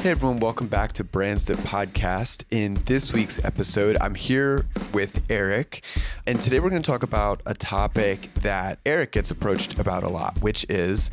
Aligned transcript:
Hey 0.00 0.10
everyone, 0.10 0.38
welcome 0.38 0.68
back 0.68 0.92
to 0.92 1.04
Brands 1.04 1.44
That 1.46 1.56
Podcast. 1.56 2.44
In 2.52 2.74
this 2.84 3.12
week's 3.12 3.44
episode, 3.44 3.98
I'm 4.00 4.14
here 4.14 4.64
with 4.94 5.28
Eric, 5.28 5.82
and 6.24 6.40
today 6.40 6.60
we're 6.60 6.70
going 6.70 6.80
to 6.80 6.88
talk 6.88 7.02
about 7.02 7.42
a 7.46 7.54
topic 7.54 8.32
that 8.34 8.78
Eric 8.86 9.10
gets 9.10 9.32
approached 9.32 9.76
about 9.80 10.04
a 10.04 10.08
lot, 10.08 10.40
which 10.40 10.64
is 10.68 11.10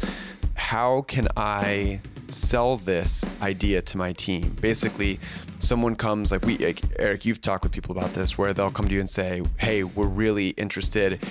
how 0.53 1.01
can 1.01 1.27
I 1.35 1.99
sell 2.27 2.77
this 2.77 3.41
idea 3.41 3.81
to 3.81 3.97
my 3.97 4.13
team? 4.13 4.55
Basically, 4.61 5.19
someone 5.57 5.95
comes 5.95 6.31
like 6.31 6.45
we 6.45 6.59
like 6.59 6.81
Eric, 6.99 7.25
you've 7.25 7.41
talked 7.41 7.63
with 7.63 7.73
people 7.73 7.97
about 7.97 8.11
this 8.11 8.37
where 8.37 8.53
they'll 8.53 8.69
come 8.69 8.87
to 8.87 8.93
you 8.93 8.99
and 8.99 9.09
say, 9.09 9.41
"Hey, 9.57 9.83
we're 9.83 10.05
really 10.05 10.49
interested 10.49 11.25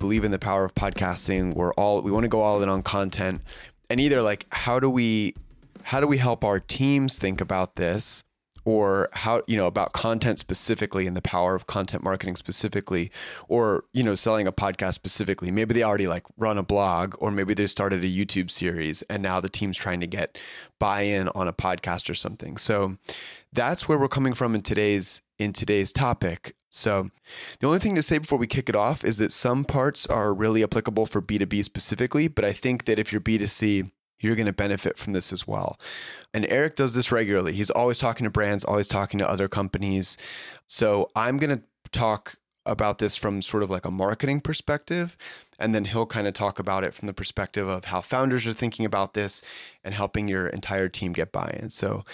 believe 0.00 0.24
in 0.24 0.32
the 0.32 0.38
power 0.38 0.64
of 0.64 0.74
podcasting. 0.74 1.54
We're 1.54 1.72
all 1.74 2.02
we 2.02 2.10
want 2.10 2.24
to 2.24 2.28
go 2.28 2.42
all 2.42 2.60
in 2.60 2.68
on 2.68 2.82
content." 2.82 3.40
And 3.88 4.00
either 4.00 4.20
like 4.20 4.46
how 4.50 4.80
do 4.80 4.90
we 4.90 5.34
how 5.84 6.00
do 6.00 6.06
we 6.06 6.18
help 6.18 6.44
our 6.44 6.60
teams 6.60 7.18
think 7.18 7.40
about 7.40 7.76
this? 7.76 8.24
Or 8.64 9.08
how 9.12 9.42
you 9.46 9.56
know 9.56 9.66
about 9.66 9.94
content 9.94 10.38
specifically 10.38 11.06
and 11.06 11.16
the 11.16 11.22
power 11.22 11.54
of 11.54 11.66
content 11.66 12.02
marketing 12.02 12.36
specifically? 12.36 13.10
Or 13.48 13.84
you 13.94 14.02
know 14.02 14.14
selling 14.14 14.46
a 14.46 14.52
podcast 14.52 14.92
specifically. 14.92 15.50
Maybe 15.50 15.72
they 15.72 15.82
already 15.82 16.06
like 16.06 16.24
run 16.36 16.58
a 16.58 16.62
blog 16.62 17.14
or 17.18 17.30
maybe 17.30 17.54
they 17.54 17.66
started 17.66 18.04
a 18.04 18.08
youtube 18.08 18.50
series 18.50 19.00
and 19.02 19.22
now 19.22 19.40
the 19.40 19.48
team's 19.48 19.78
trying 19.78 20.00
to 20.00 20.06
get 20.06 20.36
buy-in 20.78 21.28
on 21.28 21.48
a 21.48 21.52
podcast 21.52 22.10
or 22.10 22.14
something. 22.14 22.58
So 22.58 22.98
that's 23.54 23.88
where 23.88 23.98
we're 23.98 24.08
coming 24.08 24.34
from 24.34 24.54
in 24.54 24.60
today's 24.60 25.22
in 25.38 25.54
today's 25.54 25.90
topic. 25.90 26.54
So 26.70 27.08
the 27.60 27.66
only 27.66 27.78
thing 27.78 27.94
to 27.94 28.02
say 28.02 28.18
before 28.18 28.38
we 28.38 28.46
kick 28.46 28.68
it 28.68 28.76
off 28.76 29.02
is 29.02 29.16
that 29.16 29.32
some 29.32 29.64
parts 29.64 30.06
are 30.06 30.34
really 30.34 30.62
applicable 30.62 31.06
for 31.06 31.22
b2b 31.22 31.64
specifically 31.64 32.28
but 32.28 32.44
i 32.44 32.52
think 32.52 32.84
that 32.84 32.98
if 32.98 33.10
you're 33.12 33.20
b2c 33.20 33.90
you're 34.20 34.36
going 34.36 34.46
to 34.46 34.52
benefit 34.52 34.98
from 34.98 35.12
this 35.12 35.32
as 35.32 35.46
well. 35.46 35.78
And 36.34 36.46
Eric 36.48 36.76
does 36.76 36.94
this 36.94 37.12
regularly. 37.12 37.52
He's 37.52 37.70
always 37.70 37.98
talking 37.98 38.24
to 38.24 38.30
brands, 38.30 38.64
always 38.64 38.88
talking 38.88 39.18
to 39.18 39.28
other 39.28 39.48
companies. 39.48 40.16
So 40.66 41.10
I'm 41.14 41.38
going 41.38 41.58
to 41.58 41.64
talk 41.90 42.36
about 42.66 42.98
this 42.98 43.16
from 43.16 43.40
sort 43.40 43.62
of 43.62 43.70
like 43.70 43.86
a 43.86 43.90
marketing 43.90 44.40
perspective. 44.40 45.16
And 45.58 45.74
then 45.74 45.86
he'll 45.86 46.06
kind 46.06 46.26
of 46.26 46.34
talk 46.34 46.58
about 46.58 46.84
it 46.84 46.94
from 46.94 47.06
the 47.06 47.14
perspective 47.14 47.66
of 47.66 47.86
how 47.86 48.00
founders 48.00 48.46
are 48.46 48.52
thinking 48.52 48.84
about 48.84 49.14
this 49.14 49.42
and 49.82 49.94
helping 49.94 50.28
your 50.28 50.48
entire 50.48 50.88
team 50.88 51.12
get 51.12 51.32
buy 51.32 51.56
in. 51.60 51.70
So, 51.70 52.04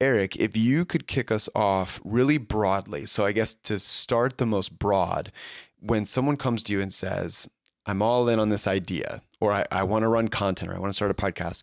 Eric, 0.00 0.36
if 0.36 0.56
you 0.56 0.84
could 0.84 1.06
kick 1.06 1.30
us 1.30 1.48
off 1.54 2.00
really 2.04 2.38
broadly. 2.38 3.06
So, 3.06 3.26
I 3.26 3.32
guess 3.32 3.54
to 3.54 3.78
start 3.78 4.38
the 4.38 4.46
most 4.46 4.78
broad, 4.78 5.32
when 5.80 6.06
someone 6.06 6.36
comes 6.36 6.62
to 6.64 6.72
you 6.72 6.80
and 6.80 6.92
says, 6.92 7.48
I'm 7.86 8.02
all 8.02 8.28
in 8.28 8.38
on 8.38 8.48
this 8.48 8.66
idea, 8.66 9.22
or 9.40 9.52
I, 9.52 9.66
I 9.70 9.82
want 9.82 10.02
to 10.02 10.08
run 10.08 10.28
content, 10.28 10.70
or 10.70 10.74
I 10.74 10.78
want 10.78 10.90
to 10.90 10.96
start 10.96 11.10
a 11.10 11.14
podcast. 11.14 11.62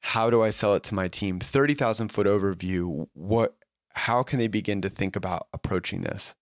How 0.00 0.30
do 0.30 0.42
I 0.42 0.50
sell 0.50 0.74
it 0.74 0.84
to 0.84 0.94
my 0.94 1.08
team? 1.08 1.40
30,000 1.40 2.08
foot 2.08 2.26
overview. 2.26 3.08
What, 3.14 3.56
how 3.94 4.22
can 4.22 4.38
they 4.38 4.46
begin 4.46 4.80
to 4.82 4.88
think 4.88 5.16
about 5.16 5.48
approaching 5.52 6.02
this? 6.02 6.34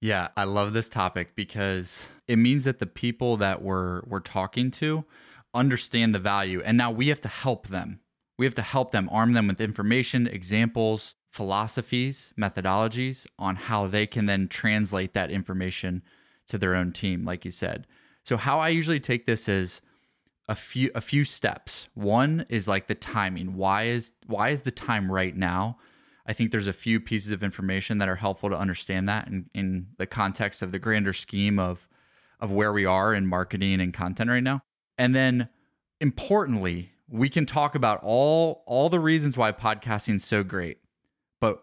Yeah, 0.00 0.28
I 0.36 0.44
love 0.44 0.74
this 0.74 0.90
topic 0.90 1.34
because 1.34 2.04
it 2.28 2.36
means 2.36 2.64
that 2.64 2.78
the 2.78 2.86
people 2.86 3.38
that 3.38 3.62
we're 3.62 4.02
we're 4.04 4.20
talking 4.20 4.70
to 4.72 5.06
understand 5.54 6.14
the 6.14 6.18
value 6.18 6.60
and 6.62 6.76
now 6.76 6.90
we 6.90 7.08
have 7.08 7.22
to 7.22 7.28
help 7.28 7.68
them. 7.68 8.00
We 8.38 8.44
have 8.44 8.54
to 8.56 8.62
help 8.62 8.90
them, 8.90 9.08
arm 9.10 9.32
them 9.32 9.46
with 9.46 9.62
information, 9.62 10.26
examples, 10.26 11.14
philosophies, 11.30 12.34
methodologies 12.38 13.26
on 13.38 13.56
how 13.56 13.86
they 13.86 14.06
can 14.06 14.26
then 14.26 14.46
translate 14.46 15.14
that 15.14 15.30
information 15.30 16.02
to 16.48 16.58
their 16.58 16.74
own 16.74 16.92
team 16.92 17.24
like 17.24 17.46
you 17.46 17.50
said. 17.50 17.86
So 18.24 18.36
how 18.36 18.58
I 18.58 18.70
usually 18.70 19.00
take 19.00 19.26
this 19.26 19.48
is 19.48 19.80
a 20.48 20.54
few 20.54 20.90
a 20.94 21.00
few 21.00 21.24
steps. 21.24 21.88
One 21.94 22.46
is 22.48 22.66
like 22.68 22.86
the 22.86 22.94
timing. 22.94 23.54
Why 23.54 23.84
is 23.84 24.12
why 24.26 24.50
is 24.50 24.62
the 24.62 24.70
time 24.70 25.10
right 25.10 25.36
now? 25.36 25.78
I 26.26 26.32
think 26.32 26.50
there's 26.50 26.66
a 26.66 26.72
few 26.72 27.00
pieces 27.00 27.32
of 27.32 27.42
information 27.42 27.98
that 27.98 28.08
are 28.08 28.16
helpful 28.16 28.48
to 28.48 28.56
understand 28.56 29.08
that 29.10 29.28
in, 29.28 29.50
in 29.54 29.88
the 29.98 30.06
context 30.06 30.62
of 30.62 30.72
the 30.72 30.78
grander 30.78 31.12
scheme 31.12 31.58
of 31.58 31.88
of 32.40 32.50
where 32.50 32.72
we 32.72 32.84
are 32.84 33.14
in 33.14 33.26
marketing 33.26 33.80
and 33.80 33.92
content 33.92 34.30
right 34.30 34.42
now. 34.42 34.62
And 34.98 35.14
then 35.14 35.48
importantly, 36.00 36.92
we 37.08 37.28
can 37.28 37.46
talk 37.46 37.74
about 37.74 38.00
all 38.02 38.64
all 38.66 38.88
the 38.88 39.00
reasons 39.00 39.36
why 39.36 39.52
podcasting 39.52 40.16
is 40.16 40.24
so 40.24 40.42
great. 40.42 40.78
But 41.40 41.62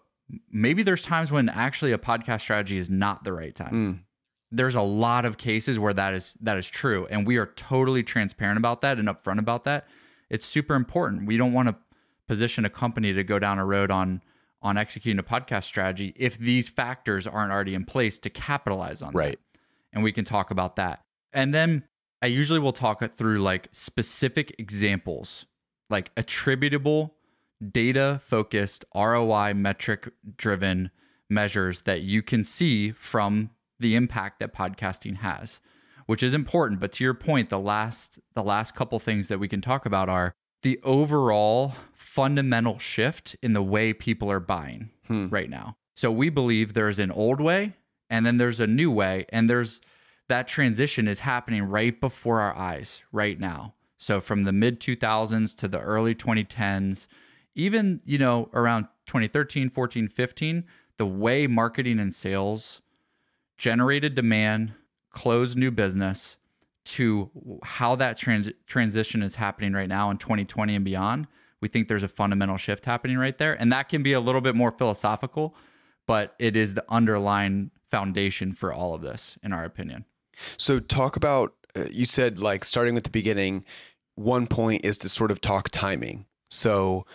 maybe 0.52 0.84
there's 0.84 1.04
times 1.04 1.32
when 1.32 1.50
actually 1.50 1.92
a 1.92 1.98
podcast 1.98 2.42
strategy 2.42 2.78
is 2.78 2.90
not 2.90 3.24
the 3.24 3.34
right 3.34 3.54
time. 3.54 3.74
Mm 3.74 4.11
there's 4.52 4.76
a 4.76 4.82
lot 4.82 5.26
of 5.26 5.38
cases 5.38 5.80
where 5.80 5.94
that 5.94 6.14
is 6.14 6.36
that 6.42 6.58
is 6.58 6.70
true 6.70 7.08
and 7.10 7.26
we 7.26 7.38
are 7.38 7.48
totally 7.48 8.04
transparent 8.04 8.58
about 8.58 8.82
that 8.82 9.00
and 9.00 9.08
upfront 9.08 9.40
about 9.40 9.64
that. 9.64 9.88
It's 10.30 10.46
super 10.46 10.76
important. 10.76 11.26
We 11.26 11.38
don't 11.38 11.54
want 11.54 11.70
to 11.70 11.76
position 12.28 12.66
a 12.66 12.70
company 12.70 13.14
to 13.14 13.24
go 13.24 13.40
down 13.40 13.60
a 13.60 13.66
road 13.66 13.92
on 13.92 14.22
on 14.62 14.78
executing 14.78 15.20
a 15.20 15.24
podcast 15.24 15.64
strategy 15.64 16.14
if 16.16 16.38
these 16.38 16.70
factors 16.70 17.26
aren't 17.26 17.52
already 17.52 17.74
in 17.74 17.84
place 17.84 18.20
to 18.20 18.30
capitalize 18.30 19.02
on 19.02 19.14
right. 19.14 19.32
That. 19.32 19.60
and 19.94 20.04
we 20.04 20.12
can 20.12 20.26
talk 20.26 20.52
about 20.52 20.76
that. 20.76 21.04
And 21.34 21.54
then 21.54 21.84
i 22.22 22.28
usually 22.28 22.60
will 22.60 22.74
talk 22.74 23.02
it 23.02 23.18
through 23.18 23.40
like 23.40 23.68
specific 23.72 24.56
examples 24.60 25.46
like 25.90 26.12
attributable 26.16 27.16
data 27.72 28.20
focused 28.24 28.86
roi 28.96 29.54
metric 29.54 30.10
driven 30.38 30.92
measures 31.30 31.84
that 31.84 32.02
you 32.02 32.22
can 32.22 32.44
see 32.44 32.92
from 32.92 33.50
the 33.82 33.96
impact 33.96 34.40
that 34.40 34.54
podcasting 34.54 35.18
has, 35.18 35.60
which 36.06 36.24
is 36.24 36.34
important. 36.34 36.80
But 36.80 36.92
to 36.94 37.04
your 37.04 37.14
point, 37.14 37.50
the 37.50 37.60
last 37.60 38.20
the 38.34 38.44
last 38.44 38.76
couple 38.76 39.00
things 39.00 39.28
that 39.28 39.40
we 39.40 39.48
can 39.48 39.62
talk 39.62 39.86
about 39.86 40.10
are 40.10 40.34
the 40.64 40.80
overall 40.84 41.74
fundamental 41.94 42.78
shift 42.78 43.36
in 43.42 43.54
the 43.54 43.64
way 43.64 43.94
people 43.94 44.32
are 44.32 44.40
buying 44.40 44.92
hmm. 45.08 45.28
right 45.30 45.50
now. 45.50 45.76
So 45.96 46.12
we 46.12 46.30
believe 46.30 46.74
there's 46.74 47.00
an 47.00 47.12
old 47.12 47.42
way 47.42 47.74
and 48.10 48.26
then 48.26 48.38
there's 48.38 48.60
a 48.60 48.68
new 48.68 48.92
way 48.92 49.26
and 49.30 49.50
there's 49.50 49.82
that 50.30 50.48
transition 50.48 51.08
is 51.08 51.20
happening 51.20 51.64
right 51.64 52.00
before 52.00 52.42
our 52.42 52.56
eyes 52.56 53.04
right 53.12 53.40
now. 53.40 53.74
So 53.98 54.22
from 54.22 54.44
the 54.44 54.54
mid 54.54 54.80
2000s 54.80 55.56
to 55.58 55.68
the 55.68 55.80
early 55.80 56.16
2010s, 56.16 57.08
even, 57.54 58.02
you 58.06 58.18
know, 58.18 58.50
around 58.54 58.88
2013, 59.08 59.70
14, 59.70 60.08
15, 60.08 60.64
the 60.98 61.06
way 61.06 61.48
marketing 61.48 62.00
and 62.00 62.14
sales 62.14 62.81
generated 63.62 64.16
demand, 64.16 64.74
closed 65.12 65.56
new 65.56 65.70
business 65.70 66.38
to 66.84 67.30
how 67.62 67.96
that 67.96 68.18
trans- 68.18 68.50
transition 68.66 69.22
is 69.22 69.36
happening 69.36 69.72
right 69.72 69.88
now 69.88 70.10
in 70.10 70.18
2020 70.18 70.76
and 70.76 70.84
beyond. 70.84 71.28
We 71.62 71.68
think 71.68 71.88
there's 71.88 72.02
a 72.02 72.08
fundamental 72.08 72.58
shift 72.58 72.86
happening 72.86 73.20
right 73.20 73.38
there. 73.38 73.54
And 73.54 73.72
that 73.72 73.88
can 73.88 74.02
be 74.02 74.14
a 74.14 74.20
little 74.20 74.42
bit 74.42 74.56
more 74.56 74.72
philosophical, 74.72 75.56
but 76.08 76.34
it 76.40 76.56
is 76.56 76.74
the 76.74 76.84
underlying 76.90 77.70
foundation 77.92 78.52
for 78.52 78.74
all 78.74 78.96
of 78.96 79.04
this, 79.04 79.38
in 79.44 79.54
our 79.54 79.64
opinion. 79.64 80.06
So, 80.58 80.80
talk 80.80 81.16
about, 81.16 81.54
uh, 81.76 81.86
you 81.92 82.08
said 82.08 82.40
like 82.40 82.66
starting 82.66 82.96
with 82.96 83.04
the 83.04 83.12
beginning, 83.12 83.64
one 84.16 84.48
point 84.48 84.84
is 84.84 84.98
to 85.00 85.10
sort 85.10 85.30
of 85.30 85.40
talk 85.40 85.70
timing. 85.70 86.26
So, 86.50 87.06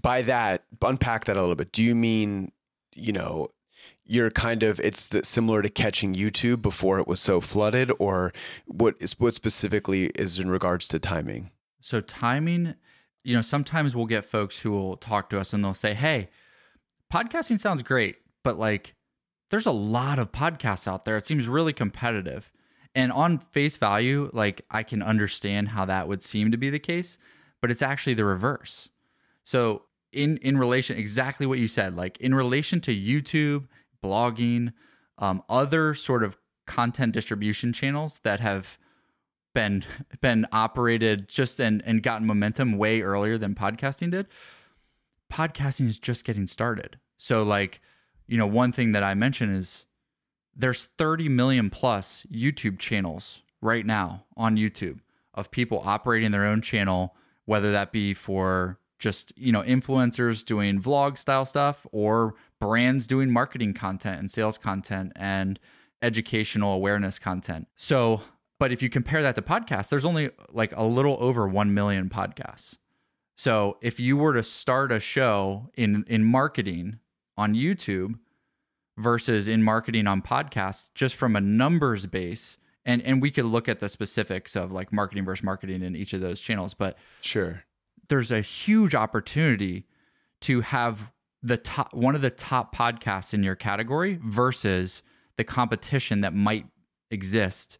by 0.00 0.22
that, 0.22 0.62
unpack 0.80 1.24
that 1.24 1.36
a 1.36 1.40
little 1.40 1.56
bit. 1.56 1.72
Do 1.72 1.82
you 1.82 1.96
mean, 1.96 2.52
you 2.94 3.12
know, 3.12 3.50
you're 4.06 4.30
kind 4.30 4.62
of 4.62 4.80
it's 4.80 5.06
the, 5.06 5.24
similar 5.24 5.62
to 5.62 5.70
catching 5.70 6.14
YouTube 6.14 6.62
before 6.62 6.98
it 6.98 7.08
was 7.08 7.20
so 7.20 7.40
flooded, 7.40 7.90
or 7.98 8.32
what 8.66 8.94
is 9.00 9.18
what 9.18 9.34
specifically 9.34 10.06
is 10.14 10.38
in 10.38 10.50
regards 10.50 10.88
to 10.88 10.98
timing? 10.98 11.50
So 11.80 12.00
timing, 12.00 12.74
you 13.22 13.34
know, 13.34 13.42
sometimes 13.42 13.96
we'll 13.96 14.06
get 14.06 14.24
folks 14.24 14.58
who 14.58 14.70
will 14.70 14.96
talk 14.96 15.30
to 15.30 15.40
us 15.40 15.52
and 15.52 15.64
they'll 15.64 15.74
say, 15.74 15.94
"Hey, 15.94 16.30
podcasting 17.12 17.58
sounds 17.58 17.82
great, 17.82 18.16
but 18.42 18.58
like, 18.58 18.94
there's 19.50 19.66
a 19.66 19.72
lot 19.72 20.18
of 20.18 20.32
podcasts 20.32 20.86
out 20.86 21.04
there. 21.04 21.16
It 21.16 21.26
seems 21.26 21.48
really 21.48 21.72
competitive." 21.72 22.50
And 22.94 23.10
on 23.10 23.38
face 23.38 23.76
value, 23.76 24.30
like 24.32 24.64
I 24.70 24.82
can 24.84 25.02
understand 25.02 25.70
how 25.70 25.84
that 25.86 26.06
would 26.06 26.22
seem 26.22 26.52
to 26.52 26.56
be 26.56 26.70
the 26.70 26.78
case, 26.78 27.18
but 27.60 27.70
it's 27.70 27.82
actually 27.82 28.14
the 28.14 28.24
reverse. 28.24 28.88
So 29.42 29.82
in 30.14 30.36
in 30.38 30.56
relation 30.56 30.96
exactly 30.96 31.44
what 31.44 31.58
you 31.58 31.68
said 31.68 31.96
like 31.96 32.16
in 32.18 32.34
relation 32.34 32.80
to 32.80 32.94
youtube 32.94 33.66
blogging 34.04 34.72
um, 35.18 35.42
other 35.48 35.94
sort 35.94 36.22
of 36.22 36.36
content 36.66 37.12
distribution 37.12 37.72
channels 37.72 38.20
that 38.24 38.40
have 38.40 38.78
been 39.54 39.84
been 40.20 40.46
operated 40.52 41.28
just 41.28 41.60
and 41.60 41.82
and 41.86 42.02
gotten 42.02 42.26
momentum 42.26 42.76
way 42.76 43.02
earlier 43.02 43.38
than 43.38 43.54
podcasting 43.54 44.10
did 44.10 44.26
podcasting 45.32 45.86
is 45.86 45.98
just 45.98 46.24
getting 46.24 46.46
started. 46.46 46.98
So 47.16 47.42
like 47.42 47.80
you 48.26 48.38
know 48.38 48.46
one 48.46 48.72
thing 48.72 48.92
that 48.92 49.02
i 49.02 49.14
mentioned 49.14 49.54
is 49.54 49.86
there's 50.56 50.84
30 50.84 51.28
million 51.28 51.70
plus 51.70 52.26
youtube 52.32 52.78
channels 52.78 53.42
right 53.60 53.84
now 53.86 54.24
on 54.36 54.56
youtube 54.56 55.00
of 55.34 55.50
people 55.50 55.82
operating 55.84 56.30
their 56.30 56.44
own 56.44 56.60
channel 56.60 57.14
whether 57.44 57.72
that 57.72 57.92
be 57.92 58.14
for 58.14 58.78
just 58.98 59.32
you 59.36 59.52
know 59.52 59.62
influencers 59.62 60.44
doing 60.44 60.80
vlog 60.80 61.18
style 61.18 61.44
stuff 61.44 61.86
or 61.92 62.34
brands 62.64 63.06
doing 63.06 63.30
marketing 63.30 63.74
content 63.74 64.18
and 64.20 64.30
sales 64.30 64.58
content 64.58 65.12
and 65.16 65.58
educational 66.02 66.72
awareness 66.74 67.18
content 67.18 67.66
so 67.76 68.20
but 68.60 68.72
if 68.72 68.82
you 68.82 68.88
compare 68.90 69.22
that 69.22 69.34
to 69.34 69.42
podcasts 69.42 69.88
there's 69.88 70.04
only 70.04 70.30
like 70.50 70.72
a 70.76 70.84
little 70.84 71.16
over 71.20 71.46
1 71.48 71.72
million 71.74 72.08
podcasts 72.08 72.78
So 73.36 73.78
if 73.80 73.98
you 73.98 74.16
were 74.16 74.32
to 74.34 74.42
start 74.42 74.92
a 74.92 75.00
show 75.00 75.70
in 75.76 76.04
in 76.06 76.24
marketing 76.24 76.98
on 77.36 77.54
YouTube 77.54 78.14
versus 78.96 79.48
in 79.48 79.62
marketing 79.62 80.06
on 80.06 80.22
podcasts, 80.22 80.88
just 80.94 81.16
from 81.16 81.34
a 81.34 81.40
numbers 81.40 82.06
base, 82.06 82.58
and 82.84 83.02
and 83.02 83.20
we 83.20 83.30
could 83.32 83.44
look 83.46 83.68
at 83.68 83.80
the 83.80 83.88
specifics 83.88 84.54
of 84.54 84.70
like 84.70 84.92
marketing 84.92 85.24
versus 85.24 85.42
marketing 85.42 85.82
in 85.82 85.96
each 85.96 86.12
of 86.12 86.20
those 86.20 86.40
channels, 86.40 86.74
but 86.74 86.96
Sure. 87.20 87.64
there's 88.08 88.30
a 88.30 88.40
huge 88.40 88.94
opportunity 88.94 89.86
to 90.42 90.60
have 90.60 91.10
the 91.44 91.58
top 91.58 91.92
one 91.92 92.14
of 92.14 92.22
the 92.22 92.30
top 92.30 92.74
podcasts 92.74 93.34
in 93.34 93.42
your 93.42 93.54
category 93.54 94.18
versus 94.24 95.02
the 95.36 95.44
competition 95.44 96.22
that 96.22 96.34
might 96.34 96.64
exist 97.10 97.78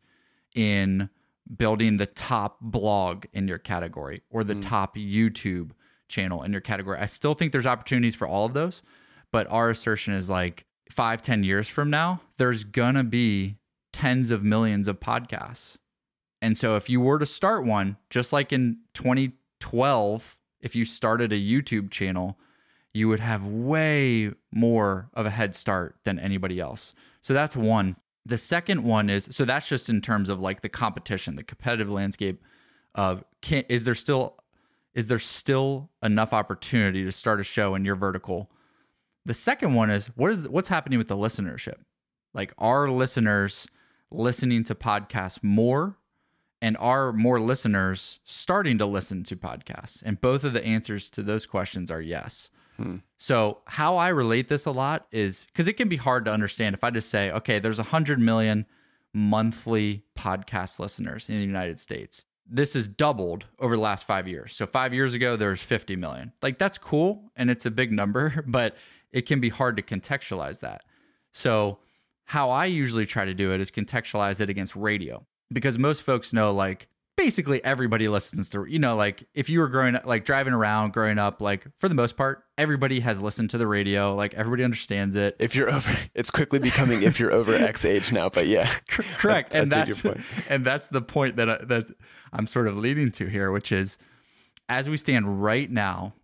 in 0.55 1.09
building 1.57 1.97
the 1.97 2.07
top 2.07 2.59
blog 2.61 3.25
in 3.33 3.49
your 3.49 3.59
category 3.59 4.23
or 4.31 4.45
the 4.45 4.55
mm. 4.55 4.63
top 4.63 4.97
YouTube 4.97 5.71
channel 6.09 6.43
in 6.43 6.53
your 6.53 6.61
category. 6.61 6.99
I 6.99 7.07
still 7.07 7.33
think 7.33 7.53
there's 7.53 7.67
opportunities 7.67 8.15
for 8.15 8.29
all 8.29 8.45
of 8.45 8.53
those, 8.53 8.83
but 9.33 9.47
our 9.51 9.71
assertion 9.71 10.13
is 10.13 10.29
like 10.29 10.67
five, 10.91 11.23
ten 11.23 11.43
years 11.43 11.67
from 11.67 11.89
now, 11.89 12.21
there's 12.37 12.65
gonna 12.65 13.05
be 13.05 13.57
tens 13.95 14.31
of 14.31 14.45
millions 14.45 14.89
of 14.89 15.01
podcasts. 15.01 15.79
And 16.43 16.55
so 16.55 16.77
if 16.77 16.91
you 16.91 17.01
were 17.01 17.19
to 17.19 17.25
start 17.25 17.65
one, 17.65 17.97
just 18.11 18.31
like 18.31 18.53
in 18.53 18.81
2012, 18.93 20.37
if 20.61 20.77
you 20.77 20.85
started 20.85 21.33
a 21.33 21.41
YouTube 21.41 21.91
channel, 21.91 22.39
you 22.95 23.09
would 23.09 23.21
have 23.21 23.45
way 23.45 24.31
more 24.53 25.11
of 25.15 25.27
a 25.27 25.31
head 25.31 25.55
start 25.55 25.97
than 26.05 26.19
anybody 26.19 26.61
else. 26.61 26.95
So 27.21 27.35
that's 27.35 27.57
one. 27.57 27.97
The 28.25 28.39
second 28.39 28.85
one 28.85 29.11
is 29.11 29.29
so 29.31 29.45
that's 29.45 29.69
just 29.69 29.91
in 29.91 30.01
terms 30.01 30.29
of 30.29 30.41
like 30.41 30.63
the 30.63 30.69
competition, 30.69 31.37
the 31.37 31.43
competitive 31.43 31.91
landscape 31.91 32.41
of 32.95 33.25
can 33.43 33.65
is 33.69 33.85
there 33.85 33.97
still 33.97 34.37
is 34.95 35.09
there 35.09 35.19
still 35.19 35.91
enough 36.03 36.33
opportunity 36.33 37.05
to 37.05 37.13
start 37.13 37.41
a 37.41 37.45
show 37.45 37.75
in 37.75 37.85
your 37.85 37.97
vertical? 37.97 38.51
The 39.27 39.35
second 39.35 39.75
one 39.75 39.91
is 39.91 40.07
what 40.15 40.31
is 40.31 40.49
what's 40.49 40.69
happening 40.69 40.99
with 40.99 41.09
the 41.09 41.17
listenership? 41.17 41.81
Like 42.33 42.55
are 42.57 42.89
listeners 42.89 43.67
listening 44.11 44.63
to 44.65 44.75
podcasts 44.75 45.43
more 45.43 45.99
and 46.63 46.77
are 46.79 47.13
more 47.13 47.41
listeners 47.41 48.21
starting 48.25 48.79
to 48.79 48.87
listen 48.87 49.25
to 49.25 49.37
podcasts? 49.37 50.01
And 50.03 50.21
both 50.21 50.45
of 50.45 50.53
the 50.53 50.65
answers 50.65 51.11
to 51.11 51.23
those 51.23 51.45
questions 51.45 51.91
are 51.91 52.01
yes. 52.01 52.51
Hmm. 52.77 52.97
So, 53.17 53.59
how 53.67 53.97
I 53.97 54.09
relate 54.09 54.49
this 54.49 54.67
a 54.67 54.73
lot 54.73 55.07
is 55.13 55.47
because 55.47 55.69
it 55.69 55.75
can 55.75 55.89
be 55.89 55.97
hard 55.97 56.25
to 56.25 56.33
understand 56.33 56.75
if 56.75 56.83
I 56.83 56.91
just 56.91 57.09
say, 57.09 57.31
okay, 57.31 57.59
there's 57.59 57.79
100 57.79 58.19
million 58.19 58.67
monthly 59.13 60.05
podcast 60.19 60.79
listeners 60.81 61.29
in 61.29 61.37
the 61.37 61.47
United 61.47 61.79
States. 61.79 62.27
This 62.47 62.75
has 62.75 62.87
doubled 62.87 63.47
over 63.59 63.77
the 63.77 63.83
last 63.83 64.07
five 64.07 64.27
years. 64.27 64.55
So, 64.55 64.67
five 64.67 64.93
years 64.93 65.15
ago, 65.15 65.37
there 65.37 65.51
was 65.51 65.63
50 65.63 65.97
million. 65.97 66.33
Like, 66.43 66.59
that's 66.59 66.79
cool 66.79 67.31
and 67.37 67.51
it's 67.51 67.65
a 67.65 67.71
big 67.71 67.93
number, 67.93 68.45
but 68.47 68.77
it 69.13 69.23
can 69.23 69.41
be 69.41 69.49
hard 69.49 69.77
to 69.77 69.83
contextualize 69.83 70.61
that. 70.61 70.83
So, 71.31 71.79
how 72.25 72.51
I 72.51 72.67
usually 72.67 73.07
try 73.07 73.25
to 73.25 73.35
do 73.35 73.53
it 73.53 73.61
is 73.61 73.71
contextualize 73.71 74.41
it 74.41 74.51
against 74.51 74.75
radio 74.75 75.25
because 75.53 75.79
most 75.79 76.03
folks 76.03 76.33
know, 76.33 76.53
like, 76.53 76.89
basically 77.17 77.65
everybody 77.65 78.09
listens 78.09 78.49
to, 78.51 78.65
you 78.65 78.79
know, 78.79 78.97
like 78.97 79.27
if 79.35 79.49
you 79.49 79.61
were 79.61 79.69
growing 79.69 79.95
up, 79.95 80.07
like 80.07 80.25
driving 80.25 80.53
around, 80.53 80.93
growing 80.93 81.19
up, 81.19 81.41
like 81.41 81.67
for 81.79 81.89
the 81.89 81.95
most 81.95 82.17
part, 82.17 82.45
everybody 82.59 83.01
has 83.01 83.21
listened 83.21 83.51
to 83.51 83.59
the 83.59 83.67
radio. 83.67 84.15
Like 84.15 84.35
everybody 84.35 84.65
understands 84.65 85.15
it. 85.15 85.37
If 85.39 85.55
you're 85.55 85.71
over, 85.71 85.97
it's 86.15 86.31
quickly 86.31 86.59
becoming 86.59 87.03
if 87.03 87.21
you're 87.21 87.33
over 87.33 87.55
X 87.55 87.85
age 87.85 88.13
now, 88.13 88.29
but 88.29 88.47
yeah. 88.47 88.71
Correct. 88.89 89.51
That- 89.53 89.63
and 89.63 89.73
that's 89.73 90.03
that's, 90.03 90.21
and 90.49 90.65
that's 90.65 90.89
the 90.89 91.03
point 91.03 91.37
that, 91.37 91.49
I, 91.49 91.65
that 91.65 91.87
I'm 92.33 92.47
sort 92.47 92.67
of 92.67 92.77
leading 92.77 93.11
to 93.13 93.27
here, 93.27 93.51
which 93.53 93.71
is 93.73 93.99
as 94.69 94.89
we 94.91 94.97
stand 94.97 95.43
right 95.43 95.71
now, 95.71 96.15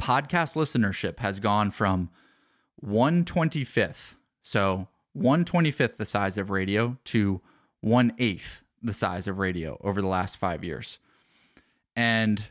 podcast 0.00 0.56
listenership 0.56 1.18
has 1.18 1.40
gone 1.40 1.70
from 1.70 2.10
125th, 2.84 4.14
so 4.42 4.86
125th 5.16 5.96
the 5.96 6.06
size 6.06 6.38
of 6.38 6.50
radio, 6.50 6.96
to 7.04 7.40
1 7.80 8.12
8th 8.12 8.62
the 8.82 8.94
size 8.94 9.26
of 9.26 9.38
radio 9.38 9.78
over 9.82 10.00
the 10.00 10.08
last 10.08 10.36
five 10.36 10.62
years. 10.64 10.98
And 11.96 12.44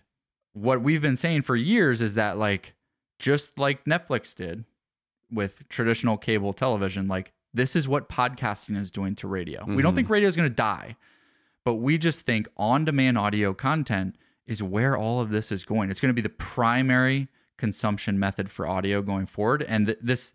what 0.54 0.82
we've 0.82 1.02
been 1.02 1.16
saying 1.16 1.44
for 1.44 1.56
years 1.56 2.02
is 2.02 2.16
that, 2.16 2.38
like, 2.38 2.74
just 3.20 3.58
like 3.58 3.86
Netflix 3.86 4.36
did 4.36 4.66
with 5.32 5.68
traditional 5.70 6.18
cable 6.18 6.54
television, 6.54 7.08
like, 7.08 7.32
this 7.54 7.76
is 7.76 7.88
what 7.88 8.10
podcasting 8.10 8.78
is 8.78 8.92
doing 8.92 9.16
to 9.16 9.28
radio. 9.28 9.64
We 9.66 9.82
don't 9.82 9.96
think 9.96 10.06
mm-hmm. 10.06 10.14
radio 10.14 10.30
is 10.30 10.36
going 10.36 10.50
to 10.50 10.56
die, 10.56 10.96
but 11.64 11.76
we 11.76 11.98
just 11.98 12.22
think 12.22 12.48
on 12.58 12.86
demand 12.86 13.18
audio 13.18 13.54
content 13.54 14.16
is 14.46 14.62
where 14.62 14.96
all 14.98 15.22
of 15.22 15.32
this 15.32 15.52
is 15.52 15.64
going. 15.64 15.90
It's 15.90 16.00
going 16.00 16.10
to 16.10 16.14
be 16.14 16.22
the 16.22 16.30
primary 16.30 17.30
consumption 17.58 18.20
method 18.20 18.52
for 18.52 18.68
audio 18.68 19.02
going 19.02 19.26
forward. 19.26 19.64
And 19.64 19.88
th- 19.88 20.00
this, 20.02 20.34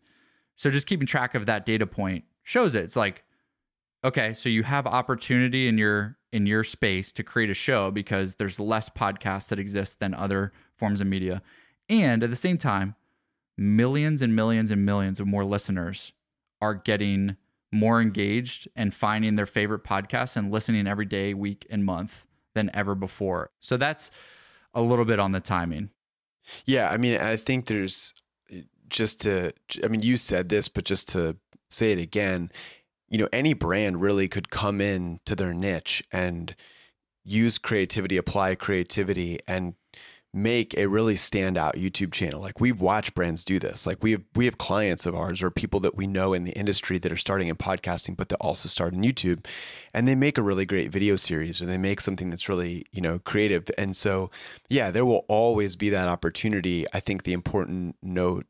so 0.57 0.71
just 0.71 0.87
keeping 0.87 1.07
track 1.07 1.35
of 1.35 1.47
that 1.47 1.65
data 1.65 1.87
point 1.87 2.25
shows 2.43 2.75
it. 2.75 2.83
It's 2.83 2.97
like, 2.97 3.25
okay, 4.05 4.35
so 4.35 4.49
you 4.49 4.63
have 4.63 4.87
opportunity 4.87 5.69
in 5.69 5.79
your 5.79 6.17
in 6.33 6.47
your 6.47 6.65
space 6.65 7.13
to 7.13 7.23
create 7.23 7.51
a 7.51 7.55
show 7.55 7.91
because 7.91 8.37
there's 8.37 8.59
less 8.59 8.89
podcasts 8.89 9.49
that 9.49 9.59
exist 9.59 10.01
than 10.01 10.15
other 10.15 10.53
forms 10.77 11.01
of 11.01 11.07
media. 11.07 11.43
And 11.89 12.23
at 12.23 12.31
the 12.31 12.37
same 12.37 12.57
time, 12.57 12.95
millions 13.59 14.23
and 14.23 14.35
millions 14.35 14.71
and 14.71 14.87
millions 14.87 15.21
of 15.21 15.27
more 15.27 15.45
listeners 15.45 16.13
are 16.63 16.75
getting 16.75 17.37
more 17.71 18.01
engaged 18.01 18.69
and 18.77 18.95
finding 18.95 19.37
their 19.37 19.47
favorite 19.47 19.85
podcasts 19.85 20.37
and 20.37 20.51
listening 20.51 20.87
every 20.87 21.07
day, 21.07 21.35
week, 21.35 21.67
and 21.71 21.85
month 21.85 22.27
than 22.55 22.71
ever 22.75 22.95
before. 22.95 23.51
So 23.61 23.77
that's 23.77 24.11
a 24.75 24.83
little 24.83 25.05
bit 25.05 25.19
on 25.19 25.33
the 25.33 25.41
timing. 25.41 25.91
Yeah, 26.65 26.89
I 26.89 26.97
mean, 26.97 27.19
I 27.19 27.37
think 27.37 27.67
there's 27.67 28.15
eh, 28.51 28.63
just 28.89 29.21
to, 29.23 29.53
I 29.83 29.89
mean, 29.89 30.03
you 30.03 30.17
said 30.17 30.49
this, 30.49 30.69
but 30.69 30.85
just 30.85 31.09
to 31.11 31.37
say 31.71 31.93
it 31.93 31.99
again, 31.99 32.51
you 33.13 33.19
know, 33.19 33.29
any 33.31 33.53
brand 33.53 34.01
really 34.01 34.27
could 34.27 34.51
come 34.51 34.81
in 34.81 35.21
to 35.27 35.37
their 35.37 35.53
niche 35.53 36.03
and 36.11 36.57
use 37.25 37.59
creativity, 37.59 38.17
apply 38.17 38.55
creativity, 38.55 39.39
and 39.47 39.75
make 40.35 40.75
a 40.79 40.87
really 40.87 41.17
standout 41.17 41.75
YouTube 41.75 42.11
channel. 42.11 42.41
Like 42.41 42.59
we've 42.59 42.81
watched 42.81 43.15
brands 43.15 43.45
do 43.45 43.59
this. 43.59 43.87
Like 43.87 44.03
we 44.03 44.13
have 44.13 44.23
we 44.35 44.47
have 44.47 44.57
clients 44.57 45.05
of 45.05 45.15
ours 45.15 45.43
or 45.43 45.51
people 45.51 45.79
that 45.81 45.95
we 45.95 46.07
know 46.07 46.33
in 46.33 46.45
the 46.45 46.53
industry 46.53 46.99
that 47.01 47.13
are 47.13 47.19
starting 47.19 47.49
in 47.49 47.57
podcasting, 47.57 48.17
but 48.17 48.31
that 48.31 48.37
also 48.37 48.67
start 48.67 48.95
in 48.95 49.03
YouTube, 49.03 49.45
and 49.93 50.09
they 50.09 50.15
make 50.15 50.39
a 50.39 50.43
really 50.43 50.65
great 50.65 50.91
video 50.91 51.17
series 51.17 51.61
or 51.61 51.67
they 51.67 51.77
make 51.77 52.01
something 52.01 52.31
that's 52.31 52.49
really 52.49 52.87
you 52.93 53.03
know 53.03 53.19
creative. 53.19 53.71
And 53.77 53.95
so, 53.95 54.31
yeah, 54.71 54.91
there 54.91 55.05
will 55.05 55.27
always 55.29 55.77
be 55.77 55.91
that 55.91 56.09
opportunity. 56.09 56.87
I 56.95 57.01
think 57.01 57.25
the 57.25 57.35
important 57.35 57.97
note 58.03 58.47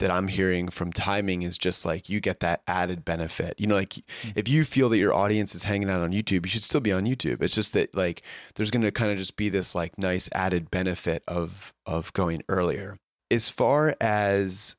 that 0.00 0.10
I'm 0.10 0.28
hearing 0.28 0.68
from 0.68 0.92
timing 0.92 1.42
is 1.42 1.56
just 1.56 1.84
like 1.84 2.08
you 2.08 2.20
get 2.20 2.40
that 2.40 2.62
added 2.66 3.04
benefit. 3.04 3.54
You 3.58 3.66
know, 3.66 3.76
like 3.76 4.02
if 4.34 4.48
you 4.48 4.64
feel 4.64 4.88
that 4.88 4.98
your 4.98 5.14
audience 5.14 5.54
is 5.54 5.64
hanging 5.64 5.88
out 5.88 6.00
on 6.00 6.10
YouTube, 6.10 6.44
you 6.44 6.48
should 6.50 6.64
still 6.64 6.80
be 6.80 6.92
on 6.92 7.04
YouTube. 7.04 7.42
It's 7.42 7.54
just 7.54 7.74
that 7.74 7.94
like 7.94 8.22
there's 8.54 8.70
going 8.70 8.82
to 8.82 8.90
kind 8.90 9.12
of 9.12 9.18
just 9.18 9.36
be 9.36 9.48
this 9.48 9.74
like 9.74 9.96
nice 9.98 10.28
added 10.32 10.70
benefit 10.70 11.22
of 11.28 11.72
of 11.86 12.12
going 12.14 12.42
earlier. 12.48 12.96
As 13.30 13.48
far 13.48 13.94
as 14.00 14.74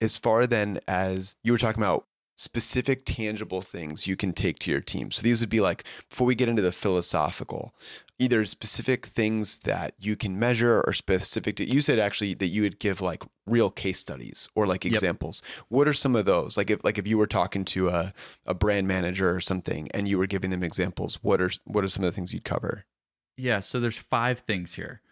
as 0.00 0.16
far 0.16 0.46
then 0.46 0.80
as 0.88 1.36
you 1.44 1.52
were 1.52 1.58
talking 1.58 1.82
about 1.82 2.06
specific 2.40 3.04
tangible 3.04 3.60
things 3.60 4.06
you 4.06 4.16
can 4.16 4.32
take 4.32 4.58
to 4.58 4.70
your 4.70 4.80
team. 4.80 5.10
So 5.10 5.20
these 5.20 5.40
would 5.40 5.50
be 5.50 5.60
like 5.60 5.84
before 6.08 6.26
we 6.26 6.34
get 6.34 6.48
into 6.48 6.62
the 6.62 6.72
philosophical, 6.72 7.74
either 8.18 8.46
specific 8.46 9.04
things 9.04 9.58
that 9.58 9.92
you 9.98 10.16
can 10.16 10.38
measure 10.38 10.82
or 10.86 10.94
specific 10.94 11.56
to 11.56 11.68
you 11.68 11.82
said 11.82 11.98
actually 11.98 12.32
that 12.32 12.46
you 12.46 12.62
would 12.62 12.78
give 12.78 13.02
like 13.02 13.24
real 13.46 13.70
case 13.70 13.98
studies 13.98 14.48
or 14.54 14.66
like 14.66 14.86
examples. 14.86 15.42
What 15.68 15.86
are 15.86 15.92
some 15.92 16.16
of 16.16 16.24
those? 16.24 16.56
Like 16.56 16.70
if 16.70 16.82
like 16.82 16.96
if 16.96 17.06
you 17.06 17.18
were 17.18 17.26
talking 17.26 17.62
to 17.66 17.90
a, 17.90 18.14
a 18.46 18.54
brand 18.54 18.88
manager 18.88 19.30
or 19.36 19.40
something 19.40 19.90
and 19.92 20.08
you 20.08 20.16
were 20.16 20.26
giving 20.26 20.48
them 20.48 20.62
examples, 20.62 21.18
what 21.20 21.42
are 21.42 21.50
what 21.64 21.84
are 21.84 21.88
some 21.88 22.04
of 22.04 22.10
the 22.10 22.16
things 22.16 22.32
you'd 22.32 22.44
cover? 22.44 22.86
Yeah, 23.36 23.60
so 23.60 23.78
there's 23.78 23.98
five 23.98 24.38
things 24.38 24.76
here. 24.76 25.02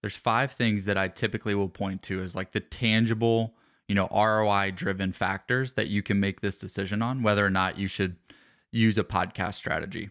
There's 0.00 0.16
five 0.16 0.50
things 0.50 0.86
that 0.86 0.98
I 0.98 1.06
typically 1.06 1.54
will 1.54 1.68
point 1.68 2.02
to 2.02 2.20
as 2.20 2.34
like 2.34 2.50
the 2.50 2.58
tangible, 2.58 3.54
you 3.88 3.94
know, 3.94 4.08
ROI 4.12 4.72
driven 4.72 5.12
factors 5.12 5.74
that 5.74 5.88
you 5.88 6.02
can 6.02 6.20
make 6.20 6.40
this 6.40 6.58
decision 6.58 7.02
on 7.02 7.22
whether 7.22 7.44
or 7.44 7.50
not 7.50 7.78
you 7.78 7.88
should 7.88 8.16
use 8.70 8.96
a 8.96 9.04
podcast 9.04 9.54
strategy. 9.54 10.10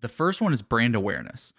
The 0.00 0.08
first 0.08 0.40
one 0.40 0.52
is 0.52 0.62
brand 0.62 0.94
awareness. 0.94 1.52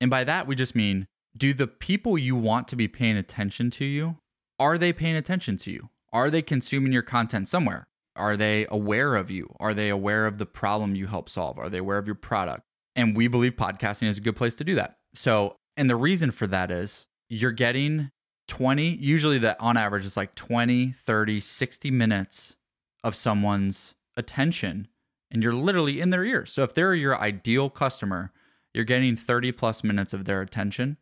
And 0.00 0.10
by 0.10 0.24
that 0.24 0.46
we 0.46 0.54
just 0.54 0.74
mean 0.74 1.06
do 1.36 1.52
the 1.52 1.66
people 1.66 2.16
you 2.16 2.34
want 2.34 2.68
to 2.68 2.76
be 2.76 2.88
paying 2.88 3.16
attention 3.16 3.70
to 3.70 3.84
you 3.84 4.16
are 4.58 4.76
they 4.76 4.92
paying 4.92 5.14
attention 5.14 5.56
to 5.58 5.70
you? 5.70 5.88
Are 6.12 6.30
they 6.30 6.42
consuming 6.42 6.92
your 6.92 7.02
content 7.02 7.48
somewhere? 7.48 7.86
Are 8.16 8.36
they 8.36 8.66
aware 8.70 9.14
of 9.14 9.30
you? 9.30 9.54
Are 9.60 9.72
they 9.72 9.88
aware 9.88 10.26
of 10.26 10.38
the 10.38 10.46
problem 10.46 10.96
you 10.96 11.06
help 11.06 11.28
solve? 11.28 11.58
Are 11.58 11.68
they 11.68 11.78
aware 11.78 11.98
of 11.98 12.06
your 12.06 12.16
product? 12.16 12.62
And 12.96 13.16
we 13.16 13.28
believe 13.28 13.52
podcasting 13.52 14.08
is 14.08 14.18
a 14.18 14.22
good 14.22 14.34
place 14.34 14.56
to 14.56 14.64
do 14.64 14.74
that. 14.74 14.96
So, 15.14 15.56
and 15.76 15.88
the 15.88 15.96
reason 15.96 16.32
for 16.32 16.48
that 16.48 16.72
is 16.72 17.06
you're 17.28 17.52
getting 17.52 18.10
20, 18.48 18.88
usually 18.96 19.38
that 19.38 19.60
on 19.60 19.76
average 19.76 20.04
is 20.04 20.16
like 20.16 20.34
20, 20.34 20.92
30, 20.92 21.40
60 21.40 21.90
minutes 21.90 22.56
of 23.04 23.14
someone's 23.14 23.94
attention 24.16 24.88
and 25.30 25.42
you're 25.42 25.54
literally 25.54 26.00
in 26.00 26.10
their 26.10 26.24
ear. 26.24 26.46
So 26.46 26.62
if 26.62 26.74
they're 26.74 26.94
your 26.94 27.18
ideal 27.18 27.70
customer, 27.70 28.32
you're 28.72 28.84
getting 28.84 29.16
30 29.16 29.52
plus 29.52 29.84
minutes 29.84 30.12
of 30.12 30.24
their 30.24 30.40
attention 30.40 30.96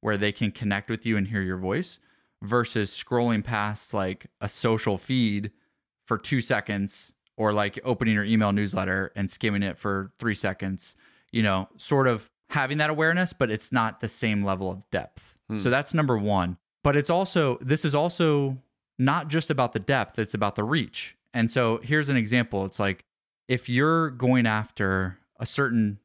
where 0.00 0.16
they 0.16 0.32
can 0.32 0.50
connect 0.50 0.90
with 0.90 1.04
you 1.04 1.16
and 1.16 1.28
hear 1.28 1.42
your 1.42 1.58
voice 1.58 1.98
versus 2.42 2.90
scrolling 2.90 3.44
past 3.44 3.92
like 3.92 4.26
a 4.40 4.48
social 4.48 4.96
feed 4.96 5.50
for 6.06 6.18
two 6.18 6.40
seconds 6.40 7.14
or 7.36 7.52
like 7.52 7.78
opening 7.84 8.14
your 8.14 8.24
email 8.24 8.52
newsletter 8.52 9.12
and 9.14 9.30
skimming 9.30 9.62
it 9.62 9.78
for 9.78 10.12
three 10.18 10.34
seconds, 10.34 10.96
you 11.32 11.42
know, 11.42 11.68
sort 11.76 12.06
of 12.06 12.30
having 12.50 12.78
that 12.78 12.90
awareness, 12.90 13.32
but 13.32 13.50
it's 13.50 13.72
not 13.72 14.00
the 14.00 14.08
same 14.08 14.44
level 14.44 14.70
of 14.70 14.88
depth. 14.90 15.38
Hmm. 15.48 15.58
So 15.58 15.70
that's 15.70 15.94
number 15.94 16.18
one. 16.18 16.58
But 16.82 16.96
it's 16.96 17.10
also, 17.10 17.58
this 17.60 17.84
is 17.84 17.94
also 17.94 18.58
not 18.98 19.28
just 19.28 19.50
about 19.50 19.72
the 19.72 19.78
depth, 19.78 20.18
it's 20.18 20.34
about 20.34 20.54
the 20.56 20.64
reach. 20.64 21.16
And 21.32 21.50
so 21.50 21.80
here's 21.82 22.08
an 22.08 22.16
example. 22.16 22.64
It's 22.64 22.80
like 22.80 23.04
if 23.48 23.68
you're 23.68 24.10
going 24.10 24.46
after 24.46 25.18
a 25.38 25.46
certain 25.46 25.98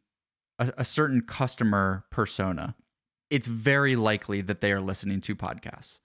a, 0.59 0.73
a 0.77 0.85
certain 0.85 1.21
customer 1.21 2.05
persona, 2.09 2.75
it's 3.29 3.47
very 3.47 3.95
likely 3.95 4.41
that 4.41 4.61
they 4.61 4.71
are 4.71 4.81
listening 4.81 5.21
to 5.21 5.35
podcasts. 5.35 5.99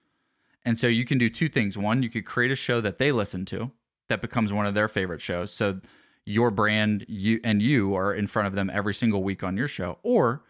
And 0.63 0.77
so 0.77 0.87
you 0.87 1.05
can 1.05 1.17
do 1.17 1.29
two 1.29 1.49
things. 1.49 1.77
One, 1.77 2.03
you 2.03 2.09
could 2.09 2.25
create 2.25 2.51
a 2.51 2.55
show 2.55 2.81
that 2.81 2.97
they 2.97 3.11
listen 3.11 3.45
to 3.45 3.71
that 4.09 4.21
becomes 4.21 4.51
one 4.53 4.65
of 4.65 4.73
their 4.73 4.87
favorite 4.87 5.21
shows. 5.21 5.51
So 5.51 5.79
your 6.25 6.51
brand 6.51 7.05
you 7.07 7.39
and 7.43 7.61
you 7.61 7.95
are 7.95 8.13
in 8.13 8.27
front 8.27 8.47
of 8.47 8.53
them 8.53 8.69
every 8.71 8.93
single 8.93 9.23
week 9.23 9.43
on 9.43 9.57
your 9.57 9.67
show 9.67 9.97
or 10.03 10.43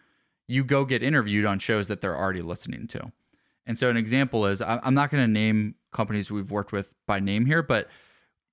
you 0.48 0.66
go 0.66 0.84
get 0.84 1.02
interviewed 1.02 1.46
on 1.46 1.60
shows 1.60 1.88
that 1.88 2.02
they're 2.02 2.18
already 2.18 2.42
listening 2.42 2.88
to. 2.88 3.12
And 3.66 3.78
so 3.78 3.90
an 3.90 3.98
example 3.98 4.46
is 4.46 4.62
I'm 4.62 4.94
not 4.94 5.12
going 5.12 5.24
to 5.24 5.32
name 5.32 5.76
companies 5.92 6.32
we've 6.32 6.52
worked 6.52 6.72
with 6.72 6.94
by 7.06 7.20
name 7.20 7.46
here, 7.46 7.62
but 7.62 7.90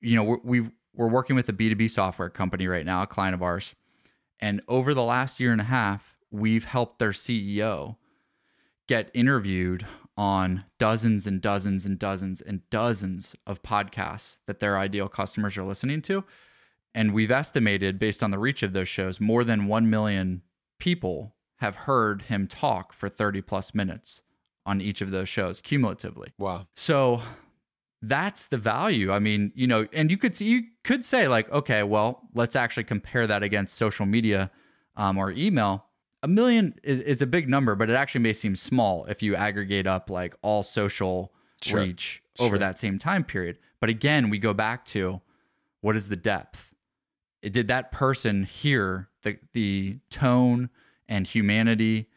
you 0.01 0.15
know, 0.15 0.41
we're, 0.43 0.71
we're 0.95 1.09
working 1.09 1.37
with 1.37 1.49
a 1.49 1.53
B2B 1.53 1.91
software 1.91 2.29
company 2.29 2.67
right 2.67 2.85
now, 2.85 3.03
a 3.03 3.07
client 3.07 3.35
of 3.35 3.43
ours. 3.43 3.75
And 4.41 4.61
over 4.69 4.95
the 4.95 5.03
last 5.03 5.41
year 5.41 5.53
and 5.53 5.61
a 5.61 5.65
half, 5.65 6.17
we've 6.31 6.65
helped 6.65 6.99
their 6.99 7.11
CEO 7.11 7.97
get 8.87 9.11
interviewed 9.15 9.87
on 10.17 10.65
dozens 10.79 11.27
and 11.27 11.41
dozens 11.41 11.87
and 11.87 11.99
dozens 11.99 12.41
and 12.41 12.69
dozens 12.71 13.37
of 13.47 13.63
podcasts 13.63 14.39
that 14.47 14.59
their 14.59 14.79
ideal 14.79 15.09
customers 15.09 15.57
are 15.57 15.65
listening 15.65 16.03
to. 16.03 16.25
And 16.95 17.13
we've 17.13 17.31
estimated, 17.31 17.99
based 17.99 18.23
on 18.23 18.31
the 18.31 18.39
reach 18.39 18.63
of 18.63 18.73
those 18.73 18.89
shows, 18.89 19.21
more 19.21 19.45
than 19.45 19.67
1 19.67 19.89
million 19.89 20.43
people 20.79 21.37
have 21.57 21.75
heard 21.75 22.23
him 22.23 22.47
talk 22.47 22.93
for 22.93 23.09
30 23.09 23.43
plus 23.43 23.75
minutes 23.75 24.23
on 24.69 24.83
each 24.83 25.01
of 25.01 25.11
those 25.11 25.31
shows 25.31 25.61
cumulatively. 25.61 26.35
Wow. 26.39 26.67
So 26.77 27.23
that's 28.03 28.49
the 28.49 28.59
value. 28.59 29.11
I 29.11 29.19
mean, 29.19 29.51
you 29.55 29.67
know, 29.67 29.89
and 29.95 30.11
you 30.11 30.19
could 30.19 30.37
see, 30.37 30.45
you 30.45 30.65
could 30.85 31.07
say 31.07 31.27
like, 31.27 31.51
okay, 31.51 31.83
well, 31.83 32.29
let's 32.35 32.55
actually 32.55 32.85
compare 32.85 33.27
that 33.27 33.43
against 33.43 33.77
social 33.77 34.05
media 34.05 34.51
um, 34.95 35.17
or 35.17 35.33
email. 35.33 35.87
A 36.23 36.29
million 36.29 36.75
is, 36.83 37.01
is 37.01 37.23
a 37.23 37.27
big 37.27 37.49
number, 37.49 37.75
but 37.75 37.89
it 37.89 37.95
actually 37.95 38.21
may 38.21 38.35
seem 38.35 38.55
small 38.57 39.07
if 39.07 39.23
you 39.23 39.35
aggregate 39.35 39.87
up 39.87 40.11
like 40.11 40.37
all 40.43 40.63
social 40.63 41.33
sure. 41.63 41.81
reach 41.81 42.23
over 42.39 42.51
sure. 42.51 42.59
that 42.59 42.79
same 42.79 42.99
time 42.99 43.25
period. 43.25 43.59
But 43.81 43.89
again, 43.89 44.29
we 44.29 44.39
go 44.39 44.53
back 44.53 44.85
to 44.87 45.23
what 45.81 45.97
is 45.97 46.09
the 46.09 46.17
depth? 46.17 46.75
Did 47.41 47.69
that 47.69 47.91
person 47.91 48.43
hear 48.43 49.09
the 49.23 49.39
the 49.53 50.01
tone 50.11 50.71
and 51.09 51.27
humanity 51.27 52.09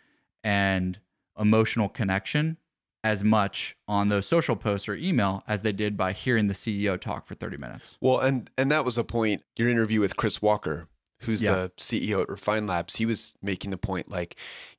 and 0.43 0.99
emotional 1.39 1.89
connection 1.89 2.57
as 3.03 3.23
much 3.23 3.75
on 3.87 4.09
those 4.09 4.27
social 4.27 4.55
posts 4.55 4.87
or 4.87 4.95
email 4.95 5.43
as 5.47 5.61
they 5.61 5.71
did 5.71 5.97
by 5.97 6.13
hearing 6.13 6.47
the 6.47 6.53
CEO 6.53 6.99
talk 6.99 7.25
for 7.25 7.33
30 7.33 7.57
minutes. 7.57 7.97
Well, 7.99 8.19
and 8.19 8.49
and 8.57 8.71
that 8.71 8.85
was 8.85 8.97
a 8.97 9.03
point 9.03 9.43
your 9.55 9.69
interview 9.69 9.99
with 9.99 10.15
Chris 10.15 10.41
Walker, 10.41 10.87
who's 11.21 11.41
yeah. 11.41 11.53
the 11.53 11.71
CEO 11.77 12.21
at 12.21 12.29
Refine 12.29 12.67
Labs, 12.67 12.97
he 12.97 13.05
was 13.05 13.33
making 13.41 13.71
the 13.71 13.77
point 13.77 14.09
like 14.09 14.35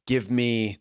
give 0.07 0.31
me 0.31 0.79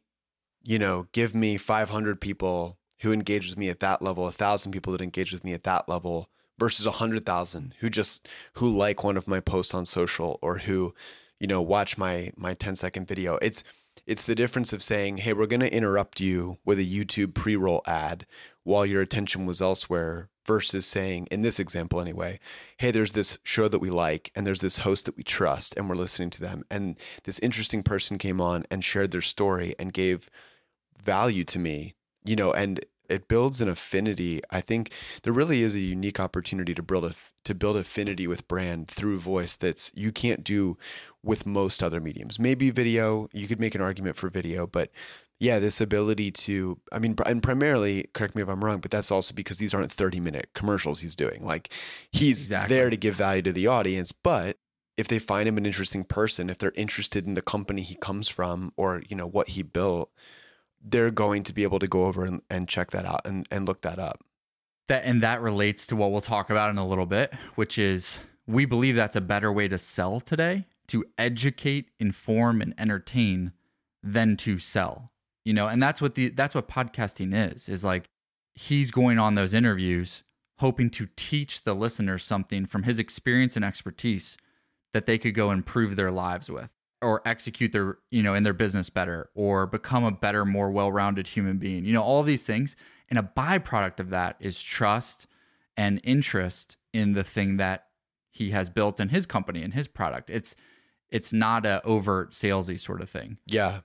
you 0.63 0.77
know, 0.77 1.07
give 1.11 1.33
me 1.33 1.57
500 1.57 2.21
people 2.21 2.77
who 2.99 3.11
engage 3.11 3.49
with 3.49 3.57
me 3.57 3.69
at 3.69 3.79
that 3.79 4.01
level, 4.01 4.23
a 4.23 4.27
1000 4.27 4.71
people 4.71 4.93
that 4.93 5.01
engage 5.01 5.33
with 5.33 5.43
me 5.43 5.53
at 5.53 5.63
that 5.63 5.89
level 5.89 6.29
versus 6.59 6.85
100,000 6.85 7.73
who 7.79 7.89
just 7.89 8.27
who 8.53 8.69
like 8.69 9.03
one 9.03 9.17
of 9.17 9.27
my 9.27 9.39
posts 9.39 9.73
on 9.73 9.85
social 9.85 10.37
or 10.43 10.59
who 10.59 10.93
you 11.39 11.47
know 11.47 11.61
watch 11.61 11.97
my 11.97 12.31
my 12.37 12.53
10 12.53 12.75
second 12.75 13.07
video. 13.07 13.37
It's 13.41 13.63
it's 14.05 14.23
the 14.23 14.35
difference 14.35 14.73
of 14.73 14.83
saying, 14.83 15.17
hey, 15.17 15.33
we're 15.33 15.45
going 15.45 15.59
to 15.59 15.73
interrupt 15.73 16.19
you 16.19 16.57
with 16.65 16.79
a 16.79 16.85
YouTube 16.85 17.33
pre 17.33 17.55
roll 17.55 17.81
ad 17.85 18.25
while 18.63 18.85
your 18.85 19.01
attention 19.01 19.45
was 19.45 19.61
elsewhere, 19.61 20.29
versus 20.45 20.85
saying, 20.85 21.27
in 21.29 21.41
this 21.41 21.59
example 21.59 22.01
anyway, 22.01 22.39
hey, 22.77 22.91
there's 22.91 23.11
this 23.11 23.37
show 23.43 23.67
that 23.67 23.79
we 23.79 23.89
like, 23.89 24.31
and 24.35 24.45
there's 24.45 24.61
this 24.61 24.79
host 24.79 25.05
that 25.05 25.17
we 25.17 25.23
trust, 25.23 25.75
and 25.77 25.87
we're 25.89 25.95
listening 25.95 26.29
to 26.31 26.41
them. 26.41 26.63
And 26.69 26.97
this 27.23 27.39
interesting 27.39 27.83
person 27.83 28.17
came 28.17 28.41
on 28.41 28.65
and 28.71 28.83
shared 28.83 29.11
their 29.11 29.21
story 29.21 29.75
and 29.77 29.93
gave 29.93 30.29
value 31.01 31.43
to 31.45 31.59
me, 31.59 31.95
you 32.23 32.35
know, 32.35 32.51
and 32.51 32.83
it 33.11 33.27
builds 33.27 33.61
an 33.61 33.69
affinity. 33.69 34.41
I 34.49 34.61
think 34.61 34.91
there 35.23 35.33
really 35.33 35.61
is 35.61 35.75
a 35.75 35.79
unique 35.79 36.19
opportunity 36.19 36.73
to 36.73 36.81
build 36.83 37.05
a 37.05 37.13
to 37.45 37.55
build 37.55 37.77
affinity 37.77 38.27
with 38.27 38.47
brand 38.47 38.87
through 38.87 39.19
voice 39.19 39.55
that's 39.57 39.91
you 39.95 40.11
can't 40.11 40.43
do 40.43 40.77
with 41.23 41.45
most 41.45 41.83
other 41.83 41.99
mediums. 41.99 42.39
Maybe 42.39 42.69
video, 42.69 43.27
you 43.33 43.47
could 43.47 43.59
make 43.59 43.75
an 43.75 43.81
argument 43.81 44.15
for 44.15 44.29
video, 44.29 44.67
but 44.67 44.91
yeah, 45.39 45.57
this 45.57 45.81
ability 45.81 46.31
to 46.31 46.79
I 46.91 46.99
mean 46.99 47.15
and 47.25 47.43
primarily, 47.43 48.09
correct 48.13 48.35
me 48.35 48.41
if 48.41 48.49
I'm 48.49 48.63
wrong, 48.63 48.79
but 48.79 48.91
that's 48.91 49.11
also 49.11 49.33
because 49.33 49.57
these 49.57 49.73
aren't 49.73 49.95
30-minute 49.95 50.49
commercials 50.53 51.01
he's 51.01 51.15
doing. 51.15 51.43
Like 51.45 51.73
he's 52.11 52.43
exactly. 52.43 52.75
there 52.75 52.89
to 52.89 52.97
give 52.97 53.15
value 53.15 53.41
to 53.43 53.51
the 53.51 53.67
audience, 53.67 54.11
but 54.11 54.57
if 54.97 55.07
they 55.07 55.19
find 55.19 55.47
him 55.47 55.57
an 55.57 55.65
interesting 55.65 56.03
person, 56.03 56.49
if 56.49 56.57
they're 56.57 56.73
interested 56.75 57.25
in 57.25 57.33
the 57.33 57.41
company 57.41 57.81
he 57.81 57.95
comes 57.95 58.27
from 58.29 58.71
or, 58.77 59.01
you 59.09 59.15
know, 59.15 59.25
what 59.25 59.49
he 59.49 59.63
built, 59.63 60.11
they're 60.83 61.11
going 61.11 61.43
to 61.43 61.53
be 61.53 61.63
able 61.63 61.79
to 61.79 61.87
go 61.87 62.05
over 62.05 62.25
and, 62.25 62.41
and 62.49 62.67
check 62.67 62.91
that 62.91 63.05
out 63.05 63.21
and, 63.25 63.47
and 63.51 63.67
look 63.67 63.81
that 63.81 63.99
up. 63.99 64.23
That 64.87 65.05
and 65.05 65.21
that 65.21 65.41
relates 65.41 65.87
to 65.87 65.95
what 65.95 66.11
we'll 66.11 66.21
talk 66.21 66.49
about 66.49 66.69
in 66.69 66.77
a 66.77 66.87
little 66.87 67.05
bit, 67.05 67.33
which 67.55 67.77
is 67.77 68.19
we 68.47 68.65
believe 68.65 68.95
that's 68.95 69.15
a 69.15 69.21
better 69.21 69.51
way 69.51 69.67
to 69.67 69.77
sell 69.77 70.19
today, 70.19 70.65
to 70.87 71.05
educate, 71.17 71.91
inform, 71.99 72.61
and 72.61 72.73
entertain 72.77 73.53
than 74.03 74.35
to 74.37 74.57
sell. 74.57 75.11
You 75.45 75.53
know, 75.53 75.67
and 75.67 75.81
that's 75.81 76.01
what 76.01 76.15
the 76.15 76.29
that's 76.29 76.55
what 76.55 76.67
podcasting 76.67 77.33
is, 77.33 77.69
is 77.69 77.83
like 77.83 78.09
he's 78.55 78.91
going 78.91 79.19
on 79.19 79.35
those 79.35 79.53
interviews 79.53 80.23
hoping 80.59 80.91
to 80.91 81.07
teach 81.15 81.63
the 81.63 81.73
listeners 81.73 82.23
something 82.23 82.67
from 82.67 82.83
his 82.83 82.99
experience 82.99 83.55
and 83.55 83.65
expertise 83.65 84.37
that 84.93 85.07
they 85.07 85.17
could 85.17 85.33
go 85.33 85.49
improve 85.49 85.95
their 85.95 86.11
lives 86.11 86.51
with 86.51 86.69
or 87.01 87.21
execute 87.25 87.71
their 87.71 87.97
you 88.09 88.21
know 88.23 88.33
in 88.33 88.43
their 88.43 88.53
business 88.53 88.89
better 88.89 89.29
or 89.33 89.65
become 89.65 90.03
a 90.03 90.11
better 90.11 90.45
more 90.45 90.71
well-rounded 90.71 91.27
human 91.27 91.57
being 91.57 91.85
you 91.85 91.93
know 91.93 92.03
all 92.03 92.23
these 92.23 92.43
things. 92.43 92.75
And 93.09 93.19
a 93.19 93.29
byproduct 93.35 93.99
of 93.99 94.09
that 94.11 94.37
is 94.39 94.61
trust 94.61 95.27
and 95.75 95.99
interest 96.03 96.77
in 96.93 97.13
the 97.13 97.23
thing 97.23 97.57
that 97.57 97.87
he 98.29 98.51
has 98.51 98.69
built 98.69 98.99
in 98.99 99.09
his 99.09 99.25
company 99.25 99.61
and 99.61 99.73
his 99.73 99.87
product. 99.87 100.29
It's 100.29 100.55
it's 101.09 101.33
not 101.33 101.65
a 101.65 101.83
overt 101.83 102.31
salesy 102.31 102.79
sort 102.79 103.01
of 103.01 103.09
thing. 103.09 103.37
Yeah. 103.45 103.81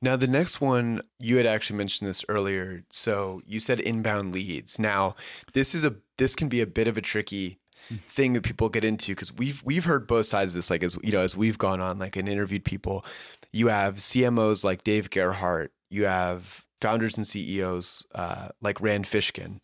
Now 0.00 0.16
the 0.16 0.26
next 0.26 0.60
one 0.60 1.02
you 1.18 1.36
had 1.36 1.46
actually 1.46 1.76
mentioned 1.76 2.08
this 2.08 2.24
earlier. 2.28 2.84
So 2.90 3.40
you 3.46 3.60
said 3.60 3.80
inbound 3.80 4.32
leads. 4.32 4.78
Now 4.78 5.14
this 5.52 5.74
is 5.74 5.84
a 5.84 5.96
this 6.18 6.34
can 6.34 6.48
be 6.48 6.60
a 6.60 6.66
bit 6.66 6.88
of 6.88 6.98
a 6.98 7.02
tricky 7.02 7.58
thing 8.06 8.32
that 8.34 8.42
people 8.42 8.68
get 8.68 8.84
into 8.84 9.12
because 9.12 9.32
we've 9.32 9.62
we've 9.64 9.84
heard 9.84 10.06
both 10.06 10.26
sides 10.26 10.52
of 10.52 10.56
this. 10.56 10.70
Like 10.70 10.82
as 10.82 10.96
you 11.02 11.12
know, 11.12 11.20
as 11.20 11.36
we've 11.36 11.58
gone 11.58 11.80
on 11.80 11.98
like 11.98 12.16
and 12.16 12.28
interviewed 12.28 12.64
people, 12.64 13.04
you 13.52 13.68
have 13.68 13.96
CMOs 13.96 14.64
like 14.64 14.84
Dave 14.84 15.10
Gerhardt, 15.10 15.72
you 15.90 16.04
have 16.04 16.66
founders 16.80 17.16
and 17.16 17.26
CEOs 17.26 18.06
uh, 18.14 18.48
like 18.60 18.80
Rand 18.80 19.04
Fishkin, 19.04 19.62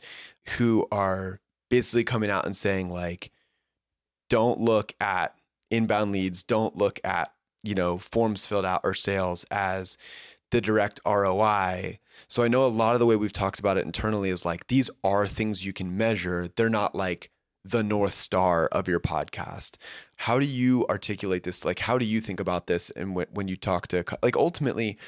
who 0.58 0.86
are 0.90 1.40
basically 1.70 2.04
coming 2.04 2.30
out 2.30 2.46
and 2.46 2.56
saying 2.56 2.90
like, 2.90 3.30
don't 4.28 4.58
look 4.58 4.94
at 5.00 5.34
inbound 5.70 6.12
leads, 6.12 6.42
don't 6.42 6.76
look 6.76 7.00
at 7.04 7.32
you 7.62 7.74
know 7.74 7.98
forms 7.98 8.46
filled 8.46 8.64
out 8.64 8.80
or 8.84 8.94
sales 8.94 9.44
as 9.50 9.96
the 10.50 10.60
direct 10.60 11.00
ROI. 11.04 11.98
So 12.28 12.44
I 12.44 12.48
know 12.48 12.64
a 12.64 12.68
lot 12.68 12.94
of 12.94 13.00
the 13.00 13.06
way 13.06 13.16
we've 13.16 13.32
talked 13.32 13.58
about 13.58 13.76
it 13.76 13.84
internally 13.84 14.30
is 14.30 14.44
like 14.44 14.68
these 14.68 14.88
are 15.02 15.26
things 15.26 15.66
you 15.66 15.72
can 15.72 15.96
measure. 15.96 16.48
They're 16.54 16.70
not 16.70 16.94
like 16.94 17.30
the 17.64 17.82
north 17.82 18.14
star 18.14 18.66
of 18.66 18.86
your 18.86 19.00
podcast. 19.00 19.76
How 20.16 20.38
do 20.38 20.44
you 20.44 20.86
articulate 20.88 21.44
this? 21.44 21.64
Like 21.64 21.80
how 21.80 21.98
do 21.98 22.04
you 22.04 22.20
think 22.20 22.40
about 22.40 22.66
this 22.66 22.90
and 22.90 23.14
when, 23.14 23.26
when 23.30 23.48
you 23.48 23.56
talk 23.56 23.86
to 23.88 24.04
like 24.22 24.36
ultimately 24.36 24.98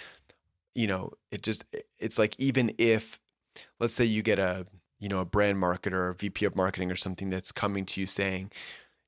you 0.74 0.86
know 0.86 1.10
it 1.30 1.42
just 1.42 1.64
it's 1.98 2.18
like 2.18 2.34
even 2.38 2.72
if 2.78 3.18
let's 3.80 3.94
say 3.94 4.04
you 4.04 4.22
get 4.22 4.38
a 4.38 4.66
you 5.00 5.08
know 5.08 5.20
a 5.20 5.24
brand 5.24 5.58
marketer 5.58 5.92
or 5.92 6.12
vp 6.12 6.44
of 6.44 6.54
marketing 6.54 6.92
or 6.92 6.96
something 6.96 7.30
that's 7.30 7.50
coming 7.50 7.84
to 7.84 8.00
you 8.00 8.06
saying 8.06 8.50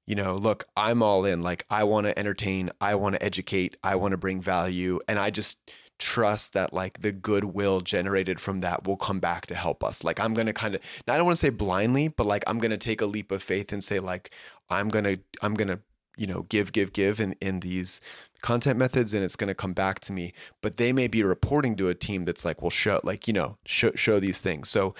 you 0.06 0.14
know 0.14 0.34
look 0.34 0.64
i'm 0.76 1.02
all 1.02 1.24
in. 1.24 1.42
Like 1.42 1.64
i 1.70 1.84
want 1.84 2.06
to 2.06 2.18
entertain. 2.18 2.70
I 2.80 2.94
want 2.94 3.14
to 3.14 3.22
educate. 3.22 3.76
I 3.82 3.96
want 3.96 4.12
to 4.12 4.18
bring 4.18 4.40
value. 4.40 4.98
And 5.08 5.18
i 5.18 5.30
just 5.30 5.58
trust 5.98 6.52
that 6.52 6.72
like 6.72 7.02
the 7.02 7.12
goodwill 7.12 7.80
generated 7.80 8.40
from 8.40 8.60
that 8.60 8.86
will 8.86 8.96
come 8.96 9.20
back 9.20 9.46
to 9.46 9.54
help 9.54 9.82
us. 9.82 10.04
Like 10.04 10.20
I'm 10.20 10.34
gonna 10.34 10.52
kind 10.52 10.74
of 10.74 10.80
I 11.06 11.16
don't 11.16 11.26
want 11.26 11.36
to 11.36 11.40
say 11.40 11.50
blindly, 11.50 12.08
but 12.08 12.26
like 12.26 12.44
I'm 12.46 12.58
gonna 12.58 12.78
take 12.78 13.00
a 13.00 13.06
leap 13.06 13.32
of 13.32 13.42
faith 13.42 13.72
and 13.72 13.82
say 13.82 13.98
like 13.98 14.30
I'm 14.70 14.88
gonna 14.88 15.18
I'm 15.42 15.54
gonna 15.54 15.80
you 16.18 16.26
know 16.26 16.42
give 16.42 16.72
give 16.72 16.92
give 16.92 17.20
in 17.20 17.34
in 17.40 17.60
these 17.60 18.00
content 18.42 18.78
methods 18.78 19.14
and 19.14 19.24
it's 19.24 19.36
going 19.36 19.48
to 19.48 19.54
come 19.54 19.72
back 19.72 20.00
to 20.00 20.12
me 20.12 20.32
but 20.62 20.76
they 20.76 20.92
may 20.92 21.08
be 21.08 21.22
reporting 21.22 21.76
to 21.76 21.88
a 21.88 21.94
team 21.94 22.24
that's 22.24 22.44
like 22.44 22.60
well 22.60 22.70
show 22.70 23.00
like 23.02 23.26
you 23.26 23.32
know 23.32 23.56
show, 23.64 23.90
show 23.94 24.20
these 24.20 24.40
things 24.40 24.68
so 24.68 24.94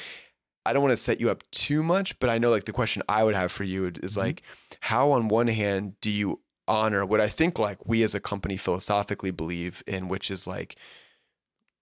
i 0.64 0.72
don't 0.72 0.82
want 0.82 0.92
to 0.92 0.96
set 0.96 1.20
you 1.20 1.30
up 1.30 1.44
too 1.50 1.82
much 1.82 2.18
but 2.18 2.30
i 2.30 2.38
know 2.38 2.50
like 2.50 2.64
the 2.64 2.72
question 2.72 3.02
i 3.08 3.22
would 3.22 3.34
have 3.34 3.52
for 3.52 3.64
you 3.64 3.86
is 3.86 4.12
mm-hmm. 4.12 4.20
like 4.20 4.42
how 4.80 5.10
on 5.10 5.28
one 5.28 5.48
hand 5.48 5.94
do 6.00 6.10
you 6.10 6.40
honor 6.68 7.04
what 7.04 7.20
i 7.20 7.28
think 7.28 7.58
like 7.58 7.78
we 7.86 8.02
as 8.02 8.14
a 8.14 8.20
company 8.20 8.56
philosophically 8.56 9.30
believe 9.30 9.82
in 9.86 10.08
which 10.08 10.30
is 10.30 10.46
like 10.46 10.76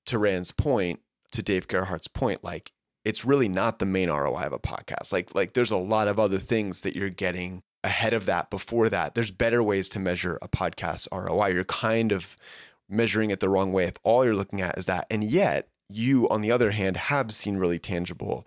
to 0.04 0.18
rand's 0.18 0.52
point 0.52 1.00
to 1.32 1.42
dave 1.42 1.68
gerhardt's 1.68 2.08
point 2.08 2.42
like 2.42 2.72
it's 3.04 3.24
really 3.24 3.48
not 3.48 3.78
the 3.78 3.86
main 3.86 4.08
roi 4.08 4.42
of 4.42 4.52
a 4.52 4.58
podcast 4.58 5.12
like 5.12 5.34
like 5.34 5.52
there's 5.52 5.70
a 5.70 5.76
lot 5.76 6.08
of 6.08 6.18
other 6.18 6.38
things 6.38 6.82
that 6.82 6.96
you're 6.96 7.10
getting 7.10 7.62
ahead 7.86 8.12
of 8.12 8.26
that, 8.26 8.50
before 8.50 8.88
that. 8.90 9.14
There's 9.14 9.30
better 9.30 9.62
ways 9.62 9.88
to 9.90 9.98
measure 9.98 10.38
a 10.42 10.48
podcast 10.48 11.08
ROI. 11.12 11.54
You're 11.54 11.64
kind 11.64 12.12
of 12.12 12.36
measuring 12.88 13.30
it 13.30 13.40
the 13.40 13.48
wrong 13.48 13.72
way 13.72 13.84
if 13.84 13.94
all 14.02 14.24
you're 14.24 14.34
looking 14.34 14.60
at 14.60 14.76
is 14.76 14.84
that. 14.86 15.06
And 15.10 15.24
yet, 15.24 15.68
you, 15.88 16.28
on 16.28 16.40
the 16.40 16.50
other 16.50 16.72
hand, 16.72 16.96
have 16.96 17.32
seen 17.32 17.56
really 17.56 17.78
tangible 17.78 18.46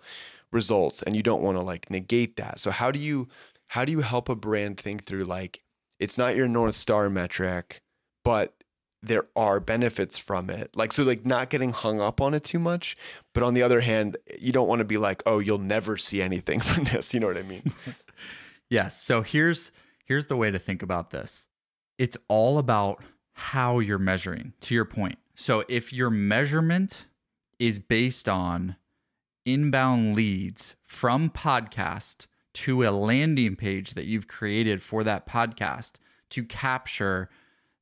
results 0.52 1.02
and 1.02 1.16
you 1.16 1.22
don't 1.22 1.42
want 1.42 1.56
to 1.56 1.62
like 1.62 1.90
negate 1.90 2.36
that. 2.36 2.60
So 2.60 2.70
how 2.70 2.90
do 2.90 2.98
you 2.98 3.28
how 3.68 3.84
do 3.84 3.92
you 3.92 4.00
help 4.00 4.28
a 4.28 4.34
brand 4.34 4.78
think 4.78 5.04
through 5.06 5.24
like 5.24 5.62
it's 6.00 6.18
not 6.18 6.34
your 6.34 6.48
north 6.48 6.74
star 6.74 7.08
metric, 7.08 7.82
but 8.24 8.54
there 9.02 9.26
are 9.36 9.60
benefits 9.60 10.18
from 10.18 10.50
it. 10.50 10.74
Like 10.74 10.92
so 10.92 11.04
like 11.04 11.24
not 11.24 11.50
getting 11.50 11.72
hung 11.72 12.00
up 12.00 12.20
on 12.20 12.34
it 12.34 12.42
too 12.42 12.58
much, 12.58 12.96
but 13.34 13.42
on 13.42 13.54
the 13.54 13.62
other 13.62 13.80
hand, 13.80 14.16
you 14.40 14.50
don't 14.50 14.66
want 14.68 14.80
to 14.80 14.84
be 14.84 14.96
like, 14.96 15.22
"Oh, 15.26 15.38
you'll 15.38 15.58
never 15.58 15.96
see 15.96 16.20
anything 16.20 16.58
from 16.68 16.84
this." 16.84 17.14
You 17.14 17.20
know 17.20 17.28
what 17.28 17.38
I 17.38 17.42
mean? 17.42 17.72
Yes. 18.72 19.02
So 19.02 19.22
here's 19.22 19.72
here's 20.04 20.26
the 20.28 20.36
way 20.36 20.52
to 20.52 20.58
think 20.58 20.80
about 20.80 21.10
this. 21.10 21.48
It's 21.98 22.16
all 22.28 22.56
about 22.56 23.02
how 23.32 23.80
you're 23.80 23.98
measuring. 23.98 24.52
To 24.60 24.76
your 24.76 24.84
point. 24.84 25.18
So 25.34 25.64
if 25.68 25.92
your 25.92 26.08
measurement 26.08 27.06
is 27.58 27.80
based 27.80 28.28
on 28.28 28.76
inbound 29.44 30.14
leads 30.14 30.76
from 30.84 31.30
podcast 31.30 32.28
to 32.52 32.84
a 32.84 32.90
landing 32.90 33.56
page 33.56 33.94
that 33.94 34.06
you've 34.06 34.28
created 34.28 34.82
for 34.82 35.04
that 35.04 35.26
podcast 35.26 35.94
to 36.30 36.44
capture 36.44 37.28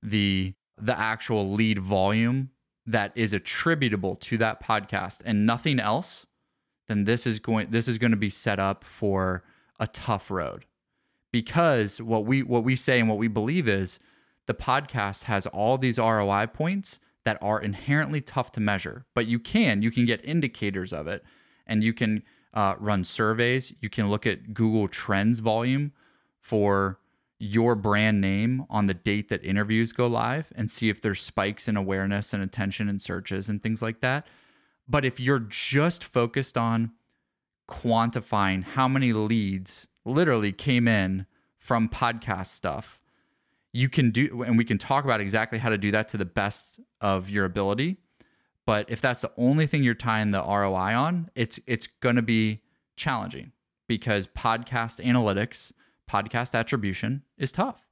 the 0.03 0.55
the 0.77 0.99
actual 0.99 1.53
lead 1.53 1.79
volume 1.79 2.51
that 2.87 3.13
is 3.17 3.33
attributable 3.33 4.15
to 4.15 4.39
that 4.39 4.63
podcast 4.63 5.21
and 5.25 5.45
nothing 5.45 5.81
else 5.81 6.27
then 6.89 7.05
this 7.05 7.27
is 7.27 7.39
going 7.39 7.71
this 7.71 7.87
is 7.87 7.99
going 7.99 8.11
to 8.11 8.17
be 8.17 8.31
set 8.31 8.59
up 8.59 8.83
for 8.83 9.45
a 9.79 9.87
tough 9.87 10.31
road. 10.31 10.65
Because 11.31 12.01
what 12.01 12.25
we 12.25 12.43
what 12.43 12.65
we 12.65 12.75
say 12.75 12.99
and 12.99 13.09
what 13.09 13.19
we 13.19 13.29
believe 13.29 13.69
is 13.69 13.99
the 14.47 14.55
podcast 14.55 15.25
has 15.25 15.47
all 15.47 15.79
these 15.79 15.99
ROI 15.99 16.47
points 16.53 16.99
that 17.25 17.39
are 17.43 17.61
inherently 17.61 18.23
tough 18.23 18.51
to 18.53 18.61
measure, 18.61 19.05
but 19.15 19.27
you 19.27 19.39
can 19.39 19.83
you 19.83 19.91
can 19.91 20.07
get 20.07 20.25
indicators 20.25 20.93
of 20.93 21.07
it, 21.07 21.23
and 21.67 21.85
you 21.85 21.93
can 21.93 22.23
uh, 22.55 22.75
run 22.79 23.05
surveys. 23.05 23.73
You 23.81 23.91
can 23.91 24.11
look 24.11 24.27
at 24.27 24.55
Google 24.55 24.89
Trends 24.89 25.41
volume 25.41 25.93
for 26.41 26.99
your 27.39 27.75
brand 27.75 28.21
name 28.21 28.65
on 28.69 28.87
the 28.87 28.95
date 28.95 29.29
that 29.29 29.45
interviews 29.45 29.93
go 29.93 30.07
live 30.07 30.53
and 30.57 30.71
see 30.71 30.89
if 30.89 31.01
there's 31.01 31.21
spikes 31.21 31.69
in 31.69 31.77
awareness 31.77 32.33
and 32.33 32.43
attention 32.43 32.89
and 32.89 33.01
searches 33.01 33.49
and 33.49 33.63
things 33.63 33.81
like 33.81 34.01
that. 34.01 34.27
But 34.89 35.05
if 35.05 35.21
you're 35.21 35.39
just 35.39 36.03
focused 36.03 36.57
on 36.57 36.93
quantifying 37.69 38.65
how 38.65 38.89
many 38.89 39.13
leads 39.13 39.87
literally 40.05 40.53
came 40.53 40.89
in 40.89 41.27
from 41.59 41.89
podcast 41.89 42.47
stuff. 42.47 43.01
You 43.73 43.89
can 43.89 44.11
do, 44.11 44.43
and 44.43 44.57
we 44.57 44.65
can 44.65 44.79
talk 44.79 45.05
about 45.05 45.21
exactly 45.21 45.59
how 45.59 45.69
to 45.69 45.79
do 45.79 45.91
that 45.91 46.09
to 46.09 46.17
the 46.17 46.25
best 46.25 46.81
of 47.01 47.29
your 47.29 47.45
ability. 47.45 47.99
But 48.69 48.91
if 48.91 49.01
that's 49.01 49.23
the 49.23 49.33
only 49.39 49.67
thing 49.67 49.83
you're 49.83 49.95
tying 49.95 50.31
the 50.31 50.43
ROI 50.43 50.95
on, 50.95 51.31
it's 51.35 51.59
it's 51.67 51.87
going 51.87 52.17
to 52.17 52.23
be 52.23 52.61
challenging 52.97 53.53
because 53.87 54.27
podcast 54.27 55.03
analytics, 55.03 55.73
podcast 56.07 56.55
attribution 56.55 57.23
is 57.39 57.51
tough. 57.51 57.87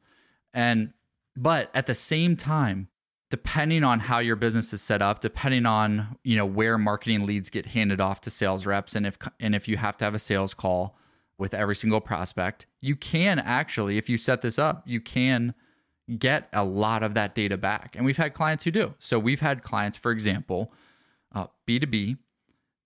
And 0.52 0.92
but 1.34 1.70
at 1.72 1.86
the 1.86 1.94
same 1.94 2.36
time, 2.36 2.88
depending 3.30 3.84
on 3.84 4.00
how 4.00 4.18
your 4.18 4.36
business 4.36 4.70
is 4.74 4.82
set 4.82 5.00
up, 5.00 5.20
depending 5.20 5.64
on, 5.64 6.18
you 6.22 6.36
know, 6.36 6.44
where 6.44 6.76
marketing 6.76 7.24
leads 7.24 7.48
get 7.48 7.64
handed 7.64 7.98
off 7.98 8.20
to 8.20 8.28
sales 8.28 8.66
reps 8.66 8.94
and 8.94 9.06
if 9.06 9.16
and 9.40 9.54
if 9.54 9.68
you 9.68 9.78
have 9.78 9.96
to 9.96 10.04
have 10.04 10.14
a 10.14 10.18
sales 10.18 10.52
call, 10.52 10.98
with 11.38 11.54
every 11.54 11.74
single 11.74 12.02
prospect. 12.02 12.66
You 12.82 12.96
can 12.96 13.38
actually, 13.38 13.96
if 13.96 14.10
you 14.10 14.18
set 14.18 14.42
this 14.42 14.58
up, 14.58 14.82
you 14.84 15.00
can 15.00 15.54
get 16.18 16.48
a 16.52 16.64
lot 16.64 17.02
of 17.02 17.14
that 17.14 17.34
data 17.34 17.56
back. 17.56 17.94
And 17.96 18.04
we've 18.04 18.16
had 18.16 18.34
clients 18.34 18.64
who 18.64 18.70
do. 18.70 18.94
So 18.98 19.18
we've 19.18 19.40
had 19.40 19.62
clients, 19.62 19.96
for 19.96 20.12
example, 20.12 20.72
uh, 21.34 21.46
B2B, 21.66 22.18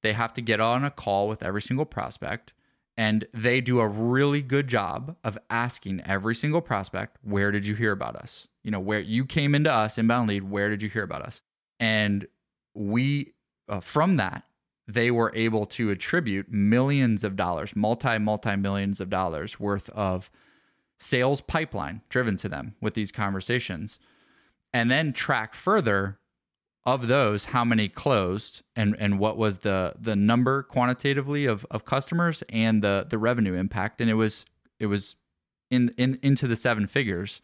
they 0.02 0.12
have 0.14 0.32
to 0.34 0.40
get 0.40 0.60
on 0.60 0.84
a 0.84 0.90
call 0.90 1.28
with 1.28 1.42
every 1.42 1.60
single 1.60 1.84
prospect 1.84 2.54
and 3.00 3.26
they 3.32 3.62
do 3.62 3.80
a 3.80 3.88
really 3.88 4.42
good 4.42 4.68
job 4.68 5.16
of 5.24 5.38
asking 5.48 6.02
every 6.04 6.34
single 6.34 6.60
prospect, 6.60 7.16
where 7.22 7.50
did 7.50 7.66
you 7.66 7.74
hear 7.74 7.92
about 7.92 8.14
us? 8.14 8.46
You 8.62 8.70
know, 8.70 8.78
where 8.78 9.00
you 9.00 9.24
came 9.24 9.54
into 9.54 9.72
us, 9.72 9.96
inbound 9.96 10.28
lead, 10.28 10.50
where 10.50 10.68
did 10.68 10.82
you 10.82 10.90
hear 10.90 11.04
about 11.04 11.22
us? 11.22 11.42
And 11.78 12.26
we, 12.74 13.32
uh, 13.70 13.80
from 13.80 14.16
that, 14.16 14.44
they 14.86 15.10
were 15.10 15.32
able 15.34 15.64
to 15.64 15.88
attribute 15.88 16.52
millions 16.52 17.24
of 17.24 17.36
dollars, 17.36 17.74
multi, 17.74 18.18
multi 18.18 18.54
millions 18.56 19.00
of 19.00 19.08
dollars 19.08 19.58
worth 19.58 19.88
of 19.90 20.30
sales 21.00 21.40
pipeline 21.40 22.02
driven 22.10 22.36
to 22.36 22.48
them 22.48 22.74
with 22.80 22.94
these 22.94 23.10
conversations. 23.10 23.98
And 24.72 24.90
then 24.90 25.12
track 25.12 25.54
further 25.54 26.18
of 26.86 27.08
those 27.08 27.46
how 27.46 27.64
many 27.64 27.88
closed 27.88 28.62
and 28.74 28.96
and 28.98 29.18
what 29.18 29.36
was 29.36 29.58
the 29.58 29.94
the 29.98 30.16
number 30.16 30.62
quantitatively 30.62 31.44
of 31.44 31.66
of 31.70 31.84
customers 31.84 32.42
and 32.48 32.82
the 32.82 33.06
the 33.08 33.18
revenue 33.18 33.52
impact 33.52 34.00
and 34.00 34.08
it 34.08 34.14
was 34.14 34.46
it 34.78 34.86
was 34.86 35.16
in 35.70 35.92
in 35.98 36.18
into 36.22 36.46
the 36.46 36.56
seven 36.56 36.86
figures 36.86 37.42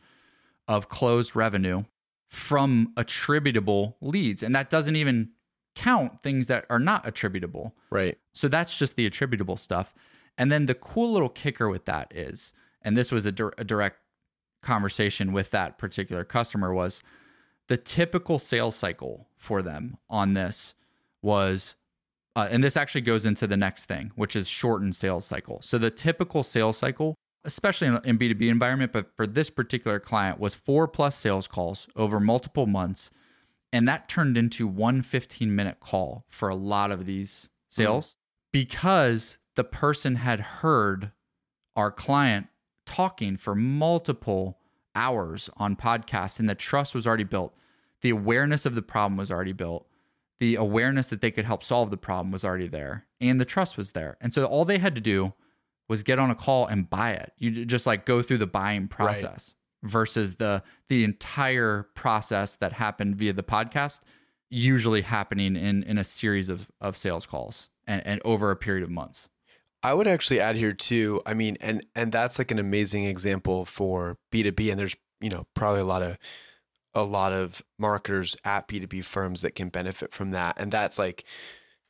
of 0.66 0.88
closed 0.88 1.36
revenue 1.36 1.84
from 2.30 2.94
attributable 2.96 3.98
leads 4.00 4.42
and 4.42 4.54
that 4.54 4.70
doesn't 4.70 4.96
even 4.96 5.28
count 5.76 6.22
things 6.22 6.48
that 6.48 6.64
are 6.68 6.80
not 6.80 7.06
attributable. 7.06 7.76
Right. 7.90 8.18
So 8.32 8.48
that's 8.48 8.76
just 8.76 8.96
the 8.96 9.06
attributable 9.06 9.56
stuff. 9.56 9.94
And 10.36 10.50
then 10.50 10.66
the 10.66 10.74
cool 10.74 11.12
little 11.12 11.28
kicker 11.28 11.68
with 11.68 11.84
that 11.84 12.10
is, 12.14 12.52
and 12.82 12.96
this 12.96 13.10
was 13.12 13.26
a, 13.26 13.34
a 13.58 13.64
direct 13.64 13.98
conversation 14.62 15.32
with 15.32 15.50
that 15.50 15.78
particular 15.78 16.24
customer 16.24 16.72
was 16.72 17.02
the 17.68 17.76
typical 17.76 18.38
sales 18.38 18.74
cycle 18.74 19.28
for 19.36 19.62
them 19.62 19.96
on 20.08 20.32
this 20.32 20.74
was 21.22 21.76
uh, 22.34 22.48
and 22.50 22.62
this 22.62 22.76
actually 22.76 23.00
goes 23.00 23.24
into 23.24 23.46
the 23.46 23.56
next 23.56 23.84
thing 23.84 24.10
which 24.16 24.34
is 24.34 24.48
shortened 24.48 24.94
sales 24.94 25.24
cycle 25.24 25.60
so 25.62 25.78
the 25.78 25.90
typical 25.90 26.42
sales 26.42 26.76
cycle 26.76 27.14
especially 27.44 27.86
in, 27.86 28.00
in 28.04 28.18
b2b 28.18 28.48
environment 28.48 28.92
but 28.92 29.14
for 29.16 29.26
this 29.26 29.50
particular 29.50 30.00
client 30.00 30.40
was 30.40 30.54
four 30.54 30.88
plus 30.88 31.16
sales 31.16 31.46
calls 31.46 31.86
over 31.94 32.18
multiple 32.18 32.66
months 32.66 33.10
and 33.72 33.86
that 33.86 34.08
turned 34.08 34.36
into 34.36 34.66
one 34.66 35.02
15 35.02 35.54
minute 35.54 35.80
call 35.80 36.24
for 36.28 36.48
a 36.48 36.54
lot 36.54 36.90
of 36.90 37.06
these 37.06 37.50
sales 37.68 38.08
mm-hmm. 38.08 38.18
because 38.52 39.38
the 39.54 39.64
person 39.64 40.16
had 40.16 40.40
heard 40.40 41.12
our 41.74 41.90
client 41.90 42.46
talking 42.86 43.36
for 43.36 43.54
multiple 43.54 44.58
hours 44.94 45.50
on 45.56 45.76
podcast 45.76 46.38
and 46.38 46.48
the 46.48 46.54
trust 46.54 46.94
was 46.94 47.06
already 47.06 47.24
built. 47.24 47.54
The 48.00 48.10
awareness 48.10 48.66
of 48.66 48.74
the 48.74 48.82
problem 48.82 49.16
was 49.16 49.30
already 49.30 49.52
built. 49.52 49.86
The 50.38 50.56
awareness 50.56 51.08
that 51.08 51.20
they 51.20 51.30
could 51.30 51.44
help 51.44 51.62
solve 51.62 51.90
the 51.90 51.96
problem 51.96 52.30
was 52.30 52.44
already 52.44 52.68
there 52.68 53.06
and 53.20 53.40
the 53.40 53.44
trust 53.44 53.76
was 53.76 53.92
there. 53.92 54.16
And 54.20 54.32
so 54.32 54.44
all 54.44 54.64
they 54.64 54.78
had 54.78 54.94
to 54.94 55.00
do 55.00 55.34
was 55.88 56.02
get 56.02 56.18
on 56.18 56.30
a 56.30 56.34
call 56.34 56.66
and 56.66 56.88
buy 56.88 57.12
it. 57.12 57.32
You 57.38 57.64
just 57.64 57.86
like 57.86 58.06
go 58.06 58.22
through 58.22 58.38
the 58.38 58.46
buying 58.46 58.88
process 58.88 59.54
versus 59.82 60.36
the 60.36 60.62
the 60.88 61.04
entire 61.04 61.88
process 61.94 62.56
that 62.56 62.72
happened 62.72 63.16
via 63.16 63.32
the 63.32 63.42
podcast 63.42 64.00
usually 64.50 65.02
happening 65.02 65.56
in 65.56 65.82
in 65.84 65.98
a 65.98 66.04
series 66.04 66.48
of 66.48 66.70
of 66.80 66.96
sales 66.96 67.26
calls 67.26 67.68
and, 67.86 68.04
and 68.06 68.20
over 68.24 68.50
a 68.50 68.56
period 68.56 68.82
of 68.82 68.90
months 68.90 69.28
I 69.82 69.94
would 69.94 70.06
actually 70.06 70.40
add 70.40 70.56
here 70.56 70.72
too. 70.72 71.20
I 71.26 71.34
mean, 71.34 71.56
and 71.60 71.84
and 71.94 72.10
that's 72.10 72.38
like 72.38 72.50
an 72.50 72.58
amazing 72.58 73.04
example 73.04 73.64
for 73.64 74.18
B 74.30 74.42
two 74.42 74.52
B. 74.52 74.70
And 74.70 74.78
there's 74.78 74.96
you 75.20 75.30
know 75.30 75.46
probably 75.54 75.80
a 75.80 75.84
lot 75.84 76.02
of 76.02 76.18
a 76.94 77.04
lot 77.04 77.32
of 77.32 77.62
marketers 77.78 78.36
at 78.44 78.66
B 78.66 78.80
two 78.80 78.86
B 78.86 79.02
firms 79.02 79.42
that 79.42 79.54
can 79.54 79.68
benefit 79.68 80.12
from 80.12 80.30
that. 80.32 80.56
And 80.58 80.72
that's 80.72 80.98
like, 80.98 81.24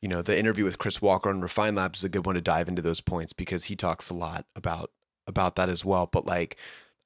you 0.01 0.09
know, 0.09 0.21
the 0.21 0.37
interview 0.37 0.65
with 0.65 0.77
Chris 0.77 1.01
Walker 1.01 1.29
on 1.29 1.41
Refine 1.41 1.75
Labs 1.75 1.99
is 1.99 2.03
a 2.03 2.09
good 2.09 2.25
one 2.25 2.35
to 2.35 2.41
dive 2.41 2.67
into 2.67 2.81
those 2.81 3.01
points 3.01 3.33
because 3.33 3.65
he 3.65 3.75
talks 3.75 4.09
a 4.09 4.13
lot 4.13 4.45
about 4.55 4.91
about 5.25 5.55
that 5.55 5.69
as 5.69 5.83
well. 5.83 6.07
But 6.11 6.25
like, 6.25 6.57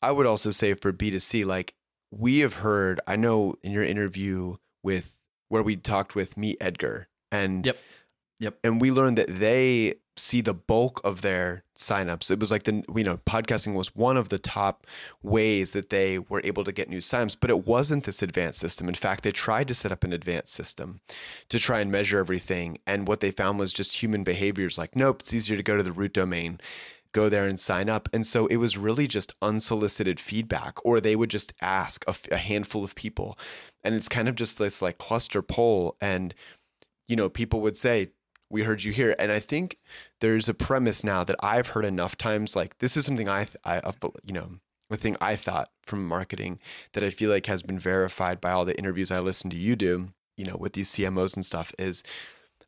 I 0.02 0.12
would 0.12 0.26
also 0.26 0.52
say 0.52 0.74
for 0.74 0.92
B2C, 0.92 1.46
like 1.46 1.76
we 2.12 2.40
have 2.40 2.56
heard, 2.56 3.00
I 3.08 3.16
know 3.16 3.56
in 3.64 3.72
your 3.72 3.84
interview 3.84 4.58
with 4.84 5.18
where 5.50 5.64
we 5.64 5.76
talked 5.76 6.16
with 6.16 6.38
Meet 6.38 6.58
Edgar 6.60 7.08
and 7.32 7.66
yep. 7.66 7.78
Yep. 8.40 8.58
And 8.64 8.82
we 8.82 8.90
learned 8.90 9.20
that 9.20 9.28
they 9.40 9.96
see 10.22 10.42
the 10.42 10.54
bulk 10.54 11.02
of 11.04 11.22
their 11.22 11.64
signups. 11.78 12.30
It 12.30 12.40
was 12.40 12.52
like 12.52 12.64
the 12.64 12.84
you 12.96 13.04
know 13.04 13.18
podcasting 13.18 13.74
was 13.74 13.96
one 13.96 14.18
of 14.18 14.30
the 14.30 14.38
top 14.38 14.86
ways 15.24 15.72
that 15.72 15.90
they 15.90 16.20
were 16.20 16.42
able 16.44 16.64
to 16.64 16.72
get 16.72 16.90
new 16.90 17.00
signups, 17.00 17.38
but 17.40 17.50
it 17.50 17.66
wasn't 17.66 18.04
this 18.04 18.22
advanced 18.22 18.60
system. 18.60 18.88
In 18.88 18.96
fact, 18.96 19.24
they 19.24 19.32
tried 19.32 19.68
to 19.68 19.74
set 19.74 19.92
up 19.92 20.04
an 20.04 20.14
advanced 20.14 20.54
system 20.54 21.02
to 21.50 21.60
try 21.60 21.80
and 21.80 21.92
measure 21.92 22.20
everything, 22.20 22.78
and 22.86 23.08
what 23.08 23.20
they 23.20 23.32
found 23.32 23.60
was 23.60 23.74
just 23.74 24.02
human 24.02 24.24
behaviors. 24.24 24.78
Like, 24.78 24.96
nope, 24.96 25.22
it's 25.22 25.34
easier 25.34 25.58
to 25.58 25.64
go 25.64 25.78
to 25.78 25.84
the 25.84 25.92
root 25.92 26.14
domain 26.14 26.60
go 27.14 27.28
there 27.28 27.46
and 27.46 27.60
sign 27.60 27.90
up. 27.90 28.08
And 28.14 28.26
so 28.26 28.48
it 28.48 28.56
was 28.56 28.78
really 28.78 29.08
just 29.08 29.34
unsolicited 29.42 30.18
feedback, 30.18 30.78
or 30.86 31.00
they 31.02 31.16
would 31.16 31.30
just 31.30 31.54
ask 31.60 32.06
a, 32.08 32.16
a, 32.34 32.38
handful 32.38 32.86
of 32.86 32.96
people. 32.96 33.38
And 33.84 33.96
it's 33.96 34.08
kind 34.08 34.30
of 34.30 34.36
just 34.36 34.58
this 34.58 34.82
like 34.82 34.98
cluster 34.98 35.42
poll. 35.42 35.98
And, 36.00 36.34
you 37.10 37.18
know, 37.18 37.30
people 37.30 37.60
would 37.62 37.76
say, 37.76 38.12
We 38.52 38.64
heard 38.64 38.84
you 38.84 38.92
here. 38.92 39.16
And 39.18 39.32
I 39.32 39.40
think 39.40 39.78
there's 40.20 40.50
a 40.50 40.54
premise 40.54 41.04
now 41.04 41.24
that 41.24 41.38
I've 41.42 41.68
heard 41.68 41.86
enough 41.86 42.18
times. 42.18 42.56
Like, 42.56 42.78
this 42.80 42.98
is 42.98 43.06
something 43.06 43.30
I, 43.30 43.48
I 43.64 43.82
you 44.24 44.34
know, 44.34 44.60
a 44.90 44.98
thing 44.98 45.16
I 45.22 45.36
thought 45.36 45.70
from 45.84 46.06
marketing 46.06 46.60
that 46.94 47.04
I 47.04 47.10
feel 47.10 47.30
like 47.30 47.46
has 47.46 47.64
been 47.64 47.80
verified 47.80 48.42
by 48.42 48.52
all 48.52 48.66
the 48.66 48.78
interviews 48.78 49.10
I 49.10 49.20
listen 49.20 49.50
to 49.52 49.56
you 49.56 49.76
do, 49.76 50.10
you 50.38 50.46
know, 50.46 50.58
with 50.58 50.74
these 50.74 50.90
CMOs 50.90 51.36
and 51.36 51.46
stuff 51.46 51.74
is 51.80 52.04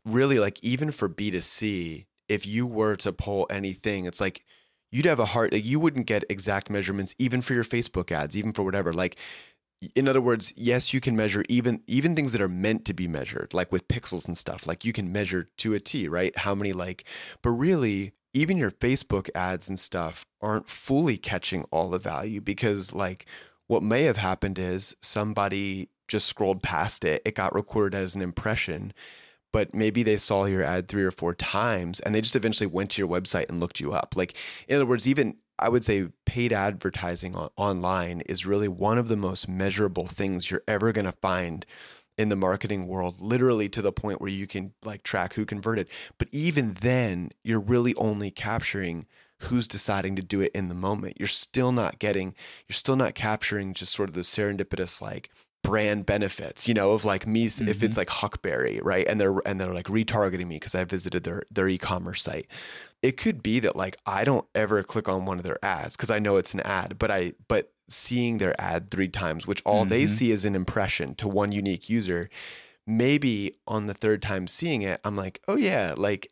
really 0.06 0.40
like 0.40 0.60
even 0.64 0.92
for 0.92 1.10
B2C, 1.10 2.06
if 2.30 2.48
you 2.48 2.66
were 2.66 2.96
to 2.98 3.12
pull 3.12 3.46
anything, 3.50 4.06
it's 4.06 4.22
like 4.22 4.44
you'd 4.92 5.06
have 5.06 5.20
a 5.20 5.26
hard 5.26 5.52
like 5.52 5.66
you 5.66 5.80
wouldn't 5.80 6.06
get 6.06 6.24
exact 6.30 6.70
measurements 6.70 7.16
even 7.18 7.42
for 7.42 7.54
your 7.54 7.64
Facebook 7.64 8.12
ads, 8.12 8.38
even 8.38 8.54
for 8.54 8.64
whatever. 8.64 8.94
Like 8.94 9.18
in 9.96 10.08
other 10.08 10.22
words, 10.22 10.54
yes, 10.56 10.94
you 10.94 11.02
can 11.02 11.16
measure 11.16 11.44
even 11.50 11.82
even 11.88 12.16
things 12.16 12.32
that 12.34 12.42
are 12.42 12.50
meant 12.50 12.86
to 12.86 12.94
be 12.94 13.08
measured, 13.08 13.54
like 13.54 13.72
with 13.72 13.88
pixels 13.88 14.26
and 14.28 14.38
stuff. 14.38 14.68
Like 14.68 14.86
you 14.86 14.94
can 14.94 15.12
measure 15.12 15.50
to 15.58 15.74
a 15.74 15.80
T, 15.80 16.08
right? 16.08 16.36
How 16.38 16.56
many 16.56 16.74
like 16.74 17.06
but 17.42 17.52
really 17.52 18.14
even 18.34 18.58
your 18.58 18.72
Facebook 18.72 19.30
ads 19.36 19.70
and 19.70 19.80
stuff 19.80 20.26
aren't 20.42 20.68
fully 20.70 21.18
catching 21.18 21.64
all 21.72 21.90
the 21.90 22.00
value 22.00 22.42
because 22.42 22.94
like 22.94 23.26
what 23.68 23.84
may 23.84 24.04
have 24.04 24.18
happened 24.18 24.60
is 24.60 24.96
somebody 25.02 25.90
just 26.08 26.28
scrolled 26.28 26.62
past 26.62 27.06
it, 27.06 27.22
it 27.26 27.36
got 27.36 27.56
recorded 27.56 27.98
as 27.98 28.16
an 28.16 28.22
impression 28.22 28.94
but 29.54 29.74
maybe 29.74 30.04
they 30.04 30.18
saw 30.18 30.46
your 30.46 30.64
ad 30.64 30.88
three 30.88 31.04
or 31.04 31.12
four 31.12 31.34
times 31.36 32.00
and 32.02 32.14
they 32.14 32.22
just 32.22 32.36
eventually 32.36 32.68
went 32.68 32.90
to 32.90 33.02
your 33.02 33.08
website 33.08 33.48
and 33.48 33.60
looked 33.60 33.80
you 33.80 33.94
up. 33.94 34.16
Like, 34.18 34.36
in 34.68 34.76
other 34.76 34.86
words, 34.86 35.08
even 35.08 35.36
I 35.60 35.70
would 35.70 35.86
say 35.86 36.08
paid 36.26 36.52
advertising 36.52 37.36
on, 37.36 37.50
online 37.58 38.22
is 38.22 38.46
really 38.46 38.68
one 38.68 38.98
of 38.98 39.08
the 39.08 39.18
most 39.18 39.48
measurable 39.48 40.08
things 40.08 40.50
you're 40.50 40.64
ever 40.68 40.92
going 40.92 41.06
to 41.06 41.12
find 41.12 41.66
in 42.18 42.30
the 42.30 42.36
marketing 42.36 42.88
world, 42.88 43.20
literally 43.20 43.70
to 43.70 43.82
the 43.82 43.92
point 43.92 44.22
where 44.22 44.30
you 44.30 44.48
can 44.48 44.74
like 44.84 45.04
track 45.04 45.34
who 45.34 45.46
converted. 45.46 45.88
But 46.18 46.28
even 46.32 46.76
then, 46.82 47.32
you're 47.44 47.60
really 47.60 47.96
only 47.96 48.30
capturing 48.30 49.08
who's 49.40 49.68
deciding 49.68 50.16
to 50.16 50.22
do 50.22 50.42
it 50.42 50.52
in 50.54 50.70
the 50.70 50.76
moment. 50.76 51.18
You're 51.20 51.28
still 51.28 51.72
not 51.72 52.00
getting, 52.00 52.36
you're 52.68 52.76
still 52.76 52.96
not 52.96 53.16
capturing 53.16 53.74
just 53.74 53.94
sort 53.94 54.10
of 54.10 54.16
the 54.16 54.22
serendipitous, 54.22 55.02
like, 55.02 55.30
brand 55.64 56.06
benefits, 56.06 56.68
you 56.68 56.74
know, 56.74 56.92
of 56.92 57.06
like 57.06 57.26
me 57.26 57.48
mm-hmm. 57.48 57.68
if 57.68 57.82
it's 57.82 57.94
mm-hmm. 57.94 58.02
like 58.02 58.10
Huckberry, 58.10 58.80
right? 58.84 59.08
And 59.08 59.20
they're 59.20 59.40
and 59.46 59.60
they're 59.60 59.74
like 59.74 59.88
retargeting 59.88 60.46
me 60.46 60.58
because 60.58 60.76
I 60.76 60.84
visited 60.84 61.24
their 61.24 61.44
their 61.50 61.68
e-commerce 61.68 62.22
site. 62.22 62.48
It 63.02 63.18
could 63.18 63.42
be 63.42 63.60
that 63.62 63.76
like 63.76 63.98
I 64.06 64.24
don't 64.24 64.46
ever 64.54 64.84
click 64.84 65.10
on 65.10 65.26
one 65.26 65.38
of 65.38 65.44
their 65.44 65.64
ads 65.64 65.96
because 65.96 66.12
I 66.12 66.20
know 66.20 66.38
it's 66.38 66.54
an 66.54 66.60
ad, 66.62 67.00
but 67.00 67.10
I 67.10 67.34
but 67.48 67.72
seeing 67.90 68.38
their 68.38 68.60
ad 68.62 68.92
three 68.92 69.08
times, 69.08 69.48
which 69.48 69.62
all 69.66 69.82
mm-hmm. 69.82 69.90
they 69.90 70.08
see 70.08 70.32
is 70.32 70.46
an 70.46 70.56
impression 70.56 71.16
to 71.16 71.28
one 71.28 71.52
unique 71.52 71.90
user, 71.90 72.30
maybe 72.86 73.58
on 73.68 73.88
the 73.88 73.94
third 73.94 74.22
time 74.22 74.48
seeing 74.48 74.82
it, 74.82 75.00
I'm 75.04 75.16
like, 75.16 75.42
oh 75.48 75.56
yeah, 75.58 75.94
like 75.98 76.30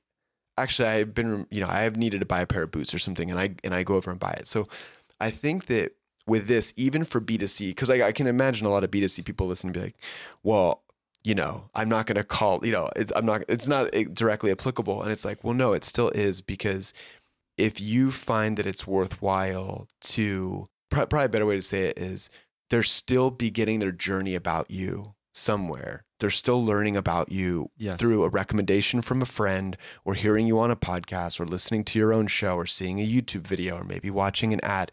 actually 0.58 0.90
I've 0.90 1.14
been 1.14 1.48
you 1.50 1.62
know 1.62 1.68
I 1.70 1.82
have 1.82 1.96
needed 1.96 2.20
to 2.20 2.26
buy 2.26 2.42
a 2.42 2.48
pair 2.48 2.64
of 2.64 2.72
boots 2.72 2.94
or 2.94 3.00
something, 3.00 3.32
and 3.32 3.40
I 3.40 3.56
and 3.64 3.74
I 3.74 3.84
go 3.84 3.96
over 3.96 4.12
and 4.12 4.20
buy 4.20 4.36
it. 4.38 4.48
So 4.48 4.68
I 5.20 5.32
think 5.32 5.68
that 5.68 5.96
with 6.28 6.48
this, 6.48 6.74
even 6.76 7.04
for 7.04 7.20
B2C, 7.20 7.70
because 7.70 7.90
I, 7.90 8.08
I, 8.08 8.12
can 8.12 8.28
imagine 8.28 8.66
a 8.68 8.70
lot 8.70 8.84
of 8.84 8.92
B2C 8.92 9.26
people 9.26 9.48
listen 9.48 9.70
and 9.70 9.74
be 9.74 9.82
like, 9.82 9.96
well, 10.44 10.84
you 11.24 11.36
know, 11.36 11.70
I'm 11.76 11.90
not 11.90 12.06
going 12.06 12.16
to 12.16 12.24
call, 12.24 12.66
you 12.66 12.72
know, 12.72 12.90
it's, 12.96 13.12
I'm 13.16 13.26
not, 13.26 13.44
it's 13.48 13.68
not 13.68 13.90
eh, 13.94 14.06
directly 14.12 14.52
applicable. 14.52 15.02
And 15.04 15.12
it's 15.12 15.26
like, 15.26 15.44
well, 15.44 15.54
no, 15.54 15.74
it 15.74 15.84
still 15.84 16.10
is 16.10 16.42
because 16.42 16.94
if 17.58 17.80
you 17.80 18.12
find 18.12 18.58
that 18.58 18.66
it's 18.66 18.88
worthwhile 18.88 19.88
to, 20.02 20.70
probably 20.90 21.26
a 21.26 21.30
better 21.30 21.46
way 21.46 21.56
to 21.56 21.62
say 21.62 21.86
it 21.86 21.98
is 21.98 22.30
they're 22.70 22.84
still 22.84 23.32
beginning 23.32 23.80
their 23.80 23.92
journey 23.92 24.34
about 24.36 24.72
you 24.72 25.14
somewhere. 25.34 26.04
They're 26.20 26.30
still 26.30 26.64
learning 26.64 26.96
about 26.96 27.32
you 27.32 27.72
yes. 27.78 27.98
through 27.98 28.24
a 28.24 28.30
recommendation 28.30 29.02
from 29.02 29.22
a 29.22 29.26
friend 29.26 29.78
or 30.06 30.14
hearing 30.14 30.48
you 30.48 30.60
on 30.60 30.72
a 30.72 30.76
podcast 30.76 31.40
or 31.40 31.46
listening 31.46 31.84
to 31.86 32.00
your 32.00 32.14
own 32.14 32.28
show 32.28 32.56
or 32.56 32.66
seeing 32.66 33.00
a 33.00 33.08
YouTube 33.08 33.48
video 33.48 33.78
or 33.78 33.84
maybe 33.84 34.10
watching 34.10 34.54
an 34.54 34.60
ad 34.62 34.92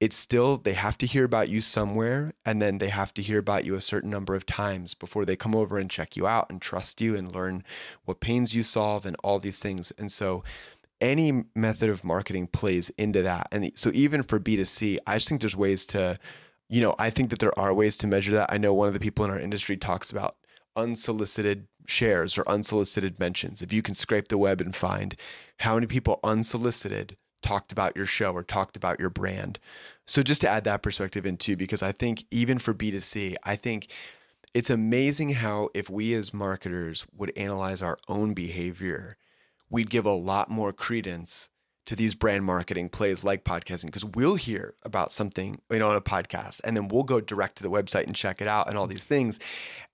it's 0.00 0.16
still 0.16 0.56
they 0.56 0.74
have 0.74 0.98
to 0.98 1.06
hear 1.06 1.24
about 1.24 1.48
you 1.48 1.60
somewhere 1.60 2.32
and 2.44 2.60
then 2.60 2.78
they 2.78 2.88
have 2.88 3.14
to 3.14 3.22
hear 3.22 3.38
about 3.38 3.64
you 3.64 3.74
a 3.74 3.80
certain 3.80 4.10
number 4.10 4.34
of 4.34 4.44
times 4.44 4.94
before 4.94 5.24
they 5.24 5.36
come 5.36 5.54
over 5.54 5.78
and 5.78 5.90
check 5.90 6.16
you 6.16 6.26
out 6.26 6.46
and 6.50 6.60
trust 6.60 7.00
you 7.00 7.16
and 7.16 7.34
learn 7.34 7.64
what 8.04 8.20
pains 8.20 8.54
you 8.54 8.62
solve 8.62 9.06
and 9.06 9.16
all 9.22 9.38
these 9.38 9.60
things. 9.60 9.92
And 9.96 10.10
so 10.10 10.42
any 11.00 11.44
method 11.54 11.90
of 11.90 12.04
marketing 12.04 12.48
plays 12.48 12.90
into 12.98 13.22
that. 13.22 13.48
And 13.52 13.72
so 13.76 13.90
even 13.94 14.22
for 14.22 14.40
b2c 14.40 14.98
i 15.06 15.16
just 15.16 15.28
think 15.28 15.40
there's 15.40 15.56
ways 15.56 15.84
to 15.86 16.18
you 16.68 16.80
know 16.80 16.94
i 16.98 17.10
think 17.10 17.30
that 17.30 17.38
there 17.38 17.56
are 17.58 17.72
ways 17.72 17.96
to 17.98 18.06
measure 18.06 18.32
that. 18.32 18.52
I 18.52 18.58
know 18.58 18.74
one 18.74 18.88
of 18.88 18.94
the 18.94 19.00
people 19.00 19.24
in 19.24 19.30
our 19.30 19.40
industry 19.40 19.76
talks 19.76 20.10
about 20.10 20.36
unsolicited 20.76 21.68
shares 21.86 22.36
or 22.36 22.48
unsolicited 22.48 23.20
mentions. 23.20 23.62
If 23.62 23.72
you 23.72 23.82
can 23.82 23.94
scrape 23.94 24.28
the 24.28 24.38
web 24.38 24.60
and 24.60 24.74
find 24.74 25.14
how 25.58 25.74
many 25.74 25.86
people 25.86 26.20
unsolicited 26.24 27.16
talked 27.44 27.70
about 27.70 27.94
your 27.94 28.06
show 28.06 28.32
or 28.32 28.42
talked 28.42 28.76
about 28.76 28.98
your 28.98 29.10
brand. 29.10 29.58
So 30.06 30.22
just 30.22 30.40
to 30.40 30.48
add 30.48 30.64
that 30.64 30.82
perspective 30.82 31.26
in 31.26 31.36
too, 31.36 31.56
because 31.56 31.82
I 31.82 31.92
think 31.92 32.24
even 32.30 32.58
for 32.58 32.74
B2C, 32.74 33.36
I 33.44 33.54
think 33.54 33.92
it's 34.54 34.70
amazing 34.70 35.30
how 35.30 35.68
if 35.74 35.90
we 35.90 36.14
as 36.14 36.32
marketers 36.32 37.06
would 37.14 37.32
analyze 37.36 37.82
our 37.82 37.98
own 38.08 38.34
behavior, 38.34 39.18
we'd 39.68 39.90
give 39.90 40.06
a 40.06 40.12
lot 40.12 40.50
more 40.50 40.72
credence 40.72 41.50
to 41.86 41.94
these 41.94 42.14
brand 42.14 42.44
marketing 42.44 42.88
plays 42.88 43.24
like 43.24 43.44
podcasting 43.44 43.86
because 43.86 44.04
we'll 44.04 44.36
hear 44.36 44.74
about 44.84 45.12
something 45.12 45.56
you 45.70 45.78
know 45.78 45.90
on 45.90 45.96
a 45.96 46.00
podcast 46.00 46.60
and 46.64 46.74
then 46.74 46.88
we'll 46.88 47.02
go 47.02 47.20
direct 47.20 47.56
to 47.56 47.62
the 47.62 47.70
website 47.70 48.06
and 48.06 48.16
check 48.16 48.40
it 48.40 48.48
out 48.48 48.68
and 48.68 48.78
all 48.78 48.86
these 48.86 49.04
things 49.04 49.38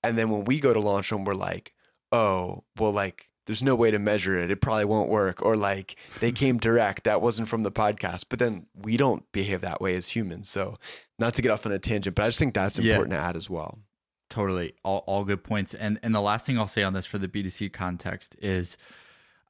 and 0.05 0.17
then 0.17 0.31
when 0.31 0.45
we 0.45 0.61
go 0.61 0.73
to 0.73 0.79
launch 0.79 1.11
them 1.11 1.25
we're 1.25 1.35
like 1.35 1.75
oh 2.13 2.63
well 2.79 2.93
like 2.93 3.30
there's 3.51 3.65
no 3.65 3.75
way 3.75 3.91
to 3.91 3.99
measure 3.99 4.39
it. 4.39 4.49
It 4.49 4.61
probably 4.61 4.85
won't 4.85 5.11
work. 5.11 5.45
Or 5.45 5.57
like 5.57 5.97
they 6.21 6.31
came 6.31 6.59
direct. 6.59 7.03
That 7.03 7.21
wasn't 7.21 7.49
from 7.49 7.65
the 7.65 7.73
podcast. 7.73 8.27
But 8.29 8.39
then 8.39 8.67
we 8.81 8.97
don't 8.97 9.25
behave 9.33 9.63
that 9.63 9.81
way 9.81 9.97
as 9.97 10.11
humans. 10.11 10.49
So 10.49 10.77
not 11.19 11.35
to 11.35 11.43
get 11.43 11.51
off 11.51 11.67
on 11.67 11.73
a 11.73 11.81
tangent, 11.81 12.15
but 12.15 12.23
I 12.23 12.29
just 12.29 12.39
think 12.39 12.55
that's 12.55 12.79
important 12.79 13.11
yeah. 13.11 13.19
to 13.19 13.25
add 13.25 13.37
as 13.37 13.51
well. 13.51 13.81
Totally. 14.29 14.75
All, 14.85 15.03
all 15.09 15.25
good 15.25 15.43
points. 15.43 15.75
And 15.75 15.99
and 16.05 16.15
the 16.15 16.21
last 16.21 16.47
thing 16.47 16.61
I'll 16.61 16.69
say 16.69 16.85
on 16.85 16.93
this 16.93 17.07
for 17.07 17.19
the 17.19 17.27
B2C 17.27 17.73
context 17.73 18.37
is 18.41 18.77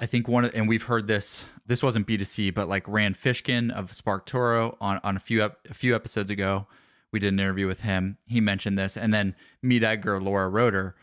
I 0.01 0.07
think 0.07 0.27
one 0.27 0.47
of, 0.47 0.55
and 0.55 0.67
we've 0.67 0.85
heard 0.85 1.07
this, 1.07 1.45
this 1.67 1.83
wasn't 1.83 2.07
B2C, 2.07 2.55
but 2.55 2.69
like 2.69 2.89
Rand 2.89 3.17
Fishkin 3.17 3.71
of 3.71 3.93
SparkToro 3.93 4.79
on, 4.81 4.99
on 5.05 5.17
a 5.17 5.21
few, 5.21 5.43
a 5.43 5.53
few 5.75 5.95
episodes 5.95 6.31
ago, 6.31 6.67
we 7.13 7.19
did 7.19 7.35
an 7.35 7.39
interview 7.39 7.67
with 7.67 7.81
him. 7.81 8.17
He 8.27 8.41
mentioned 8.41 8.79
this. 8.79 8.97
And 8.97 9.13
then 9.13 9.37
Meet 9.61 9.85
Edgar, 9.85 10.19
Laura 10.19 10.49
Roeder 10.49 10.97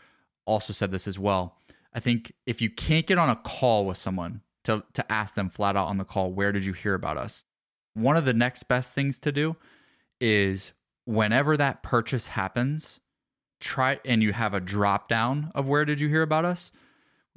also 0.46 0.72
said 0.72 0.90
this 0.90 1.06
as 1.06 1.16
well 1.16 1.57
I 1.92 2.00
think 2.00 2.32
if 2.46 2.60
you 2.60 2.70
can't 2.70 3.06
get 3.06 3.18
on 3.18 3.30
a 3.30 3.36
call 3.36 3.86
with 3.86 3.96
someone 3.96 4.42
to, 4.64 4.84
to 4.92 5.12
ask 5.12 5.34
them 5.34 5.48
flat 5.48 5.76
out 5.76 5.88
on 5.88 5.98
the 5.98 6.04
call, 6.04 6.32
where 6.32 6.52
did 6.52 6.64
you 6.64 6.72
hear 6.72 6.94
about 6.94 7.16
us? 7.16 7.44
One 7.94 8.16
of 8.16 8.24
the 8.24 8.34
next 8.34 8.64
best 8.64 8.94
things 8.94 9.18
to 9.20 9.32
do 9.32 9.56
is 10.20 10.72
whenever 11.04 11.56
that 11.56 11.82
purchase 11.82 12.28
happens, 12.28 13.00
try 13.60 13.98
and 14.04 14.22
you 14.22 14.32
have 14.32 14.54
a 14.54 14.60
drop 14.60 15.08
down 15.08 15.50
of 15.54 15.66
where 15.66 15.84
did 15.84 16.00
you 16.00 16.08
hear 16.08 16.22
about 16.22 16.44
us. 16.44 16.70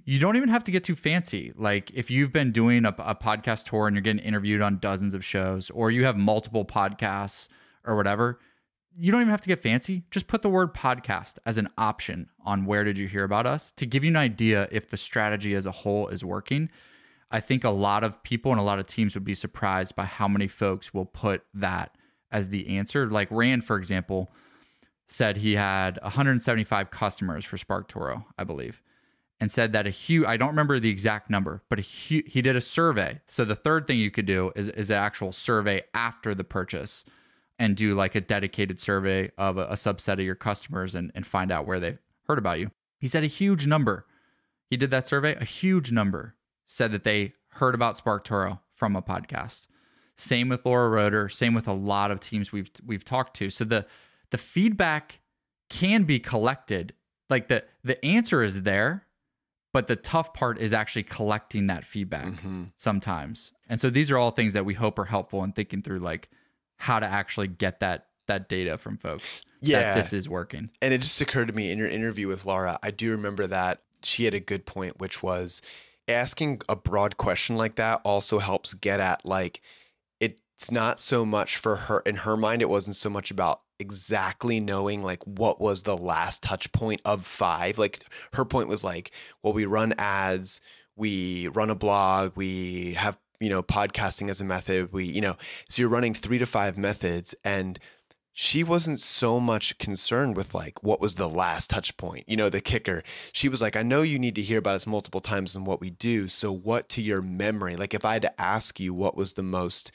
You 0.04 0.20
don't 0.20 0.36
even 0.36 0.50
have 0.50 0.64
to 0.66 0.72
get 0.72 0.84
too 0.84 0.96
fancy. 0.96 1.54
Like 1.56 1.92
if 1.92 2.12
you've 2.12 2.34
been 2.34 2.52
doing 2.52 2.86
a, 2.86 2.96
a 3.00 3.16
podcast 3.16 3.66
tour 3.66 3.88
and 3.88 3.96
you're 3.96 4.02
getting 4.02 4.24
interviewed 4.24 4.62
on 4.62 4.80
dozens 4.80 5.14
of 5.14 5.24
shows, 5.24 5.70
or 5.70 5.92
you 5.92 6.06
have 6.06 6.18
multiple 6.18 6.66
podcasts 6.66 7.48
or 7.86 7.96
whatever, 7.96 8.40
you 8.98 9.12
don't 9.12 9.22
even 9.22 9.32
have 9.32 9.42
to 9.42 9.48
get 9.48 9.64
fancy. 9.64 10.04
Just 10.12 10.28
put 10.28 10.42
the 10.42 10.50
word 10.50 10.74
podcast 10.74 11.38
as 11.46 11.58
an 11.58 11.70
option 11.78 12.30
on 12.46 12.66
where 12.66 12.84
did 12.84 12.98
you 12.98 13.08
hear 13.08 13.24
about 13.24 13.46
us 13.46 13.72
to 13.78 13.86
give 13.86 14.04
you 14.04 14.10
an 14.10 14.18
idea 14.18 14.68
if 14.72 14.90
the 14.90 14.98
strategy 14.98 15.54
as 15.54 15.66
a 15.66 15.72
whole 15.72 16.08
is 16.08 16.26
working. 16.26 16.70
I 17.32 17.40
think 17.40 17.64
a 17.64 17.70
lot 17.70 18.04
of 18.04 18.22
people 18.24 18.52
and 18.52 18.60
a 18.60 18.64
lot 18.64 18.80
of 18.80 18.86
teams 18.86 19.14
would 19.16 19.24
be 19.24 19.34
surprised 19.34 19.96
by 19.96 20.04
how 20.04 20.28
many 20.28 20.48
folks 20.48 20.94
will 20.94 21.06
put 21.06 21.44
that 21.54 21.96
as 22.32 22.50
the 22.50 22.78
answer. 22.78 23.10
Like 23.10 23.30
Rand, 23.32 23.64
for 23.64 23.78
example, 23.78 24.32
said 25.08 25.38
he 25.38 25.56
had 25.56 26.00
175 26.02 26.92
customers 26.92 27.46
for 27.46 27.58
SparkToro, 27.58 28.26
I 28.38 28.44
believe, 28.44 28.82
and 29.40 29.50
said 29.50 29.72
that 29.72 29.88
a 29.88 29.92
huge, 29.92 30.26
I 30.26 30.36
don't 30.36 30.50
remember 30.50 30.80
the 30.80 30.90
exact 30.90 31.30
number, 31.30 31.64
but 31.70 31.80
a 31.80 31.82
hu- 31.84 32.24
he 32.28 32.42
did 32.42 32.58
a 32.58 32.62
survey. 32.62 33.22
So 33.28 33.46
the 33.46 33.56
third 33.56 33.88
thing 33.88 34.00
you 34.00 34.12
could 34.12 34.26
do 34.26 34.52
is, 34.56 34.68
is 34.70 34.90
an 34.90 34.98
actual 34.98 35.32
survey 35.32 35.84
after 35.94 36.36
the 36.36 36.44
purchase 36.44 37.06
and 37.62 37.76
do 37.76 37.94
like 37.94 38.16
a 38.16 38.22
dedicated 38.22 38.80
survey 38.80 39.30
of 39.38 39.56
a, 39.56 39.66
a 39.66 39.74
subset 39.74 40.14
of 40.14 40.22
your 40.22 40.34
customers 40.34 40.96
and, 40.96 41.12
and 41.14 41.28
find 41.28 41.52
out 41.52 41.68
where 41.68 41.80
they've 41.80 42.00
heard 42.28 42.40
about 42.40 42.60
you. 42.60 42.72
He 42.98 43.08
said 43.08 43.24
a 43.24 43.28
huge 43.28 43.68
number. 43.68 44.08
He 44.66 44.78
did 44.78 44.90
that 44.90 45.08
survey, 45.08 45.36
a 45.36 45.44
huge 45.44 45.92
number 45.92 46.36
said 46.66 46.92
that 46.92 47.04
they 47.04 47.34
heard 47.50 47.76
about 47.76 48.04
SparkToro 48.04 48.62
from 48.74 48.96
a 48.96 49.02
podcast. 49.04 49.68
Same 50.16 50.50
with 50.50 50.66
Laura 50.66 50.90
Roeder, 50.90 51.30
same 51.30 51.54
with 51.54 51.68
a 51.68 51.74
lot 51.74 52.10
of 52.10 52.20
teams 52.20 52.52
we've 52.52 52.72
we've 52.84 53.06
talked 53.06 53.36
to. 53.38 53.52
So 53.52 53.64
the 53.64 53.86
the 54.32 54.40
feedback 54.40 55.20
can 55.70 56.04
be 56.04 56.18
collected. 56.18 56.96
Like 57.30 57.48
the 57.48 57.64
the 57.84 58.04
answer 58.04 58.42
is 58.42 58.64
there, 58.64 59.06
but 59.72 59.86
the 59.86 59.96
tough 59.96 60.34
part 60.34 60.58
is 60.58 60.74
actually 60.74 61.04
collecting 61.04 61.68
that 61.68 61.86
feedback 61.86 62.26
mm-hmm. 62.26 62.64
sometimes. 62.76 63.52
And 63.70 63.80
so 63.80 63.92
these 63.92 64.10
are 64.10 64.18
all 64.18 64.32
things 64.32 64.54
that 64.54 64.66
we 64.66 64.74
hope 64.74 64.98
are 64.98 65.06
helpful 65.06 65.44
in 65.44 65.52
thinking 65.52 65.84
through 65.84 66.00
like 66.00 66.30
how 66.82 67.00
to 67.00 67.06
actually 67.06 67.48
get 67.48 67.80
that 67.80 68.08
that 68.28 68.50
data 68.50 68.78
from 68.78 68.98
folks. 68.98 69.44
Yeah, 69.62 69.94
this 69.94 70.14
is 70.14 70.28
working. 70.28 70.70
And 70.82 70.94
it 70.94 71.02
just 71.02 71.22
occurred 71.22 71.48
to 71.48 71.54
me 71.54 71.72
in 71.72 71.78
your 71.78 71.88
interview 71.88 72.28
with 72.28 72.46
Laura, 72.46 72.80
I 72.82 72.90
do 72.92 73.12
remember 73.12 73.46
that 73.48 73.82
she 74.04 74.26
had 74.26 74.34
a 74.34 74.40
good 74.40 74.66
point, 74.66 75.00
which 75.00 75.22
was 75.22 75.62
asking 76.08 76.62
a 76.68 76.76
broad 76.76 77.18
question 77.18 77.56
like 77.56 77.76
that 77.76 78.02
also 78.04 78.40
helps 78.40 78.74
get 78.74 79.00
at 79.00 79.24
like 79.24 79.62
it's 80.20 80.72
not 80.72 81.00
so 81.00 81.26
much 81.26 81.58
for 81.58 81.76
her 81.76 82.02
in 82.02 82.18
her 82.18 82.38
mind. 82.38 82.62
It 82.62 82.70
wasn't 82.70 82.96
so 82.96 83.10
much 83.10 83.32
about 83.32 83.62
exactly 83.80 84.60
knowing 84.60 85.02
like 85.02 85.24
what 85.26 85.60
was 85.60 85.84
the 85.84 85.98
last 85.98 86.44
touch 86.44 86.72
point 86.72 87.02
of 87.04 87.26
five. 87.26 87.78
Like 87.78 88.04
her 88.34 88.46
point 88.46 88.68
was 88.68 88.84
like, 88.84 89.12
well, 89.42 89.54
we 89.54 89.66
run 89.66 89.94
ads, 89.98 90.62
we 90.96 91.48
run 91.48 91.70
a 91.70 91.76
blog, 91.76 92.34
we 92.36 92.94
have 92.94 93.18
you 93.42 93.50
know 93.50 93.64
podcasting 93.64 94.30
as 94.30 94.40
a 94.40 94.46
method. 94.46 94.94
We 94.94 95.06
you 95.06 95.22
know 95.22 95.36
so 95.70 95.82
you're 95.82 95.90
running 95.90 96.14
three 96.14 96.38
to 96.38 96.46
five 96.46 96.78
methods 96.78 97.36
and 97.44 97.80
she 98.34 98.64
wasn't 98.64 99.02
so 99.02 99.42
much 99.42 99.78
concerned 99.78 100.38
with 100.38 100.56
like 100.56 100.82
what 100.82 101.02
was 101.02 101.16
the 101.16 101.28
last 101.28 101.70
touch 101.70 101.98
point 101.98 102.24
you 102.28 102.38
know 102.38 102.50
the 102.50 102.62
kicker. 102.62 103.04
She 103.34 103.50
was 103.50 103.62
like 103.62 103.76
i 103.76 103.84
know 103.84 104.04
you 104.04 104.20
need 104.20 104.36
to 104.36 104.42
hear 104.42 104.60
about 104.60 104.76
us 104.76 104.88
multiple 104.88 105.22
times 105.22 105.56
in 105.56 105.66
what 105.66 105.82
we 105.82 105.90
do 105.90 106.28
so 106.30 106.52
what 106.52 106.88
to 106.90 107.02
your 107.02 107.22
memory? 107.22 107.76
Like 107.76 107.94
if 107.94 108.06
i 108.06 108.14
had 108.14 108.22
to 108.22 108.42
ask 108.42 108.80
you 108.80 108.94
what 108.94 109.18
was 109.18 109.34
the 109.34 109.44
most 109.44 109.92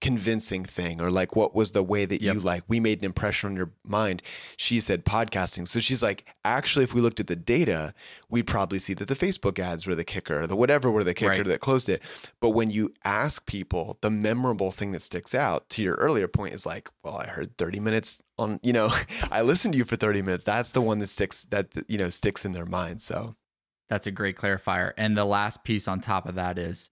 convincing 0.00 0.64
thing 0.64 1.00
or 1.00 1.10
like 1.10 1.36
what 1.36 1.54
was 1.54 1.72
the 1.72 1.82
way 1.82 2.04
that 2.04 2.22
yep. 2.22 2.34
you 2.34 2.40
like 2.40 2.62
we 2.68 2.80
made 2.80 2.98
an 2.98 3.04
impression 3.04 3.50
on 3.50 3.56
your 3.56 3.70
mind. 3.84 4.22
She 4.56 4.80
said 4.80 5.04
podcasting. 5.04 5.68
So 5.68 5.80
she's 5.80 6.02
like 6.02 6.26
actually 6.44 6.84
if 6.84 6.94
we 6.94 7.00
looked 7.00 7.20
at 7.20 7.26
the 7.26 7.36
data 7.36 7.94
we'd 8.28 8.46
probably 8.46 8.78
see 8.78 8.94
that 8.94 9.08
the 9.08 9.14
facebook 9.14 9.58
ads 9.58 9.86
were 9.86 9.94
the 9.94 10.04
kicker 10.04 10.42
or 10.42 10.46
the 10.46 10.56
whatever 10.56 10.90
were 10.90 11.04
the 11.04 11.14
kicker 11.14 11.30
right. 11.30 11.46
that 11.46 11.60
closed 11.60 11.88
it. 11.88 12.02
But 12.40 12.50
when 12.50 12.70
you 12.70 12.92
ask 13.04 13.44
people 13.46 13.98
the 14.00 14.10
memorable 14.10 14.70
thing 14.70 14.92
that 14.92 15.02
sticks 15.02 15.34
out 15.34 15.68
to 15.70 15.82
your 15.82 15.96
earlier 15.96 16.28
point 16.28 16.54
is 16.54 16.64
like 16.64 16.88
well 17.02 17.16
i 17.16 17.26
heard 17.26 17.56
30 17.58 17.80
minutes 17.80 18.22
on 18.38 18.58
you 18.62 18.72
know 18.72 18.90
i 19.30 19.42
listened 19.42 19.72
to 19.74 19.78
you 19.78 19.84
for 19.84 19.96
30 19.96 20.22
minutes. 20.22 20.44
That's 20.44 20.70
the 20.70 20.80
one 20.80 20.98
that 21.00 21.08
sticks 21.08 21.44
that 21.44 21.68
you 21.88 21.98
know 21.98 22.08
sticks 22.08 22.44
in 22.44 22.52
their 22.52 22.66
mind. 22.66 23.02
So 23.02 23.36
that's 23.90 24.06
a 24.06 24.12
great 24.12 24.36
clarifier. 24.36 24.92
And 24.96 25.16
the 25.16 25.24
last 25.24 25.64
piece 25.64 25.88
on 25.88 26.00
top 26.00 26.26
of 26.26 26.36
that 26.36 26.58
is 26.58 26.90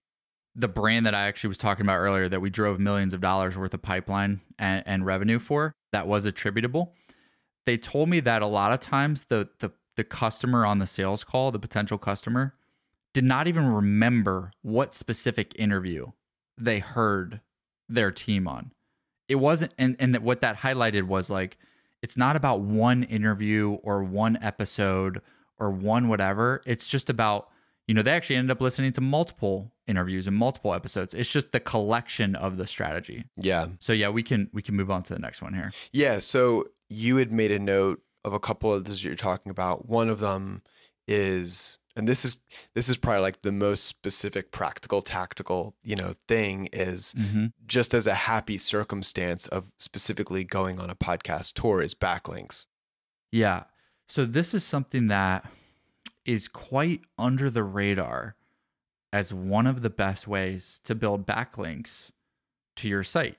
the 0.59 0.67
brand 0.67 1.05
that 1.05 1.15
I 1.15 1.27
actually 1.27 1.47
was 1.47 1.57
talking 1.57 1.85
about 1.85 1.97
earlier 1.97 2.27
that 2.27 2.41
we 2.41 2.49
drove 2.49 2.79
millions 2.79 3.13
of 3.13 3.21
dollars 3.21 3.57
worth 3.57 3.73
of 3.73 3.81
pipeline 3.81 4.41
and, 4.57 4.83
and 4.85 5.05
revenue 5.05 5.39
for 5.39 5.73
that 5.93 6.05
was 6.05 6.25
attributable. 6.25 6.93
They 7.65 7.77
told 7.77 8.09
me 8.09 8.19
that 8.21 8.41
a 8.41 8.47
lot 8.47 8.73
of 8.73 8.79
times 8.79 9.25
the, 9.25 9.49
the 9.59 9.71
the 9.95 10.03
customer 10.03 10.65
on 10.65 10.79
the 10.79 10.87
sales 10.87 11.25
call, 11.25 11.51
the 11.51 11.59
potential 11.59 11.97
customer, 11.97 12.53
did 13.13 13.23
not 13.23 13.47
even 13.47 13.67
remember 13.67 14.51
what 14.61 14.93
specific 14.93 15.53
interview 15.57 16.07
they 16.57 16.79
heard 16.79 17.41
their 17.87 18.11
team 18.11 18.47
on. 18.47 18.71
It 19.27 19.35
wasn't 19.35 19.73
and, 19.77 19.95
and 19.99 20.17
what 20.19 20.41
that 20.41 20.57
highlighted 20.57 21.03
was 21.03 21.29
like 21.29 21.57
it's 22.01 22.17
not 22.17 22.35
about 22.35 22.61
one 22.61 23.03
interview 23.03 23.71
or 23.83 24.03
one 24.03 24.37
episode 24.41 25.21
or 25.57 25.69
one 25.71 26.07
whatever. 26.07 26.61
It's 26.65 26.87
just 26.87 27.09
about 27.09 27.49
you 27.89 27.95
know, 27.95 28.03
they 28.03 28.11
actually 28.11 28.35
ended 28.35 28.51
up 28.51 28.61
listening 28.61 28.91
to 28.91 29.01
multiple 29.01 29.73
interviews 29.87 30.27
and 30.27 30.37
multiple 30.37 30.75
episodes. 30.75 31.15
It's 31.15 31.27
just 31.27 31.51
the 31.53 31.59
collection 31.59 32.35
of 32.35 32.57
the 32.57 32.67
strategy. 32.67 33.25
Yeah. 33.35 33.69
So 33.79 33.93
yeah, 33.93 34.09
we 34.09 34.21
can 34.21 34.47
we 34.53 34.61
can 34.61 34.75
move 34.75 34.91
on 34.91 35.01
to 35.01 35.13
the 35.15 35.19
next 35.19 35.41
one 35.41 35.55
here. 35.55 35.71
Yeah. 35.91 36.19
So 36.19 36.65
you 36.87 37.17
had 37.17 37.31
made 37.31 37.51
a 37.51 37.57
note 37.57 38.03
of 38.23 38.33
a 38.33 38.39
couple 38.39 38.71
of 38.71 38.83
those 38.83 39.03
you're 39.03 39.15
talking 39.15 39.49
about. 39.49 39.89
One 39.89 40.07
of 40.07 40.19
them 40.19 40.61
is 41.07 41.79
and 41.95 42.07
this 42.07 42.23
is 42.23 42.37
this 42.75 42.89
is 42.89 42.97
probably 42.97 43.21
like 43.21 43.41
the 43.41 43.51
most 43.51 43.85
specific 43.85 44.51
practical 44.51 45.01
tactical 45.01 45.73
you 45.81 45.95
know 45.95 46.13
thing 46.27 46.69
is 46.71 47.15
mm-hmm. 47.17 47.47
just 47.65 47.95
as 47.95 48.05
a 48.05 48.13
happy 48.13 48.59
circumstance 48.59 49.47
of 49.47 49.71
specifically 49.79 50.43
going 50.43 50.79
on 50.79 50.91
a 50.91 50.95
podcast 50.95 51.53
tour 51.53 51.81
is 51.81 51.95
backlinks 51.95 52.67
yeah 53.31 53.63
so 54.07 54.23
this 54.23 54.53
is 54.53 54.63
something 54.63 55.07
that 55.07 55.43
is 56.25 56.47
quite 56.47 57.01
under 57.17 57.49
the 57.49 57.63
radar 57.63 58.35
as 59.11 59.33
one 59.33 59.65
of 59.65 59.81
the 59.81 59.89
best 59.89 60.27
ways 60.27 60.79
to 60.83 60.95
build 60.95 61.25
backlinks 61.25 62.11
to 62.75 62.87
your 62.87 63.03
site. 63.03 63.37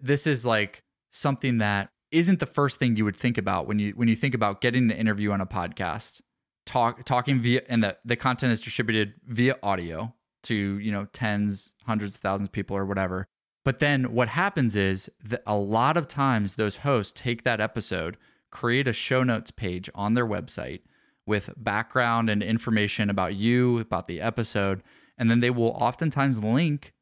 This 0.00 0.26
is 0.26 0.44
like 0.44 0.82
something 1.10 1.58
that 1.58 1.88
isn't 2.10 2.38
the 2.38 2.46
first 2.46 2.78
thing 2.78 2.96
you 2.96 3.04
would 3.04 3.16
think 3.16 3.38
about 3.38 3.66
when 3.66 3.78
you 3.78 3.92
when 3.92 4.08
you 4.08 4.16
think 4.16 4.34
about 4.34 4.60
getting 4.60 4.86
the 4.86 4.96
interview 4.96 5.32
on 5.32 5.40
a 5.40 5.46
podcast. 5.46 6.20
Talk 6.66 7.04
talking 7.04 7.40
via 7.40 7.62
and 7.68 7.82
the, 7.82 7.96
the 8.04 8.16
content 8.16 8.52
is 8.52 8.60
distributed 8.60 9.14
via 9.26 9.56
audio 9.62 10.14
to, 10.44 10.78
you 10.78 10.92
know, 10.92 11.06
tens, 11.12 11.74
hundreds 11.84 12.14
of 12.14 12.20
thousands 12.20 12.48
of 12.48 12.52
people 12.52 12.76
or 12.76 12.86
whatever. 12.86 13.26
But 13.64 13.78
then 13.78 14.12
what 14.12 14.28
happens 14.28 14.76
is 14.76 15.10
that 15.24 15.42
a 15.46 15.56
lot 15.56 15.96
of 15.96 16.06
times 16.06 16.54
those 16.54 16.78
hosts 16.78 17.18
take 17.18 17.44
that 17.44 17.60
episode, 17.60 18.16
create 18.50 18.86
a 18.86 18.92
show 18.92 19.22
notes 19.22 19.50
page 19.50 19.90
on 19.94 20.14
their 20.14 20.26
website, 20.26 20.82
with 21.26 21.50
background 21.56 22.28
and 22.28 22.42
information 22.42 23.10
about 23.10 23.34
you, 23.34 23.78
about 23.78 24.08
the 24.08 24.20
episode. 24.20 24.82
And 25.16 25.30
then 25.30 25.40
they 25.40 25.50
will 25.50 25.70
oftentimes 25.70 26.42
link, 26.42 26.92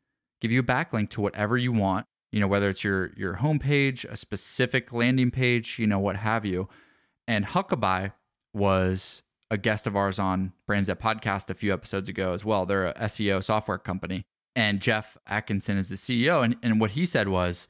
give 0.40 0.50
you 0.50 0.60
a 0.60 0.64
backlink 0.64 1.10
to 1.10 1.20
whatever 1.20 1.56
you 1.56 1.72
want, 1.72 2.06
you 2.30 2.40
know, 2.40 2.46
whether 2.46 2.68
it's 2.68 2.84
your 2.84 3.12
your 3.16 3.36
homepage, 3.36 4.04
a 4.04 4.16
specific 4.16 4.92
landing 4.92 5.30
page, 5.30 5.78
you 5.78 5.86
know, 5.86 5.98
what 5.98 6.16
have 6.16 6.44
you. 6.44 6.68
And 7.26 7.46
Huckabuy 7.46 8.12
was 8.54 9.22
a 9.50 9.58
guest 9.58 9.86
of 9.86 9.96
ours 9.96 10.18
on 10.18 10.52
Brands 10.66 10.88
That 10.88 11.00
Podcast 11.00 11.50
a 11.50 11.54
few 11.54 11.72
episodes 11.72 12.08
ago 12.08 12.32
as 12.32 12.44
well. 12.44 12.64
They're 12.64 12.86
a 12.86 12.94
SEO 12.94 13.42
software 13.42 13.78
company. 13.78 14.24
And 14.54 14.80
Jeff 14.80 15.16
Atkinson 15.26 15.78
is 15.78 15.88
the 15.88 15.94
CEO. 15.94 16.44
And, 16.44 16.56
and 16.62 16.80
what 16.80 16.92
he 16.92 17.06
said 17.06 17.28
was 17.28 17.68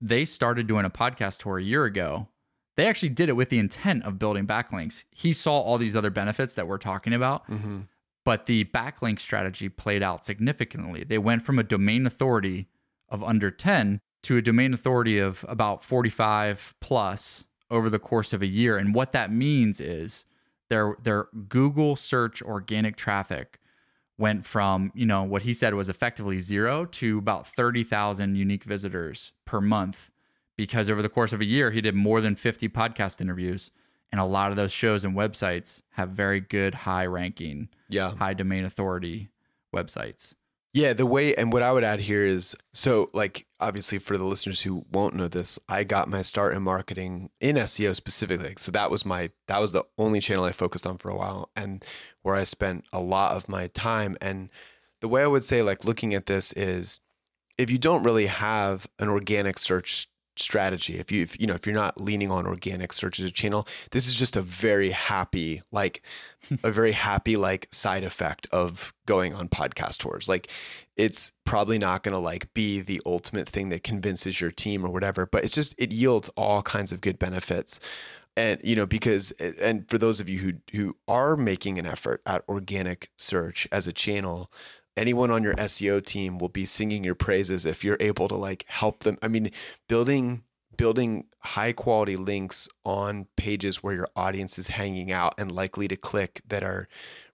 they 0.00 0.24
started 0.24 0.66
doing 0.66 0.84
a 0.84 0.90
podcast 0.90 1.38
tour 1.38 1.58
a 1.58 1.62
year 1.62 1.84
ago 1.84 2.28
they 2.76 2.86
actually 2.86 3.10
did 3.10 3.28
it 3.28 3.34
with 3.34 3.48
the 3.48 3.58
intent 3.58 4.04
of 4.04 4.18
building 4.18 4.46
backlinks. 4.46 5.04
He 5.10 5.32
saw 5.32 5.60
all 5.60 5.78
these 5.78 5.96
other 5.96 6.10
benefits 6.10 6.54
that 6.54 6.66
we're 6.66 6.78
talking 6.78 7.12
about, 7.12 7.48
mm-hmm. 7.48 7.80
but 8.24 8.46
the 8.46 8.64
backlink 8.64 9.20
strategy 9.20 9.68
played 9.68 10.02
out 10.02 10.24
significantly. 10.24 11.04
They 11.04 11.18
went 11.18 11.42
from 11.42 11.58
a 11.58 11.62
domain 11.62 12.06
authority 12.06 12.68
of 13.08 13.22
under 13.22 13.50
10 13.50 14.00
to 14.24 14.36
a 14.36 14.42
domain 14.42 14.72
authority 14.72 15.18
of 15.18 15.44
about 15.48 15.84
45 15.84 16.74
plus 16.80 17.44
over 17.70 17.90
the 17.90 17.98
course 17.98 18.32
of 18.32 18.42
a 18.42 18.46
year. 18.46 18.78
And 18.78 18.94
what 18.94 19.12
that 19.12 19.32
means 19.32 19.80
is 19.80 20.24
their 20.70 20.96
their 21.02 21.26
Google 21.48 21.96
search 21.96 22.40
organic 22.40 22.96
traffic 22.96 23.58
went 24.18 24.46
from, 24.46 24.92
you 24.94 25.04
know, 25.04 25.22
what 25.24 25.42
he 25.42 25.52
said 25.52 25.74
was 25.74 25.88
effectively 25.88 26.38
zero 26.38 26.84
to 26.84 27.18
about 27.18 27.48
30,000 27.48 28.36
unique 28.36 28.64
visitors 28.64 29.32
per 29.44 29.60
month 29.60 30.10
because 30.56 30.90
over 30.90 31.02
the 31.02 31.08
course 31.08 31.32
of 31.32 31.40
a 31.40 31.44
year, 31.44 31.70
he 31.70 31.80
did 31.80 31.94
more 31.94 32.20
than 32.20 32.36
50 32.36 32.68
podcast 32.68 33.20
interviews. 33.20 33.70
And 34.10 34.20
a 34.20 34.24
lot 34.24 34.50
of 34.50 34.56
those 34.56 34.72
shows 34.72 35.04
and 35.04 35.16
websites 35.16 35.80
have 35.92 36.10
very 36.10 36.40
good, 36.40 36.74
high 36.74 37.06
ranking, 37.06 37.68
yeah. 37.88 38.14
high 38.14 38.34
domain 38.34 38.64
authority 38.64 39.30
websites. 39.74 40.34
Yeah, 40.74 40.94
the 40.94 41.04
way 41.04 41.34
and 41.34 41.52
what 41.52 41.62
I 41.62 41.70
would 41.70 41.84
add 41.84 42.00
here 42.00 42.24
is 42.24 42.56
so 42.72 43.10
like 43.12 43.46
obviously 43.60 43.98
for 43.98 44.16
the 44.16 44.24
listeners 44.24 44.62
who 44.62 44.86
won't 44.90 45.14
know 45.14 45.28
this, 45.28 45.58
I 45.68 45.84
got 45.84 46.08
my 46.08 46.22
start 46.22 46.54
in 46.54 46.62
marketing 46.62 47.28
in 47.40 47.56
SEO 47.56 47.94
specifically. 47.94 48.54
So 48.56 48.72
that 48.72 48.90
was 48.90 49.04
my 49.04 49.30
that 49.48 49.60
was 49.60 49.72
the 49.72 49.84
only 49.98 50.20
channel 50.20 50.44
I 50.44 50.52
focused 50.52 50.86
on 50.86 50.96
for 50.96 51.10
a 51.10 51.16
while 51.16 51.50
and 51.54 51.84
where 52.22 52.34
I 52.34 52.44
spent 52.44 52.86
a 52.90 53.00
lot 53.00 53.36
of 53.36 53.50
my 53.50 53.66
time 53.68 54.16
and 54.22 54.48
the 55.00 55.08
way 55.08 55.22
I 55.22 55.26
would 55.26 55.44
say 55.44 55.60
like 55.60 55.84
looking 55.84 56.14
at 56.14 56.24
this 56.24 56.52
is 56.54 57.00
if 57.58 57.68
you 57.68 57.76
don't 57.76 58.02
really 58.02 58.26
have 58.26 58.86
an 58.98 59.10
organic 59.10 59.58
search 59.58 60.08
strategy. 60.36 60.98
If 60.98 61.12
you 61.12 61.22
if, 61.22 61.38
you 61.40 61.46
know 61.46 61.54
if 61.54 61.66
you're 61.66 61.74
not 61.74 62.00
leaning 62.00 62.30
on 62.30 62.46
organic 62.46 62.92
search 62.92 63.18
as 63.18 63.26
a 63.26 63.30
channel 63.30 63.66
this 63.90 64.06
is 64.06 64.14
just 64.14 64.36
a 64.36 64.42
very 64.42 64.90
happy 64.90 65.62
like 65.70 66.02
a 66.62 66.70
very 66.70 66.92
happy 66.92 67.36
like 67.36 67.68
side 67.70 68.04
effect 68.04 68.46
of 68.50 68.92
going 69.06 69.34
on 69.34 69.48
podcast 69.48 69.98
tours. 69.98 70.28
Like 70.28 70.48
it's 70.96 71.32
probably 71.44 71.78
not 71.78 72.02
going 72.02 72.12
to 72.12 72.18
like 72.18 72.52
be 72.54 72.80
the 72.80 73.00
ultimate 73.06 73.48
thing 73.48 73.68
that 73.70 73.82
convinces 73.82 74.40
your 74.40 74.50
team 74.50 74.84
or 74.84 74.90
whatever 74.90 75.26
but 75.26 75.44
it's 75.44 75.54
just 75.54 75.74
it 75.78 75.92
yields 75.92 76.28
all 76.30 76.62
kinds 76.62 76.92
of 76.92 77.00
good 77.00 77.18
benefits. 77.18 77.80
And 78.34 78.58
you 78.64 78.74
know 78.76 78.86
because 78.86 79.32
and 79.32 79.88
for 79.88 79.98
those 79.98 80.20
of 80.20 80.28
you 80.28 80.38
who 80.38 80.52
who 80.72 80.96
are 81.06 81.36
making 81.36 81.78
an 81.78 81.86
effort 81.86 82.22
at 82.24 82.44
organic 82.48 83.10
search 83.18 83.68
as 83.70 83.86
a 83.86 83.92
channel 83.92 84.50
anyone 84.96 85.30
on 85.30 85.42
your 85.42 85.54
SEO 85.54 86.04
team 86.04 86.38
will 86.38 86.48
be 86.48 86.66
singing 86.66 87.04
your 87.04 87.14
praises 87.14 87.66
if 87.66 87.84
you're 87.84 87.96
able 88.00 88.28
to 88.28 88.36
like 88.36 88.64
help 88.68 89.00
them. 89.00 89.18
I 89.22 89.28
mean, 89.28 89.50
building 89.88 90.42
building 90.76 91.26
high 91.40 91.72
quality 91.72 92.16
links 92.16 92.68
on 92.84 93.26
pages 93.36 93.82
where 93.82 93.94
your 93.94 94.08
audience 94.16 94.58
is 94.58 94.70
hanging 94.70 95.12
out 95.12 95.34
and 95.36 95.52
likely 95.52 95.86
to 95.86 95.96
click 95.96 96.40
that 96.46 96.62
are 96.62 96.88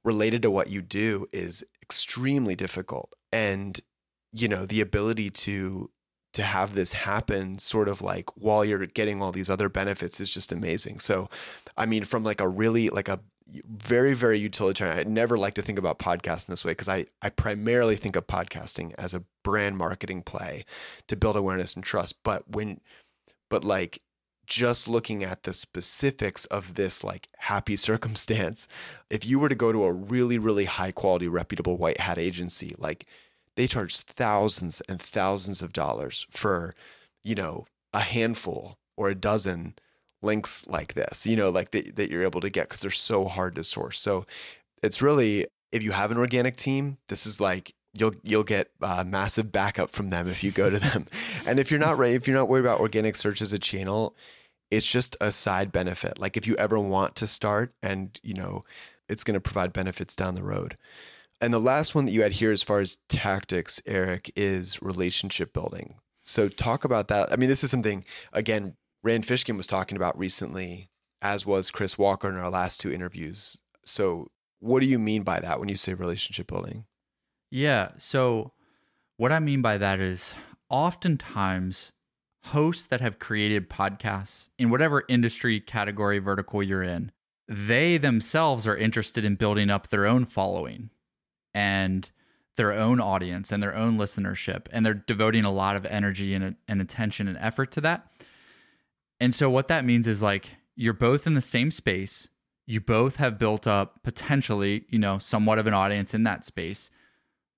related 0.05 0.43
to 0.43 0.51
what 0.51 0.71
you 0.71 0.83
do 0.83 1.27
is 1.33 1.65
extremely 1.83 2.57
difficult. 2.57 3.15
And, 3.33 3.81
you 4.33 4.49
know, 4.49 4.67
the 4.67 4.81
ability 4.81 5.31
to 5.31 5.91
to 6.35 6.43
have 6.43 6.75
this 6.75 6.93
happen 6.93 7.59
sort 7.59 7.89
of 7.89 8.03
like 8.03 8.29
while 8.37 8.65
you're 8.65 8.87
getting 8.87 9.23
all 9.23 9.33
these 9.33 9.49
other 9.49 9.69
benefits 9.69 10.21
is 10.21 10.33
just 10.33 10.53
amazing. 10.53 10.99
So, 10.99 11.29
I 11.77 11.87
mean, 11.87 12.05
from 12.05 12.23
like 12.23 12.41
a 12.41 12.49
really 12.49 12.89
like 12.91 13.09
a 13.09 13.21
very 13.67 14.15
very 14.15 14.39
utilitarian. 14.39 14.99
I 14.99 15.03
never 15.05 15.39
like 15.39 15.55
to 15.55 15.63
think 15.63 15.79
about 15.79 15.99
podcasting 15.99 16.47
this 16.47 16.65
way 16.65 16.73
because 16.73 16.89
I 16.89 17.07
I 17.23 17.31
primarily 17.31 17.97
think 17.97 18.17
of 18.17 18.27
podcasting 18.27 18.95
as 18.99 19.15
a 19.15 19.25
brand 19.43 19.77
marketing 19.77 20.23
play 20.23 20.65
to 21.09 21.17
build 21.17 21.37
awareness 21.37 21.75
and 21.75 21.85
trust. 21.85 22.17
But 22.23 22.49
when 22.51 22.81
but 23.49 23.65
like 23.65 24.03
just 24.47 24.89
looking 24.89 25.23
at 25.23 25.43
the 25.43 25.53
specifics 25.53 26.47
of 26.47 26.75
this 26.75 27.05
like 27.05 27.29
happy 27.39 27.77
circumstance, 27.91 28.69
if 29.11 29.25
you 29.25 29.39
were 29.39 29.49
to 29.49 29.55
go 29.55 29.73
to 29.73 29.85
a 29.85 29.93
really 29.93 30.39
really 30.39 30.65
high 30.65 30.93
quality 30.93 31.29
reputable 31.29 31.77
white 31.77 32.01
hat 32.01 32.19
agency, 32.19 32.75
like 32.79 33.07
they 33.57 33.67
charge 33.67 33.99
thousands 33.99 34.81
and 34.89 35.03
thousands 35.03 35.63
of 35.63 35.73
dollars 35.73 36.27
for, 36.31 36.75
you 37.25 37.35
know, 37.35 37.67
a 37.93 38.01
handful 38.01 38.79
or 38.97 39.09
a 39.09 39.15
dozen 39.15 39.75
links 40.23 40.67
like 40.67 40.95
this, 40.95 41.27
you 41.27 41.37
know, 41.37 41.51
like 41.51 41.71
that, 41.73 41.97
that 41.97 42.11
you're 42.11 42.23
able 42.23 42.41
to 42.41 42.51
get 42.51 42.69
because 42.69 42.81
they're 42.81 42.91
so 42.91 43.27
hard 43.27 43.55
to 43.55 43.65
source. 43.65 44.01
So 44.01 44.27
it's 44.83 45.03
really, 45.03 45.47
if 45.73 45.83
you 45.83 45.93
have 45.93 46.11
an 46.11 46.19
organic 46.19 46.57
team, 46.57 46.99
this 47.09 47.27
is 47.27 47.41
like 47.41 47.75
you'll 47.95 48.15
you'll 48.23 48.45
get 48.45 48.71
uh, 48.81 49.05
massive 49.05 49.53
backup 49.53 49.91
from 49.91 50.11
them 50.11 50.29
if 50.29 50.43
you 50.43 50.51
go 50.51 50.71
to 50.71 50.79
them. 50.79 51.07
and 51.47 51.59
if 51.59 51.71
you're 51.71 51.81
not 51.81 51.99
right, 51.99 52.15
if 52.15 52.27
you're 52.27 52.37
not 52.37 52.49
worried 52.49 52.65
about 52.65 52.81
organic 52.81 53.17
search 53.17 53.43
as 53.43 53.53
a 53.53 53.59
channel, 53.59 54.17
it's 54.71 54.87
just 54.87 55.17
a 55.21 55.33
side 55.33 55.73
benefit. 55.73 56.19
Like 56.19 56.37
if 56.37 56.47
you 56.47 56.57
ever 56.57 56.79
want 56.79 57.17
to 57.17 57.27
start, 57.27 57.73
and 57.83 58.19
you 58.23 58.35
know, 58.35 58.65
it's 59.09 59.25
going 59.25 59.35
to 59.35 59.41
provide 59.41 59.73
benefits 59.73 60.15
down 60.15 60.35
the 60.35 60.43
road. 60.43 60.77
And 61.41 61.55
the 61.55 61.61
last 61.61 61.95
one 61.95 62.05
that 62.07 62.13
you 62.13 62.23
had 62.23 62.33
here, 62.33 62.51
as 62.51 62.63
far 62.63 62.81
as 62.81 62.99
tactics, 63.09 63.81
Eric, 63.87 64.33
is 64.35 64.83
relationship 64.83 65.53
building. 65.53 65.95
So 66.25 66.49
talk 66.49 66.85
about 66.85 67.09
that. 67.09 67.33
I 67.33 67.37
mean, 67.37 67.49
this 67.49 67.63
is 67.65 67.71
something 67.71 68.05
again 68.33 68.75
Rand 69.03 69.27
Fishkin 69.27 69.57
was 69.57 69.67
talking 69.67 69.97
about 69.97 70.19
recently, 70.19 70.91
as 71.23 71.47
was 71.47 71.71
Chris 71.71 71.97
Walker 71.97 72.29
in 72.29 72.37
our 72.37 72.51
last 72.51 72.81
two 72.81 72.93
interviews. 72.93 73.61
So, 73.85 74.29
what 74.61 74.81
do 74.81 74.87
you 74.87 74.99
mean 74.99 75.23
by 75.23 75.41
that 75.41 75.61
when 75.61 75.69
you 75.69 75.77
say 75.77 75.95
relationship 75.95 76.49
building? 76.49 76.85
Yeah. 77.51 77.91
So, 77.97 78.53
what 79.17 79.33
I 79.33 79.39
mean 79.39 79.63
by 79.63 79.79
that 79.79 80.01
is 80.01 80.35
oftentimes 80.69 81.93
hosts 82.45 82.87
that 82.87 83.01
have 83.01 83.19
created 83.19 83.69
podcasts 83.69 84.49
in 84.59 84.71
whatever 84.71 85.05
industry 85.09 85.61
category 85.61 86.19
vertical 86.19 86.63
you're 86.63 86.83
in, 86.83 87.13
they 87.47 87.97
themselves 87.97 88.67
are 88.67 88.77
interested 88.77 89.25
in 89.25 89.35
building 89.35 89.71
up 89.71 89.89
their 89.89 90.07
own 90.07 90.25
following 90.25 90.91
and 91.55 92.11
their 92.57 92.73
own 92.73 93.01
audience 93.01 93.51
and 93.51 93.63
their 93.63 93.75
own 93.75 93.97
listenership. 93.97 94.67
And 94.73 94.85
they're 94.85 94.95
devoting 94.95 95.45
a 95.45 95.51
lot 95.51 95.77
of 95.77 95.87
energy 95.87 96.35
and, 96.35 96.57
and 96.67 96.81
attention 96.81 97.29
and 97.29 97.39
effort 97.39 97.71
to 97.73 97.81
that. 97.83 98.07
And 99.21 99.35
so 99.35 99.51
what 99.51 99.69
that 99.69 99.85
means 99.85 100.07
is 100.07 100.23
like 100.23 100.51
you're 100.77 100.93
both 100.93 101.27
in 101.27 101.35
the 101.35 101.41
same 101.41 101.71
space. 101.71 102.29
You 102.67 102.81
both 102.81 103.17
have 103.17 103.39
built 103.39 103.67
up 103.67 104.03
potentially, 104.05 104.85
you 104.89 104.99
know, 104.99 105.19
somewhat 105.19 105.59
of 105.59 105.67
an 105.67 105.75
audience 105.75 106.15
in 106.15 106.23
that 106.25 106.45
space. 106.45 106.91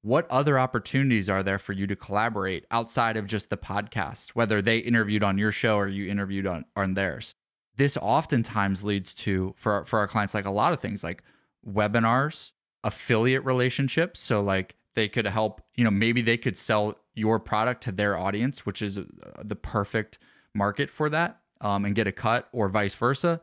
What 0.03 0.31
other 0.31 0.59
opportunities 0.59 1.29
are 1.29 1.43
there 1.43 1.59
for 1.59 1.75
you 1.75 1.87
to 1.87 1.97
collaborate 1.97 2.65
outside 2.71 3.19
of 3.19 3.27
just 3.27 3.51
the 3.51 3.59
podcast, 3.59 4.31
whether 4.31 4.63
they 4.63 4.79
interviewed 4.79 5.23
on 5.23 5.37
your 5.37 5.53
show 5.53 5.77
or 5.77 5.89
you 5.89 6.11
interviewed 6.11 6.47
on, 6.47 6.65
on 6.77 6.95
theirs? 6.95 7.35
This 7.77 7.99
oftentimes 7.99 8.83
leads 8.83 9.13
to 9.15 9.55
for 9.59 9.85
for 9.85 9.99
our 9.99 10.09
clients 10.09 10.33
like 10.33 10.47
a 10.47 10.51
lot 10.51 10.73
of 10.73 10.81
things 10.81 11.05
like 11.05 11.23
webinars, 11.67 12.53
affiliate 12.85 13.45
relationships. 13.45 14.21
So 14.21 14.41
like 14.41 14.77
they 14.95 15.09
could 15.09 15.27
help, 15.27 15.61
you 15.75 15.85
know, 15.85 15.91
maybe 15.91 16.23
they 16.23 16.39
could 16.39 16.57
sell 16.57 16.99
your 17.15 17.39
product 17.39 17.83
to 17.83 17.93
their 17.93 18.17
audience, 18.17 18.65
which 18.65 18.81
is 18.81 18.97
uh, 18.97 19.03
the 19.43 19.57
perfect 19.57 20.19
market 20.55 20.89
for 20.89 21.11
that 21.11 21.40
um, 21.61 21.85
and 21.85 21.95
get 21.95 22.07
a 22.07 22.13
cut 22.13 22.49
or 22.53 22.69
vice 22.69 22.95
versa. 22.95 23.41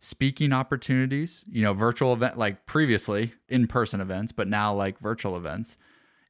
Speaking 0.00 0.52
opportunities 0.52 1.44
you 1.48 1.62
know 1.62 1.74
virtual 1.74 2.12
event 2.12 2.38
like 2.38 2.66
previously 2.66 3.32
in-person 3.48 4.00
events 4.00 4.30
but 4.30 4.46
now 4.46 4.72
like 4.72 5.00
virtual 5.00 5.36
events 5.36 5.76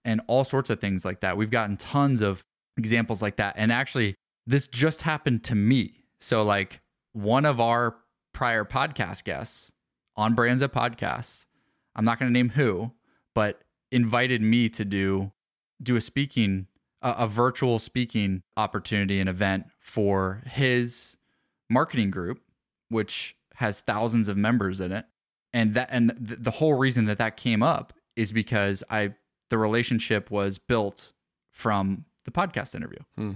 and 0.07 0.23
all 0.27 0.45
sorts 0.45 0.71
of 0.71 0.81
things 0.81 1.05
like 1.05 1.21
that. 1.21 1.37
We've 1.37 1.51
gotten 1.51 1.77
tons 1.77 2.23
of 2.23 2.43
examples 2.79 3.21
like 3.21 3.37
that. 3.37 3.55
And 3.59 3.71
actually 3.71 4.15
this 4.47 4.67
just 4.67 5.03
happened 5.03 5.45
to 5.45 5.55
me. 5.55 6.05
So 6.19 6.43
like 6.43 6.81
one 7.13 7.45
of 7.45 7.61
our 7.61 7.97
prior 8.33 8.65
podcast 8.65 9.25
guests 9.25 9.71
on 10.17 10.35
Brands 10.35 10.61
That 10.61 10.73
Podcasts 10.73 11.45
i'm 11.99 12.05
not 12.05 12.19
going 12.19 12.33
to 12.33 12.33
name 12.33 12.51
who 12.51 12.93
but 13.35 13.61
invited 13.93 14.41
me 14.41 14.69
to 14.71 14.85
do 14.85 15.33
do 15.83 15.97
a 15.97 16.01
speaking 16.01 16.67
a, 17.03 17.11
a 17.19 17.27
virtual 17.27 17.79
speaking 17.79 18.43
opportunity 18.57 19.21
and 19.21 19.29
event 19.29 19.67
for 19.81 20.43
his 20.47 21.17
marketing 21.71 22.11
group, 22.11 22.41
which 22.89 23.37
has 23.55 23.81
thousands 23.81 24.29
of 24.29 24.37
members 24.37 24.81
in 24.81 24.93
it. 24.93 25.07
And 25.53 25.75
that 25.75 25.89
and 25.91 26.15
th- 26.27 26.41
the 26.43 26.51
whole 26.51 26.75
reason 26.75 27.07
that 27.07 27.19
that 27.19 27.37
came 27.37 27.63
up 27.63 27.93
is 28.17 28.33
because 28.33 28.85
I 28.91 29.15
the 29.51 29.59
relationship 29.59 30.31
was 30.31 30.59
built 30.59 31.13
from 31.53 32.05
the 32.25 32.31
podcast 32.31 32.75
interview. 32.75 32.99
Hmm. 33.17 33.33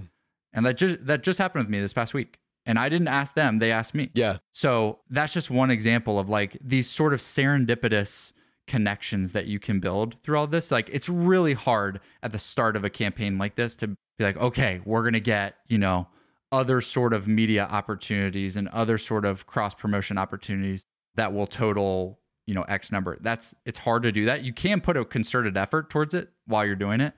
And 0.53 0.67
that 0.67 0.77
just 0.77 1.07
that 1.07 1.23
just 1.23 1.39
happened 1.39 1.65
with 1.65 1.71
me 1.71 1.81
this 1.81 1.93
past 1.93 2.15
week. 2.15 2.39
And 2.65 2.79
I 2.79 2.89
didn't 2.89 3.09
ask 3.09 3.35
them, 3.35 3.59
they 3.59 3.73
asked 3.73 3.95
me. 3.95 4.11
Yeah. 4.15 4.39
So 4.53 5.01
that's 5.11 5.33
just 5.33 5.51
one 5.51 5.71
example 5.71 6.19
of 6.19 6.29
like 6.29 6.57
these 6.61 6.89
sort 6.89 7.13
of 7.13 7.21
serendipitous 7.21 8.33
connections 8.69 9.33
that 9.33 9.47
you 9.47 9.59
can 9.59 9.81
build 9.81 10.17
through 10.23 10.39
all 10.39 10.47
this. 10.47 10.71
Like 10.71 10.89
it's 10.93 11.09
really 11.09 11.55
hard 11.55 12.01
at 12.23 12.31
the 12.31 12.39
start 12.39 12.77
of 12.77 12.85
a 12.85 12.91
campaign 12.91 13.39
like 13.39 13.57
this 13.57 13.75
to 13.77 13.89
be 13.89 13.97
like, 14.21 14.37
okay, 14.37 14.81
we're 14.85 15.03
gonna 15.03 15.19
get, 15.21 15.57
you 15.67 15.79
know, 15.79 16.07
other 16.53 16.81
sort 16.81 17.13
of 17.13 17.27
media 17.27 17.67
opportunities 17.71 18.57
and 18.57 18.69
other 18.69 18.99
sort 18.99 19.25
of 19.25 19.47
cross 19.47 19.75
promotion 19.75 20.19
opportunities 20.19 20.85
that 21.15 21.33
will 21.33 21.47
total 21.47 22.21
you 22.47 22.55
know 22.55 22.63
x 22.63 22.93
number. 22.93 23.19
That's 23.21 23.55
it's 23.65 23.79
hard 23.79 24.05
to 24.05 24.13
do 24.13 24.27
that. 24.27 24.45
You 24.45 24.53
can 24.53 24.81
put 24.81 24.97
a 24.97 25.05
concerted 25.05 25.57
effort 25.57 25.91
towards 25.91 26.15
it 26.15 26.31
while 26.47 26.65
you're 26.65 26.77
doing 26.77 27.01
it 27.01 27.15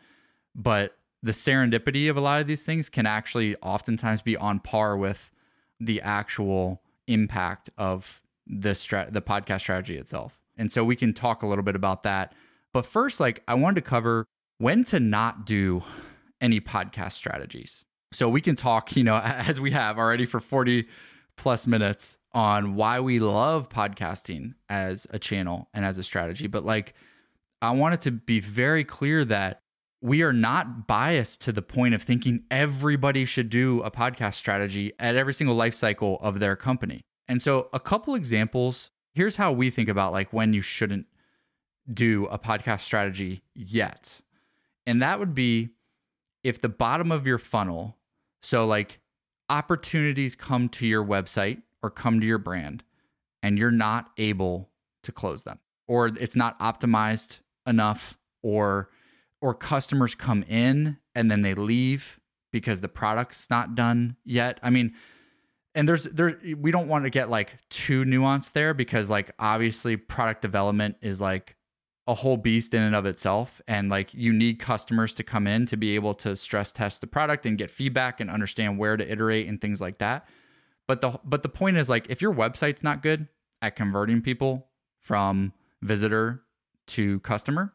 but 0.55 0.97
the 1.23 1.33
serendipity 1.33 2.09
of 2.09 2.17
a 2.17 2.21
lot 2.21 2.41
of 2.41 2.47
these 2.47 2.65
things 2.65 2.89
can 2.89 3.07
actually 3.07 3.57
oftentimes 3.57 4.23
be 4.23 4.37
on 4.37 4.61
par 4.61 4.97
with 4.97 5.31
the 5.81 6.01
actual 6.03 6.83
impact 7.07 7.71
of 7.77 8.23
the 8.47 8.71
strat 8.71 9.13
the 9.13 9.23
podcast 9.23 9.61
strategy 9.61 9.97
itself. 9.97 10.39
And 10.57 10.71
so 10.71 10.85
we 10.85 10.97
can 10.97 11.13
talk 11.13 11.43
a 11.43 11.47
little 11.47 11.65
bit 11.65 11.75
about 11.75 12.03
that. 12.05 12.35
But 12.73 12.87
first 12.87 13.21
like 13.21 13.43
i 13.49 13.55
wanted 13.55 13.77
to 13.77 13.89
cover 13.89 14.27
when 14.59 14.85
to 14.85 15.01
not 15.01 15.47
do 15.47 15.83
any 16.41 16.61
podcast 16.61 17.13
strategies 17.13 17.85
so 18.15 18.29
we 18.29 18.41
can 18.41 18.55
talk, 18.55 18.97
you 18.97 19.05
know, 19.05 19.17
as 19.25 19.61
we 19.61 19.73
have 19.73 19.99
already 19.99 20.27
for 20.27 20.41
40 20.41 20.87
plus 21.37 21.67
minutes 21.67 22.17
on 22.33 22.75
why 22.75 23.01
we 23.01 23.19
love 23.19 23.69
podcasting 23.69 24.55
as 24.69 25.07
a 25.11 25.19
channel 25.19 25.69
and 25.75 25.85
as 25.85 25.99
a 25.99 26.05
strategy. 26.05 26.47
But 26.47 26.65
like, 26.65 26.95
I 27.63 27.71
wanted 27.71 28.01
to 28.03 28.11
be 28.11 28.41
very 28.41 28.85
clear 28.85 29.25
that 29.25 29.63
we 30.01 30.23
are 30.23 30.33
not 30.33 30.87
biased 30.87 31.41
to 31.43 31.53
the 31.53 31.63
point 31.63 31.95
of 31.95 32.03
thinking 32.03 32.45
everybody 32.51 33.25
should 33.25 33.49
do 33.49 33.81
a 33.83 33.91
podcast 33.91 34.35
strategy 34.35 34.93
at 34.99 35.17
every 35.17 35.33
single 35.33 35.57
life 35.57 35.75
cycle 35.75 36.19
of 36.21 36.41
their 36.41 36.57
company. 36.57 37.07
And 37.27 37.41
so, 37.41 37.69
a 37.73 37.81
couple 37.81 38.15
examples 38.15 38.91
here's 39.15 39.37
how 39.37 39.53
we 39.53 39.71
think 39.71 39.89
about 39.89 40.13
like 40.13 40.33
when 40.33 40.53
you 40.53 40.61
shouldn't 40.61 41.07
do 41.93 42.27
a 42.27 42.39
podcast 42.39 42.81
strategy 42.81 43.43
yet. 43.55 44.21
And 44.87 45.01
that 45.03 45.19
would 45.19 45.35
be 45.35 45.71
if 46.43 46.61
the 46.61 46.69
bottom 46.69 47.11
of 47.11 47.27
your 47.27 47.39
funnel 47.39 47.97
so, 48.45 48.67
like, 48.67 49.01
opportunities 49.49 50.35
come 50.35 50.69
to 50.69 50.87
your 50.87 51.03
website 51.03 51.63
or 51.83 51.89
come 51.89 52.21
to 52.21 52.27
your 52.27 52.37
brand, 52.37 52.85
and 53.43 53.59
you're 53.59 53.71
not 53.71 54.11
able 54.19 54.69
to 55.03 55.13
close 55.13 55.45
them, 55.45 55.61
or 55.89 56.09
it's 56.09 56.37
not 56.37 56.59
optimized 56.61 57.41
enough, 57.67 58.19
or 58.43 58.91
or 59.41 59.55
customers 59.55 60.15
come 60.15 60.43
in 60.43 60.99
and 61.15 61.31
then 61.31 61.41
they 61.41 61.55
leave 61.55 62.21
because 62.53 62.83
the 62.83 62.89
product's 62.89 63.49
not 63.49 63.75
done 63.75 64.17
yet. 64.25 64.59
I 64.63 64.71
mean, 64.71 64.95
and 65.75 65.89
there's 65.89 66.05
there 66.05 66.39
we 66.59 66.71
don't 66.71 66.89
want 66.89 67.05
to 67.05 67.11
get 67.11 67.31
like 67.31 67.57
too 67.71 68.05
nuanced 68.05 68.53
there 68.53 68.75
because 68.75 69.09
like 69.09 69.31
obviously 69.39 69.97
product 69.97 70.43
development 70.43 70.97
is 71.01 71.19
like 71.19 71.57
a 72.07 72.15
whole 72.15 72.37
beast 72.37 72.75
in 72.75 72.83
and 72.83 72.95
of 72.95 73.07
itself 73.07 73.63
and 73.67 73.89
like 73.89 74.13
you 74.13 74.33
need 74.33 74.59
customers 74.59 75.15
to 75.15 75.23
come 75.23 75.47
in 75.47 75.65
to 75.65 75.77
be 75.77 75.95
able 75.95 76.13
to 76.13 76.37
stress 76.37 76.71
test 76.71 77.01
the 77.01 77.07
product 77.07 77.47
and 77.47 77.57
get 77.57 77.71
feedback 77.71 78.21
and 78.21 78.29
understand 78.29 78.79
where 78.79 78.97
to 78.97 79.11
iterate 79.11 79.49
and 79.49 79.61
things 79.61 79.81
like 79.81 79.99
that. 79.99 80.29
But 80.87 81.01
the 81.01 81.19
but 81.25 81.43
the 81.43 81.49
point 81.49 81.79
is 81.79 81.89
like 81.89 82.07
if 82.11 82.21
your 82.21 82.35
website's 82.35 82.83
not 82.83 83.03
good 83.03 83.29
at 83.63 83.77
converting 83.77 84.21
people 84.21 84.67
from 85.01 85.55
visitor 85.81 86.43
to 86.87 87.21
customer 87.21 87.73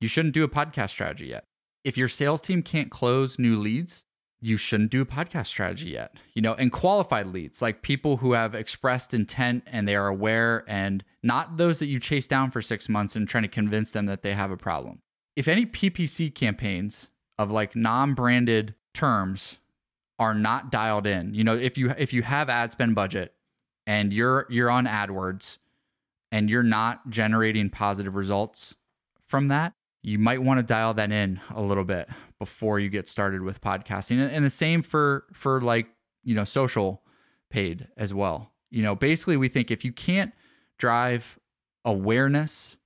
you 0.00 0.08
shouldn't 0.08 0.34
do 0.34 0.44
a 0.44 0.48
podcast 0.48 0.90
strategy 0.90 1.26
yet. 1.26 1.44
If 1.84 1.96
your 1.96 2.08
sales 2.08 2.40
team 2.40 2.62
can't 2.62 2.90
close 2.90 3.38
new 3.38 3.56
leads 3.56 4.04
you 4.40 4.56
shouldn't 4.56 4.90
do 4.90 5.00
a 5.00 5.06
podcast 5.06 5.46
strategy 5.46 5.90
yet. 5.90 6.14
You 6.34 6.42
know, 6.42 6.54
and 6.54 6.70
qualified 6.70 7.26
leads, 7.26 7.62
like 7.62 7.82
people 7.82 8.18
who 8.18 8.32
have 8.32 8.54
expressed 8.54 9.14
intent 9.14 9.64
and 9.66 9.88
they 9.88 9.96
are 9.96 10.08
aware 10.08 10.64
and 10.68 11.02
not 11.22 11.56
those 11.56 11.78
that 11.78 11.86
you 11.86 11.98
chase 11.98 12.26
down 12.26 12.50
for 12.50 12.62
6 12.62 12.88
months 12.88 13.16
and 13.16 13.28
trying 13.28 13.42
to 13.42 13.48
convince 13.48 13.90
them 13.90 14.06
that 14.06 14.22
they 14.22 14.34
have 14.34 14.50
a 14.50 14.56
problem. 14.56 15.00
If 15.34 15.48
any 15.48 15.66
PPC 15.66 16.34
campaigns 16.34 17.10
of 17.38 17.50
like 17.50 17.74
non-branded 17.76 18.74
terms 18.94 19.58
are 20.18 20.34
not 20.34 20.70
dialed 20.70 21.06
in, 21.06 21.34
you 21.34 21.44
know, 21.44 21.56
if 21.56 21.76
you 21.76 21.90
if 21.98 22.12
you 22.12 22.22
have 22.22 22.48
ad 22.48 22.72
spend 22.72 22.94
budget 22.94 23.34
and 23.86 24.12
you're 24.12 24.46
you're 24.48 24.70
on 24.70 24.86
AdWords 24.86 25.58
and 26.32 26.48
you're 26.48 26.62
not 26.62 27.10
generating 27.10 27.68
positive 27.70 28.14
results 28.14 28.76
from 29.26 29.48
that, 29.48 29.74
you 30.06 30.20
might 30.20 30.40
want 30.40 30.58
to 30.58 30.62
dial 30.62 30.94
that 30.94 31.10
in 31.10 31.40
a 31.50 31.60
little 31.60 31.82
bit 31.82 32.08
before 32.38 32.78
you 32.78 32.88
get 32.88 33.08
started 33.08 33.42
with 33.42 33.60
podcasting. 33.60 34.20
And 34.32 34.44
the 34.44 34.50
same 34.50 34.82
for 34.82 35.24
for 35.32 35.60
like, 35.60 35.88
you 36.22 36.32
know, 36.32 36.44
social 36.44 37.02
paid 37.50 37.88
as 37.96 38.14
well. 38.14 38.52
You 38.70 38.84
know, 38.84 38.94
basically 38.94 39.36
we 39.36 39.48
think 39.48 39.72
if 39.72 39.84
you 39.84 39.92
can't 39.92 40.32
drive 40.78 41.40
awareness 41.84 42.76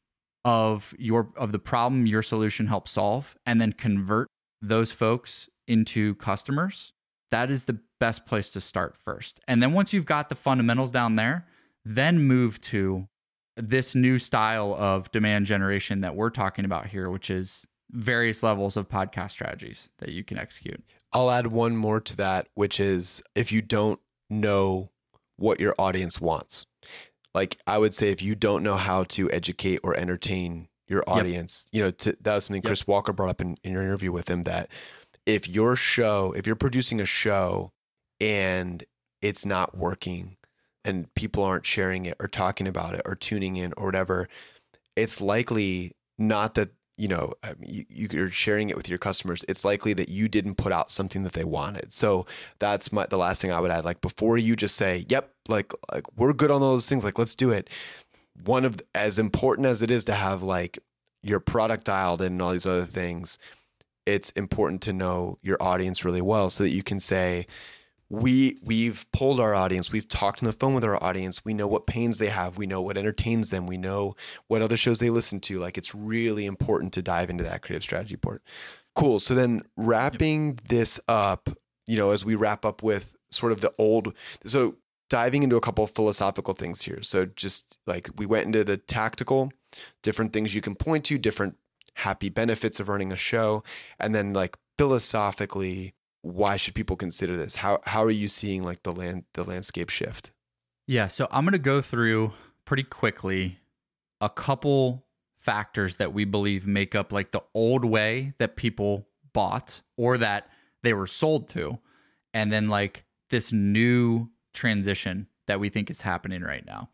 of 0.46 0.94
your 0.98 1.28
of 1.36 1.52
the 1.52 1.58
problem 1.58 2.06
your 2.06 2.22
solution 2.22 2.68
helps 2.68 2.92
solve 2.92 3.36
and 3.44 3.60
then 3.60 3.74
convert 3.74 4.26
those 4.62 4.90
folks 4.90 5.50
into 5.68 6.14
customers, 6.14 6.94
that 7.30 7.50
is 7.50 7.64
the 7.64 7.80
best 7.98 8.24
place 8.24 8.48
to 8.52 8.62
start 8.62 8.96
first. 8.96 9.40
And 9.46 9.62
then 9.62 9.74
once 9.74 9.92
you've 9.92 10.06
got 10.06 10.30
the 10.30 10.34
fundamentals 10.34 10.90
down 10.90 11.16
there, 11.16 11.46
then 11.84 12.20
move 12.20 12.62
to 12.62 13.08
this 13.56 13.94
new 13.94 14.18
style 14.18 14.74
of 14.78 15.10
demand 15.12 15.46
generation 15.46 16.00
that 16.00 16.14
we're 16.14 16.30
talking 16.30 16.64
about 16.64 16.86
here, 16.86 17.10
which 17.10 17.30
is 17.30 17.66
various 17.90 18.42
levels 18.42 18.76
of 18.76 18.88
podcast 18.88 19.32
strategies 19.32 19.90
that 19.98 20.10
you 20.10 20.24
can 20.24 20.38
execute. 20.38 20.82
I'll 21.12 21.30
add 21.30 21.48
one 21.48 21.76
more 21.76 22.00
to 22.00 22.16
that, 22.16 22.48
which 22.54 22.78
is 22.78 23.22
if 23.34 23.50
you 23.50 23.62
don't 23.62 24.00
know 24.28 24.90
what 25.36 25.58
your 25.58 25.74
audience 25.78 26.20
wants. 26.20 26.66
Like 27.34 27.58
I 27.66 27.78
would 27.78 27.94
say, 27.94 28.10
if 28.10 28.22
you 28.22 28.34
don't 28.34 28.62
know 28.62 28.76
how 28.76 29.04
to 29.04 29.30
educate 29.30 29.80
or 29.82 29.96
entertain 29.96 30.68
your 30.88 31.04
audience, 31.06 31.66
yep. 31.70 31.78
you 31.78 31.84
know, 31.84 31.90
to, 31.92 32.16
that 32.20 32.34
was 32.34 32.44
something 32.44 32.62
yep. 32.62 32.68
Chris 32.68 32.86
Walker 32.86 33.12
brought 33.12 33.30
up 33.30 33.40
in, 33.40 33.56
in 33.62 33.72
your 33.72 33.82
interview 33.82 34.12
with 34.12 34.28
him 34.28 34.44
that 34.44 34.68
if 35.26 35.48
your 35.48 35.76
show, 35.76 36.32
if 36.36 36.46
you're 36.46 36.56
producing 36.56 37.00
a 37.00 37.04
show 37.04 37.72
and 38.20 38.84
it's 39.22 39.46
not 39.46 39.76
working, 39.76 40.36
and 40.84 41.12
people 41.14 41.42
aren't 41.44 41.66
sharing 41.66 42.06
it 42.06 42.16
or 42.20 42.28
talking 42.28 42.66
about 42.66 42.94
it 42.94 43.02
or 43.04 43.14
tuning 43.14 43.56
in 43.56 43.72
or 43.76 43.86
whatever, 43.86 44.28
it's 44.96 45.20
likely 45.20 45.92
not 46.18 46.54
that 46.54 46.70
you 46.96 47.08
know 47.08 47.32
you, 47.60 47.84
you're 47.88 48.28
sharing 48.28 48.68
it 48.68 48.76
with 48.76 48.88
your 48.88 48.98
customers. 48.98 49.44
It's 49.48 49.64
likely 49.64 49.94
that 49.94 50.10
you 50.10 50.28
didn't 50.28 50.56
put 50.56 50.72
out 50.72 50.90
something 50.90 51.22
that 51.22 51.32
they 51.32 51.44
wanted. 51.44 51.92
So 51.92 52.26
that's 52.58 52.92
my 52.92 53.06
the 53.06 53.16
last 53.16 53.40
thing 53.40 53.50
I 53.50 53.60
would 53.60 53.70
add. 53.70 53.84
Like 53.84 54.02
before 54.02 54.36
you 54.36 54.54
just 54.54 54.76
say, 54.76 55.06
"Yep, 55.08 55.30
like 55.48 55.72
like 55.90 56.04
we're 56.16 56.34
good 56.34 56.50
on 56.50 56.60
those 56.60 56.88
things. 56.88 57.04
Like 57.04 57.18
let's 57.18 57.34
do 57.34 57.50
it." 57.50 57.70
One 58.44 58.64
of 58.64 58.80
as 58.94 59.18
important 59.18 59.66
as 59.66 59.82
it 59.82 59.90
is 59.90 60.04
to 60.04 60.14
have 60.14 60.42
like 60.42 60.78
your 61.22 61.40
product 61.40 61.84
dialed 61.84 62.20
in 62.20 62.32
and 62.34 62.42
all 62.42 62.52
these 62.52 62.66
other 62.66 62.86
things, 62.86 63.38
it's 64.06 64.30
important 64.30 64.82
to 64.82 64.92
know 64.92 65.38
your 65.42 65.56
audience 65.62 66.04
really 66.04 66.22
well 66.22 66.50
so 66.50 66.64
that 66.64 66.70
you 66.70 66.82
can 66.82 67.00
say 67.00 67.46
we 68.10 68.58
we've 68.62 69.06
pulled 69.12 69.40
our 69.40 69.54
audience 69.54 69.92
we've 69.92 70.08
talked 70.08 70.42
on 70.42 70.46
the 70.46 70.52
phone 70.52 70.74
with 70.74 70.84
our 70.84 71.02
audience 71.02 71.44
we 71.44 71.54
know 71.54 71.68
what 71.68 71.86
pains 71.86 72.18
they 72.18 72.28
have 72.28 72.58
we 72.58 72.66
know 72.66 72.82
what 72.82 72.98
entertains 72.98 73.50
them 73.50 73.66
we 73.68 73.78
know 73.78 74.14
what 74.48 74.60
other 74.60 74.76
shows 74.76 74.98
they 74.98 75.08
listen 75.08 75.38
to 75.38 75.58
like 75.58 75.78
it's 75.78 75.94
really 75.94 76.44
important 76.44 76.92
to 76.92 77.00
dive 77.00 77.30
into 77.30 77.44
that 77.44 77.62
creative 77.62 77.84
strategy 77.84 78.16
part 78.16 78.42
cool 78.96 79.20
so 79.20 79.34
then 79.34 79.62
wrapping 79.76 80.48
yep. 80.48 80.68
this 80.68 81.00
up 81.06 81.48
you 81.86 81.96
know 81.96 82.10
as 82.10 82.24
we 82.24 82.34
wrap 82.34 82.64
up 82.64 82.82
with 82.82 83.16
sort 83.30 83.52
of 83.52 83.60
the 83.60 83.72
old 83.78 84.12
so 84.44 84.74
diving 85.08 85.44
into 85.44 85.56
a 85.56 85.60
couple 85.60 85.86
philosophical 85.86 86.54
things 86.54 86.82
here 86.82 87.02
so 87.02 87.24
just 87.24 87.78
like 87.86 88.10
we 88.16 88.26
went 88.26 88.46
into 88.46 88.64
the 88.64 88.76
tactical 88.76 89.52
different 90.02 90.32
things 90.32 90.52
you 90.52 90.60
can 90.60 90.74
point 90.74 91.04
to 91.04 91.16
different 91.16 91.56
happy 91.94 92.28
benefits 92.28 92.80
of 92.80 92.88
running 92.88 93.12
a 93.12 93.16
show 93.16 93.62
and 94.00 94.14
then 94.14 94.32
like 94.32 94.56
philosophically 94.78 95.94
why 96.22 96.56
should 96.56 96.74
people 96.74 96.96
consider 96.96 97.36
this? 97.36 97.56
How 97.56 97.80
how 97.84 98.04
are 98.04 98.10
you 98.10 98.28
seeing 98.28 98.62
like 98.62 98.82
the 98.82 98.92
land 98.92 99.24
the 99.34 99.44
landscape 99.44 99.88
shift? 99.90 100.32
Yeah, 100.86 101.06
so 101.06 101.28
I'm 101.30 101.44
going 101.44 101.52
to 101.52 101.58
go 101.58 101.80
through 101.80 102.32
pretty 102.64 102.82
quickly 102.82 103.60
a 104.20 104.28
couple 104.28 105.06
factors 105.38 105.96
that 105.96 106.12
we 106.12 106.24
believe 106.24 106.66
make 106.66 106.94
up 106.94 107.12
like 107.12 107.30
the 107.30 107.42
old 107.54 107.84
way 107.84 108.34
that 108.38 108.56
people 108.56 109.06
bought 109.32 109.80
or 109.96 110.18
that 110.18 110.48
they 110.82 110.92
were 110.92 111.06
sold 111.06 111.48
to 111.48 111.78
and 112.34 112.52
then 112.52 112.68
like 112.68 113.04
this 113.30 113.52
new 113.52 114.28
transition 114.52 115.26
that 115.46 115.60
we 115.60 115.68
think 115.68 115.90
is 115.90 116.00
happening 116.00 116.42
right 116.42 116.66
now. 116.66 116.88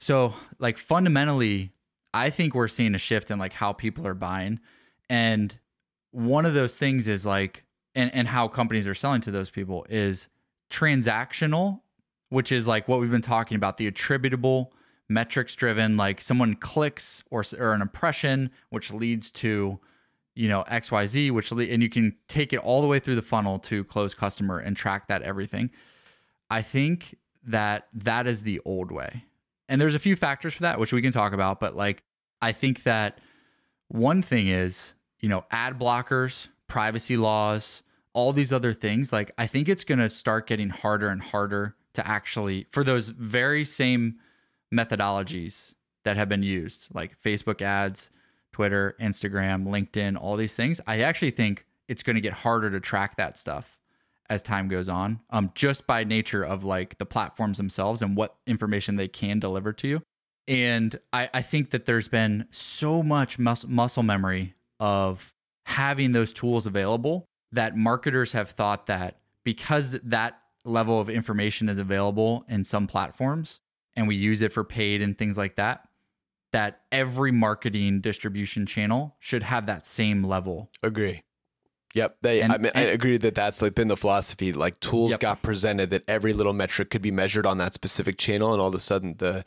So, 0.00 0.34
like 0.58 0.76
fundamentally, 0.76 1.72
I 2.12 2.30
think 2.30 2.54
we're 2.54 2.68
seeing 2.68 2.94
a 2.94 2.98
shift 2.98 3.30
in 3.30 3.38
like 3.38 3.52
how 3.52 3.72
people 3.72 4.06
are 4.06 4.14
buying 4.14 4.60
and 5.08 5.58
one 6.10 6.46
of 6.46 6.54
those 6.54 6.76
things 6.76 7.08
is 7.08 7.26
like 7.26 7.63
and, 7.94 8.12
and 8.14 8.28
how 8.28 8.48
companies 8.48 8.86
are 8.86 8.94
selling 8.94 9.20
to 9.22 9.30
those 9.30 9.50
people 9.50 9.86
is 9.88 10.28
transactional, 10.70 11.80
which 12.28 12.52
is 12.52 12.66
like 12.66 12.88
what 12.88 13.00
we've 13.00 13.10
been 13.10 13.22
talking 13.22 13.56
about, 13.56 13.76
the 13.76 13.86
attributable, 13.86 14.72
metrics 15.08 15.54
driven, 15.54 15.96
like 15.96 16.20
someone 16.20 16.54
clicks 16.54 17.22
or, 17.30 17.44
or 17.58 17.72
an 17.72 17.82
impression, 17.82 18.50
which 18.70 18.92
leads 18.92 19.30
to, 19.30 19.78
you 20.34 20.48
know, 20.48 20.64
XYZ, 20.70 21.30
which, 21.30 21.52
and 21.52 21.82
you 21.82 21.88
can 21.88 22.16
take 22.28 22.52
it 22.52 22.58
all 22.58 22.82
the 22.82 22.88
way 22.88 22.98
through 22.98 23.14
the 23.14 23.22
funnel 23.22 23.58
to 23.60 23.84
close 23.84 24.14
customer 24.14 24.58
and 24.58 24.76
track 24.76 25.08
that 25.08 25.22
everything. 25.22 25.70
I 26.50 26.62
think 26.62 27.16
that 27.46 27.88
that 27.92 28.26
is 28.26 28.42
the 28.42 28.60
old 28.64 28.90
way. 28.90 29.24
And 29.68 29.80
there's 29.80 29.94
a 29.94 30.00
few 30.00 30.16
factors 30.16 30.54
for 30.54 30.62
that, 30.62 30.78
which 30.78 30.92
we 30.92 31.02
can 31.02 31.12
talk 31.12 31.32
about. 31.32 31.60
But 31.60 31.74
like, 31.74 32.02
I 32.42 32.52
think 32.52 32.82
that 32.82 33.18
one 33.88 34.22
thing 34.22 34.48
is, 34.48 34.94
you 35.20 35.28
know, 35.28 35.44
ad 35.50 35.78
blockers, 35.78 36.48
privacy 36.68 37.16
laws, 37.16 37.82
all 38.12 38.32
these 38.32 38.52
other 38.52 38.72
things, 38.72 39.12
like 39.12 39.32
I 39.38 39.46
think 39.46 39.68
it's 39.68 39.84
going 39.84 39.98
to 39.98 40.08
start 40.08 40.46
getting 40.46 40.70
harder 40.70 41.08
and 41.08 41.22
harder 41.22 41.76
to 41.94 42.06
actually 42.06 42.66
for 42.72 42.84
those 42.84 43.08
very 43.08 43.64
same 43.64 44.16
methodologies 44.72 45.74
that 46.04 46.16
have 46.16 46.28
been 46.28 46.42
used, 46.42 46.88
like 46.94 47.20
Facebook 47.22 47.62
ads, 47.62 48.10
Twitter, 48.52 48.94
Instagram, 49.00 49.66
LinkedIn, 49.66 50.20
all 50.20 50.36
these 50.36 50.54
things. 50.54 50.80
I 50.86 51.00
actually 51.00 51.32
think 51.32 51.66
it's 51.88 52.02
going 52.02 52.14
to 52.14 52.20
get 52.20 52.32
harder 52.32 52.70
to 52.70 52.80
track 52.80 53.16
that 53.16 53.36
stuff 53.36 53.80
as 54.30 54.42
time 54.42 54.68
goes 54.68 54.88
on, 54.88 55.20
um, 55.30 55.50
just 55.54 55.86
by 55.86 56.04
nature 56.04 56.42
of 56.42 56.64
like 56.64 56.96
the 56.98 57.04
platforms 57.04 57.58
themselves 57.58 58.00
and 58.00 58.16
what 58.16 58.36
information 58.46 58.96
they 58.96 59.08
can 59.08 59.38
deliver 59.38 59.72
to 59.72 59.88
you. 59.88 60.02
And 60.46 60.98
I, 61.12 61.28
I 61.34 61.42
think 61.42 61.70
that 61.70 61.84
there's 61.84 62.08
been 62.08 62.46
so 62.50 63.02
much 63.02 63.38
mus- 63.38 63.66
muscle 63.66 64.02
memory 64.02 64.54
of 64.80 65.33
having 65.64 66.12
those 66.12 66.32
tools 66.32 66.66
available 66.66 67.26
that 67.52 67.76
marketers 67.76 68.32
have 68.32 68.50
thought 68.50 68.86
that 68.86 69.18
because 69.44 69.92
that 70.02 70.38
level 70.64 71.00
of 71.00 71.08
information 71.08 71.68
is 71.68 71.78
available 71.78 72.44
in 72.48 72.64
some 72.64 72.86
platforms 72.86 73.60
and 73.96 74.08
we 74.08 74.16
use 74.16 74.42
it 74.42 74.52
for 74.52 74.64
paid 74.64 75.02
and 75.02 75.18
things 75.18 75.36
like 75.36 75.56
that 75.56 75.88
that 76.52 76.80
every 76.92 77.32
marketing 77.32 78.00
distribution 78.00 78.64
channel 78.64 79.16
should 79.18 79.42
have 79.42 79.66
that 79.66 79.84
same 79.84 80.24
level 80.24 80.70
agree 80.82 81.22
Yep, 81.94 82.16
they. 82.22 82.40
And, 82.42 82.52
I 82.52 82.58
mean, 82.58 82.72
and, 82.74 82.88
I 82.88 82.92
agree 82.92 83.16
that 83.18 83.36
that's 83.36 83.62
like 83.62 83.76
been 83.76 83.88
the 83.88 83.96
philosophy. 83.96 84.52
Like 84.52 84.80
tools 84.80 85.12
yep. 85.12 85.20
got 85.20 85.42
presented 85.42 85.90
that 85.90 86.02
every 86.08 86.32
little 86.32 86.52
metric 86.52 86.90
could 86.90 87.02
be 87.02 87.12
measured 87.12 87.46
on 87.46 87.58
that 87.58 87.72
specific 87.72 88.18
channel, 88.18 88.52
and 88.52 88.60
all 88.60 88.68
of 88.68 88.74
a 88.74 88.80
sudden 88.80 89.14
the 89.18 89.44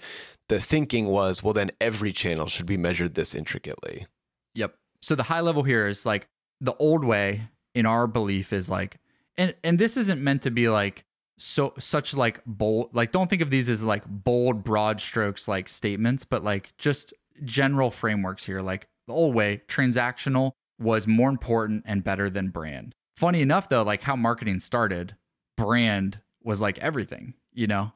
the 0.47 0.61
thinking 0.61 1.07
was, 1.07 1.43
well, 1.43 1.53
then 1.53 1.71
every 1.81 2.13
channel 2.13 2.47
should 2.47 2.65
be 2.65 2.77
measured 2.77 3.15
this 3.15 3.35
intricately. 3.35 4.07
Yep. 4.55 4.75
So 5.01 5.15
the 5.15 5.23
high 5.23 5.41
level 5.41 5.63
here 5.63 5.87
is 5.87 6.05
like 6.05 6.27
the 6.61 6.75
old 6.75 7.03
way 7.03 7.49
in 7.75 7.85
our 7.85 8.07
belief 8.07 8.51
is 8.51 8.69
like 8.69 8.97
and 9.37 9.53
and 9.63 9.77
this 9.77 9.97
isn't 9.97 10.21
meant 10.21 10.41
to 10.41 10.51
be 10.51 10.67
like 10.67 11.05
so 11.37 11.73
such 11.77 12.15
like 12.15 12.41
bold 12.45 12.89
like 12.93 13.11
don't 13.11 13.29
think 13.29 13.41
of 13.41 13.51
these 13.51 13.69
as 13.69 13.83
like 13.83 14.03
bold 14.07 14.63
broad 14.63 14.99
strokes 14.99 15.47
like 15.47 15.69
statements 15.69 16.25
but 16.25 16.43
like 16.43 16.73
just 16.77 17.13
general 17.45 17.91
frameworks 17.91 18.45
here. 18.45 18.61
Like 18.61 18.87
the 19.05 19.13
old 19.13 19.35
way 19.35 19.61
transactional 19.67 20.53
was 20.79 21.07
more 21.07 21.29
important 21.29 21.83
and 21.85 22.03
better 22.03 22.29
than 22.29 22.49
brand. 22.49 22.93
Funny 23.15 23.41
enough 23.41 23.69
though 23.69 23.83
like 23.83 24.01
how 24.01 24.15
marketing 24.15 24.59
started 24.59 25.15
brand 25.55 26.19
was 26.43 26.61
like 26.61 26.77
everything 26.79 27.33
you 27.53 27.67
know? 27.67 27.91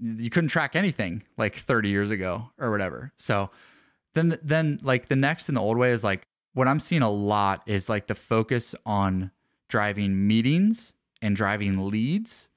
You 0.00 0.30
couldn't 0.30 0.48
track 0.48 0.74
anything 0.74 1.22
like 1.36 1.54
30 1.54 1.88
years 1.88 2.10
ago 2.10 2.50
or 2.58 2.70
whatever. 2.70 3.12
So 3.18 3.50
then 4.14 4.36
then 4.42 4.80
like 4.82 5.06
the 5.06 5.16
next 5.16 5.48
in 5.48 5.54
the 5.54 5.60
old 5.60 5.78
way 5.78 5.92
is 5.92 6.02
like 6.02 6.26
what 6.54 6.68
I'm 6.68 6.80
seeing 6.80 7.02
a 7.02 7.10
lot 7.10 7.62
is 7.66 7.88
like 7.88 8.06
the 8.06 8.14
focus 8.14 8.74
on 8.84 9.30
driving 9.68 10.26
meetings 10.26 10.92
and 11.20 11.34
driving 11.34 11.88
leads, 11.88 12.48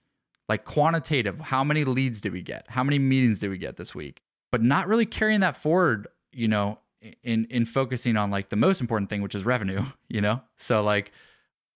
like 0.49 0.65
quantitative. 0.65 1.39
How 1.39 1.63
many 1.63 1.83
leads 1.85 2.21
did 2.21 2.33
we 2.33 2.41
get? 2.41 2.65
How 2.69 2.83
many 2.83 2.99
meetings 2.99 3.39
did 3.39 3.49
we 3.49 3.57
get 3.57 3.77
this 3.77 3.95
week? 3.95 4.21
But 4.51 4.61
not 4.61 4.87
really 4.87 5.05
carrying 5.05 5.39
that 5.41 5.57
forward, 5.57 6.07
you 6.31 6.47
know, 6.47 6.79
in 7.23 7.45
in 7.45 7.65
focusing 7.65 8.17
on 8.17 8.31
like 8.31 8.49
the 8.49 8.55
most 8.55 8.81
important 8.81 9.09
thing, 9.09 9.21
which 9.21 9.35
is 9.35 9.45
revenue, 9.45 9.83
you 10.09 10.21
know? 10.21 10.41
So 10.55 10.83
like 10.83 11.11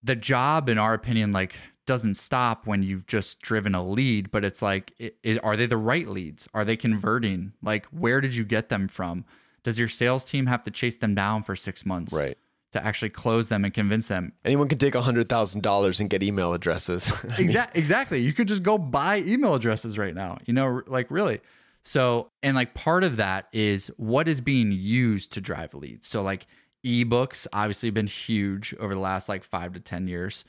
the 0.03 0.15
job 0.15 0.70
in 0.70 0.78
our 0.78 0.93
opinion 0.93 1.32
like 1.32 1.55
doesn't 1.86 2.15
stop 2.15 2.67
when 2.67 2.84
you've 2.84 3.07
just 3.07 3.41
driven 3.41 3.74
a 3.74 3.84
lead, 3.84 4.30
but 4.30 4.45
it's 4.45 4.61
like, 4.61 4.93
is, 5.24 5.39
are 5.39 5.57
they 5.57 5.65
the 5.65 5.76
right 5.76 6.07
leads? 6.07 6.47
Are 6.53 6.63
they 6.63 6.78
converting? 6.78 7.53
Like, 7.63 7.88
where 7.88 8.22
did 8.22 8.36
you 8.36 8.43
get 8.43 8.70
them 8.70 8.88
from? 8.88 9.26
Does 9.64 9.80
your 9.80 9.88
sales 9.88 10.26
team 10.26 10.45
have 10.47 10.64
to 10.64 10.72
chase 10.72 10.97
them 10.97 11.16
down 11.16 11.43
for 11.43 11.55
six 11.55 11.86
months? 11.86 12.14
Right. 12.14 12.38
To 12.74 12.86
actually 12.86 13.10
close 13.10 13.47
them 13.47 13.66
and 13.66 13.74
convince 13.74 14.07
them. 14.07 14.34
Anyone 14.45 14.68
can 14.68 14.78
take 14.78 14.93
$100,000 14.93 15.99
and 15.99 16.10
get 16.10 16.22
email 16.22 16.53
addresses. 16.53 17.12
exactly. 17.38 17.80
Exactly. 17.80 18.22
You 18.22 18.34
could 18.34 18.47
just 18.47 18.62
go 18.62 18.78
buy 18.78 19.20
email 19.20 19.55
addresses 19.55 19.97
right 19.97 20.14
now, 20.14 20.38
you 20.45 20.53
know, 20.53 20.82
like 20.88 21.10
really. 21.10 21.39
So, 21.84 22.30
and 22.43 22.55
like 22.55 22.74
part 22.74 23.03
of 23.03 23.16
that 23.16 23.47
is 23.53 23.88
what 23.97 24.28
is 24.28 24.41
being 24.41 24.72
used 24.72 25.32
to 25.34 25.41
drive 25.41 25.74
leads. 25.74 26.07
So, 26.07 26.22
like 26.22 26.45
ebooks, 26.86 27.47
obviously, 27.53 27.89
been 27.89 28.07
huge 28.07 28.76
over 28.80 28.93
the 28.93 28.99
last 28.99 29.30
like 29.30 29.43
five 29.43 29.74
to 29.74 29.80
10 29.80 30.07
years 30.07 30.45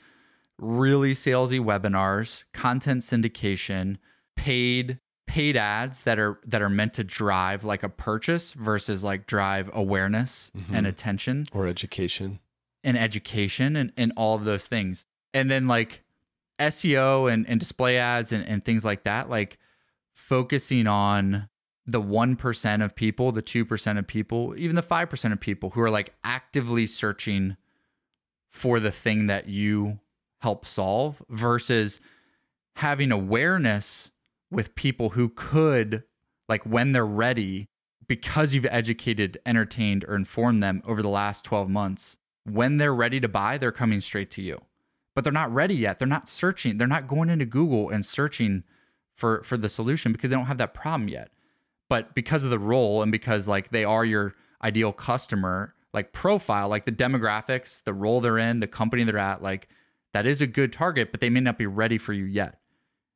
really 0.61 1.13
salesy 1.13 1.59
webinars, 1.59 2.43
content 2.53 3.01
syndication, 3.01 3.97
paid 4.37 4.99
paid 5.31 5.55
ads 5.55 6.01
that 6.01 6.19
are 6.19 6.41
that 6.45 6.61
are 6.61 6.69
meant 6.69 6.93
to 6.93 7.05
drive 7.05 7.63
like 7.63 7.83
a 7.83 7.89
purchase 7.89 8.51
versus 8.51 9.01
like 9.01 9.25
drive 9.27 9.69
awareness 9.73 10.51
mm-hmm. 10.53 10.75
and 10.75 10.85
attention. 10.85 11.45
Or 11.53 11.67
education. 11.67 12.39
And 12.83 12.97
education 12.97 13.77
and, 13.77 13.93
and 13.95 14.11
all 14.17 14.35
of 14.35 14.43
those 14.43 14.65
things. 14.65 15.05
And 15.33 15.49
then 15.49 15.67
like 15.67 16.03
seo 16.59 17.31
and, 17.31 17.47
and 17.47 17.61
display 17.61 17.97
ads 17.97 18.33
and, 18.33 18.45
and 18.45 18.63
things 18.63 18.83
like 18.85 19.05
that 19.05 19.29
like 19.29 19.57
focusing 20.13 20.85
on 20.85 21.47
the 21.87 22.01
1% 22.01 22.85
of 22.85 22.95
people 22.95 23.31
the 23.31 23.41
2% 23.41 23.97
of 23.97 24.05
people 24.05 24.53
even 24.55 24.75
the 24.75 24.83
5% 24.83 25.31
of 25.31 25.39
people 25.39 25.71
who 25.71 25.81
are 25.81 25.89
like 25.89 26.13
actively 26.23 26.85
searching 26.85 27.57
for 28.51 28.79
the 28.79 28.91
thing 28.91 29.25
that 29.25 29.47
you 29.47 29.97
help 30.41 30.67
solve 30.67 31.23
versus 31.29 31.99
having 32.75 33.11
awareness 33.11 34.10
with 34.51 34.75
people 34.75 35.11
who 35.11 35.29
could 35.29 36.03
like 36.47 36.63
when 36.63 36.91
they're 36.91 37.05
ready 37.05 37.69
because 38.07 38.53
you've 38.53 38.65
educated 38.65 39.39
entertained 39.45 40.03
or 40.07 40.15
informed 40.15 40.61
them 40.61 40.81
over 40.85 41.01
the 41.01 41.09
last 41.09 41.45
12 41.45 41.69
months 41.69 42.17
when 42.43 42.77
they're 42.77 42.93
ready 42.93 43.19
to 43.19 43.27
buy 43.27 43.57
they're 43.57 43.71
coming 43.71 44.01
straight 44.01 44.29
to 44.31 44.41
you. 44.41 44.61
But 45.15 45.23
they're 45.23 45.33
not 45.33 45.53
ready 45.53 45.75
yet. 45.75 45.99
They're 45.99 46.07
not 46.07 46.27
searching. 46.27 46.77
They're 46.77 46.87
not 46.87 47.07
going 47.07 47.29
into 47.29 47.45
google 47.45 47.89
and 47.89 48.05
searching 48.05 48.63
for 49.15 49.43
for 49.43 49.57
the 49.57 49.69
solution 49.69 50.11
because 50.11 50.29
they 50.29 50.35
don't 50.35 50.45
have 50.45 50.57
that 50.57 50.73
problem 50.73 51.07
yet. 51.09 51.29
But 51.89 52.15
because 52.15 52.43
of 52.43 52.49
the 52.49 52.59
role 52.59 53.01
and 53.01 53.11
because 53.11 53.47
like 53.47 53.69
they 53.69 53.83
are 53.83 54.05
your 54.05 54.35
ideal 54.63 54.93
customer 54.93 55.73
like 55.93 56.13
profile 56.13 56.69
like 56.69 56.85
the 56.85 56.91
demographics 56.91 57.83
the 57.83 57.93
role 57.93 58.21
they're 58.21 58.37
in 58.37 58.59
the 58.59 58.67
company 58.67 59.03
they're 59.03 59.17
at 59.17 59.41
like 59.41 59.67
that 60.13 60.25
is 60.25 60.41
a 60.41 60.47
good 60.47 60.73
target, 60.73 61.11
but 61.11 61.21
they 61.21 61.29
may 61.29 61.39
not 61.39 61.57
be 61.57 61.65
ready 61.65 61.97
for 61.97 62.13
you 62.13 62.25
yet. 62.25 62.59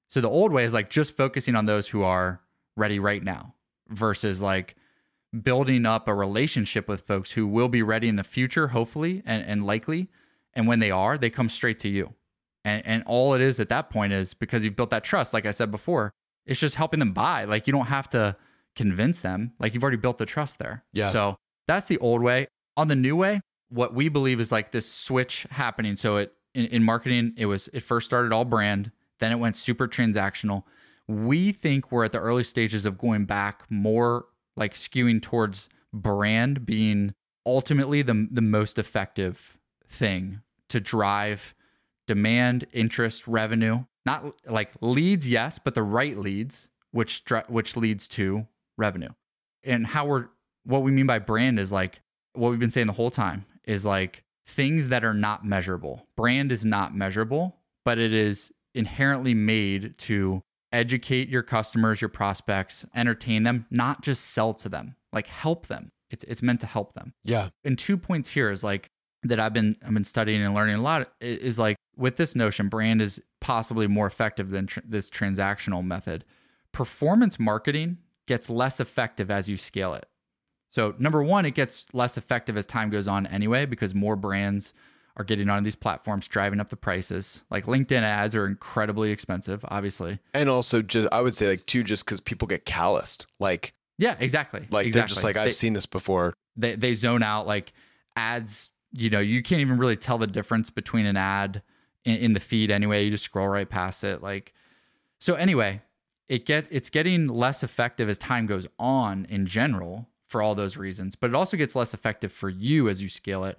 So 0.07 0.21
the 0.21 0.29
old 0.29 0.51
way 0.51 0.63
is 0.63 0.73
like 0.73 0.89
just 0.89 1.17
focusing 1.17 1.55
on 1.55 1.65
those 1.65 1.87
who 1.87 2.03
are 2.03 2.41
ready 2.75 2.99
right 2.99 3.23
now 3.23 3.55
versus 3.89 4.41
like 4.41 4.75
building 5.41 5.85
up 5.85 6.07
a 6.07 6.13
relationship 6.13 6.87
with 6.87 7.01
folks 7.01 7.31
who 7.31 7.47
will 7.47 7.67
be 7.67 7.81
ready 7.81 8.07
in 8.07 8.15
the 8.15 8.23
future, 8.23 8.67
hopefully 8.67 9.23
and, 9.25 9.43
and 9.45 9.65
likely. 9.65 10.07
And 10.53 10.67
when 10.67 10.79
they 10.79 10.91
are, 10.91 11.17
they 11.17 11.29
come 11.29 11.49
straight 11.49 11.79
to 11.79 11.89
you. 11.89 12.13
And, 12.63 12.85
and 12.85 13.03
all 13.05 13.33
it 13.33 13.41
is 13.41 13.59
at 13.59 13.69
that 13.69 13.89
point 13.89 14.13
is 14.13 14.33
because 14.33 14.63
you've 14.63 14.75
built 14.75 14.89
that 14.91 15.03
trust, 15.03 15.33
like 15.33 15.45
I 15.45 15.51
said 15.51 15.71
before, 15.71 16.11
it's 16.45 16.59
just 16.59 16.75
helping 16.75 16.99
them 16.99 17.11
buy. 17.11 17.45
Like 17.45 17.67
you 17.67 17.73
don't 17.73 17.87
have 17.87 18.09
to 18.09 18.35
convince 18.75 19.19
them, 19.19 19.53
like 19.59 19.73
you've 19.73 19.83
already 19.83 19.97
built 19.97 20.17
the 20.17 20.25
trust 20.25 20.59
there. 20.59 20.83
Yeah. 20.93 21.09
So 21.09 21.35
that's 21.67 21.87
the 21.87 21.97
old 21.99 22.21
way. 22.21 22.47
On 22.77 22.87
the 22.87 22.95
new 22.95 23.15
way, 23.15 23.41
what 23.69 23.93
we 23.93 24.09
believe 24.09 24.39
is 24.39 24.51
like 24.51 24.71
this 24.71 24.91
switch 24.91 25.45
happening. 25.49 25.95
So 25.95 26.17
it 26.17 26.33
in, 26.53 26.65
in 26.67 26.83
marketing, 26.83 27.33
it 27.37 27.45
was 27.45 27.69
it 27.73 27.81
first 27.81 28.05
started 28.05 28.31
all 28.31 28.45
brand, 28.45 28.91
then 29.19 29.31
it 29.31 29.39
went 29.39 29.55
super 29.55 29.87
transactional. 29.87 30.63
We 31.07 31.51
think 31.51 31.91
we're 31.91 32.05
at 32.05 32.11
the 32.11 32.19
early 32.19 32.43
stages 32.43 32.85
of 32.85 32.97
going 32.97 33.25
back 33.25 33.63
more 33.69 34.25
like 34.55 34.73
skewing 34.73 35.21
towards 35.21 35.69
brand 35.93 36.65
being 36.65 37.13
ultimately 37.45 38.01
the 38.01 38.27
the 38.31 38.41
most 38.41 38.79
effective 38.79 39.57
thing 39.87 40.41
to 40.69 40.79
drive 40.79 41.53
demand, 42.07 42.65
interest, 42.73 43.27
revenue. 43.27 43.85
Not 44.05 44.33
like 44.47 44.71
leads, 44.81 45.27
yes, 45.27 45.57
but 45.57 45.73
the 45.73 45.83
right 45.83 46.17
leads, 46.17 46.69
which 46.91 47.23
which 47.47 47.75
leads 47.75 48.07
to 48.09 48.47
revenue. 48.77 49.09
And 49.63 49.87
how 49.87 50.05
we're 50.05 50.27
what 50.63 50.83
we 50.83 50.91
mean 50.91 51.07
by 51.07 51.19
brand 51.19 51.59
is 51.59 51.71
like 51.71 52.01
what 52.33 52.49
we've 52.49 52.59
been 52.59 52.69
saying 52.69 52.87
the 52.87 52.93
whole 52.93 53.11
time 53.11 53.45
is 53.63 53.85
like 53.85 54.23
things 54.45 54.89
that 54.89 55.03
are 55.03 55.13
not 55.13 55.45
measurable. 55.45 56.07
Brand 56.15 56.51
is 56.51 56.65
not 56.65 56.95
measurable, 56.95 57.57
but 57.83 57.97
it 57.97 58.13
is 58.13 58.51
inherently 58.75 59.33
made 59.33 59.97
to 59.99 60.41
educate 60.71 61.29
your 61.29 61.43
customers, 61.43 62.01
your 62.01 62.09
prospects, 62.09 62.85
entertain 62.95 63.43
them, 63.43 63.65
not 63.71 64.01
just 64.01 64.25
sell 64.25 64.53
to 64.53 64.69
them, 64.69 64.95
like 65.13 65.27
help 65.27 65.67
them. 65.67 65.89
It's 66.11 66.23
it's 66.25 66.41
meant 66.41 66.59
to 66.61 66.67
help 66.67 66.93
them. 66.93 67.13
Yeah. 67.23 67.49
And 67.63 67.77
two 67.77 67.97
points 67.97 68.29
here 68.29 68.51
is 68.51 68.63
like 68.63 68.87
that 69.23 69.39
I've 69.39 69.53
been 69.53 69.75
I've 69.83 69.93
been 69.93 70.03
studying 70.03 70.41
and 70.41 70.53
learning 70.53 70.75
a 70.75 70.81
lot 70.81 71.11
is 71.19 71.57
like 71.57 71.77
with 71.97 72.17
this 72.17 72.35
notion 72.35 72.69
brand 72.69 73.01
is 73.01 73.21
possibly 73.41 73.87
more 73.87 74.05
effective 74.05 74.49
than 74.49 74.67
tr- 74.67 74.81
this 74.85 75.09
transactional 75.09 75.83
method. 75.83 76.25
Performance 76.71 77.39
marketing 77.39 77.97
gets 78.27 78.49
less 78.49 78.79
effective 78.79 79.31
as 79.31 79.49
you 79.49 79.57
scale 79.57 79.93
it. 79.93 80.05
So, 80.71 80.93
number 80.99 81.23
one, 81.23 81.45
it 81.45 81.55
gets 81.55 81.93
less 81.93 82.17
effective 82.17 82.57
as 82.57 82.65
time 82.65 82.89
goes 82.89 83.07
on 83.07 83.25
anyway, 83.27 83.65
because 83.65 83.95
more 83.95 84.17
brands 84.17 84.73
are 85.17 85.23
getting 85.23 85.49
on 85.49 85.63
these 85.63 85.75
platforms, 85.75 86.27
driving 86.27 86.59
up 86.59 86.69
the 86.69 86.75
prices. 86.75 87.43
Like 87.49 87.65
LinkedIn 87.65 88.03
ads 88.03 88.35
are 88.35 88.45
incredibly 88.45 89.11
expensive, 89.11 89.63
obviously. 89.69 90.19
And 90.33 90.49
also, 90.49 90.81
just 90.81 91.07
I 91.11 91.21
would 91.21 91.35
say, 91.35 91.47
like, 91.47 91.65
too, 91.65 91.83
just 91.83 92.05
because 92.05 92.19
people 92.19 92.47
get 92.47 92.65
calloused. 92.65 93.27
Like, 93.39 93.73
yeah, 93.97 94.15
exactly. 94.19 94.67
Like, 94.71 94.87
exactly. 94.87 94.91
they're 94.91 95.07
just 95.07 95.23
like, 95.23 95.37
I've 95.37 95.45
they, 95.45 95.51
seen 95.51 95.73
this 95.73 95.85
before. 95.85 96.33
They, 96.57 96.75
they 96.75 96.93
zone 96.95 97.23
out. 97.23 97.47
Like, 97.47 97.71
ads, 98.15 98.71
you 98.91 99.09
know, 99.09 99.19
you 99.19 99.41
can't 99.41 99.61
even 99.61 99.77
really 99.77 99.95
tell 99.95 100.17
the 100.17 100.27
difference 100.27 100.69
between 100.69 101.05
an 101.05 101.15
ad 101.17 101.61
in, 102.03 102.17
in 102.17 102.33
the 102.33 102.39
feed 102.39 102.69
anyway. 102.69 103.05
You 103.05 103.11
just 103.11 103.23
scroll 103.23 103.47
right 103.47 103.69
past 103.69 104.03
it. 104.03 104.21
Like, 104.21 104.53
so 105.19 105.35
anyway, 105.35 105.81
it 106.27 106.45
get 106.45 106.67
it's 106.71 106.89
getting 106.89 107.27
less 107.27 107.63
effective 107.63 108.09
as 108.09 108.17
time 108.17 108.47
goes 108.47 108.67
on 108.77 109.25
in 109.29 109.45
general 109.45 110.09
for 110.27 110.41
all 110.41 110.55
those 110.55 110.75
reasons. 110.75 111.15
But 111.15 111.29
it 111.29 111.35
also 111.35 111.55
gets 111.55 111.75
less 111.75 111.93
effective 111.93 112.31
for 112.31 112.49
you 112.49 112.89
as 112.89 113.01
you 113.01 113.07
scale 113.07 113.45
it 113.45 113.57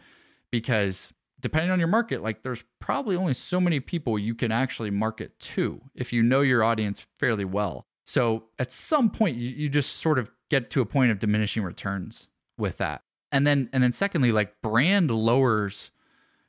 because 0.50 1.12
depending 1.40 1.70
on 1.70 1.78
your 1.78 1.88
market, 1.88 2.22
like 2.22 2.42
there's 2.42 2.64
probably 2.80 3.16
only 3.16 3.34
so 3.34 3.60
many 3.60 3.80
people 3.80 4.18
you 4.18 4.34
can 4.34 4.50
actually 4.50 4.90
market 4.90 5.38
to 5.38 5.80
if 5.94 6.12
you 6.12 6.22
know 6.22 6.40
your 6.40 6.64
audience 6.64 7.06
fairly 7.18 7.44
well. 7.44 7.84
So 8.06 8.44
at 8.58 8.72
some 8.72 9.10
point 9.10 9.36
you, 9.36 9.48
you 9.48 9.68
just 9.68 9.96
sort 9.96 10.18
of 10.18 10.30
get 10.50 10.70
to 10.70 10.80
a 10.80 10.86
point 10.86 11.10
of 11.10 11.18
diminishing 11.18 11.62
returns 11.62 12.28
with 12.56 12.78
that. 12.78 13.02
And 13.32 13.46
then 13.46 13.68
and 13.72 13.82
then 13.82 13.92
secondly, 13.92 14.32
like 14.32 14.60
brand 14.62 15.10
lowers 15.10 15.90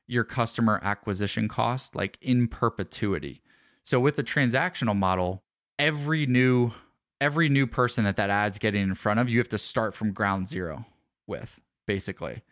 your 0.07 0.23
customer 0.23 0.79
acquisition 0.83 1.47
cost 1.47 1.95
like 1.95 2.17
in 2.21 2.47
perpetuity. 2.47 3.41
So 3.83 3.99
with 3.99 4.15
the 4.15 4.23
transactional 4.23 4.95
model, 4.95 5.43
every 5.77 6.25
new 6.25 6.71
every 7.19 7.49
new 7.49 7.65
person 7.67 8.03
that 8.03 8.15
that 8.17 8.29
ad's 8.29 8.59
getting 8.59 8.83
in 8.83 8.93
front 8.95 9.19
of, 9.19 9.29
you 9.29 9.39
have 9.39 9.49
to 9.49 9.57
start 9.57 9.93
from 9.93 10.13
ground 10.13 10.47
zero 10.47 10.85
with, 11.25 11.61
basically. 11.85 12.43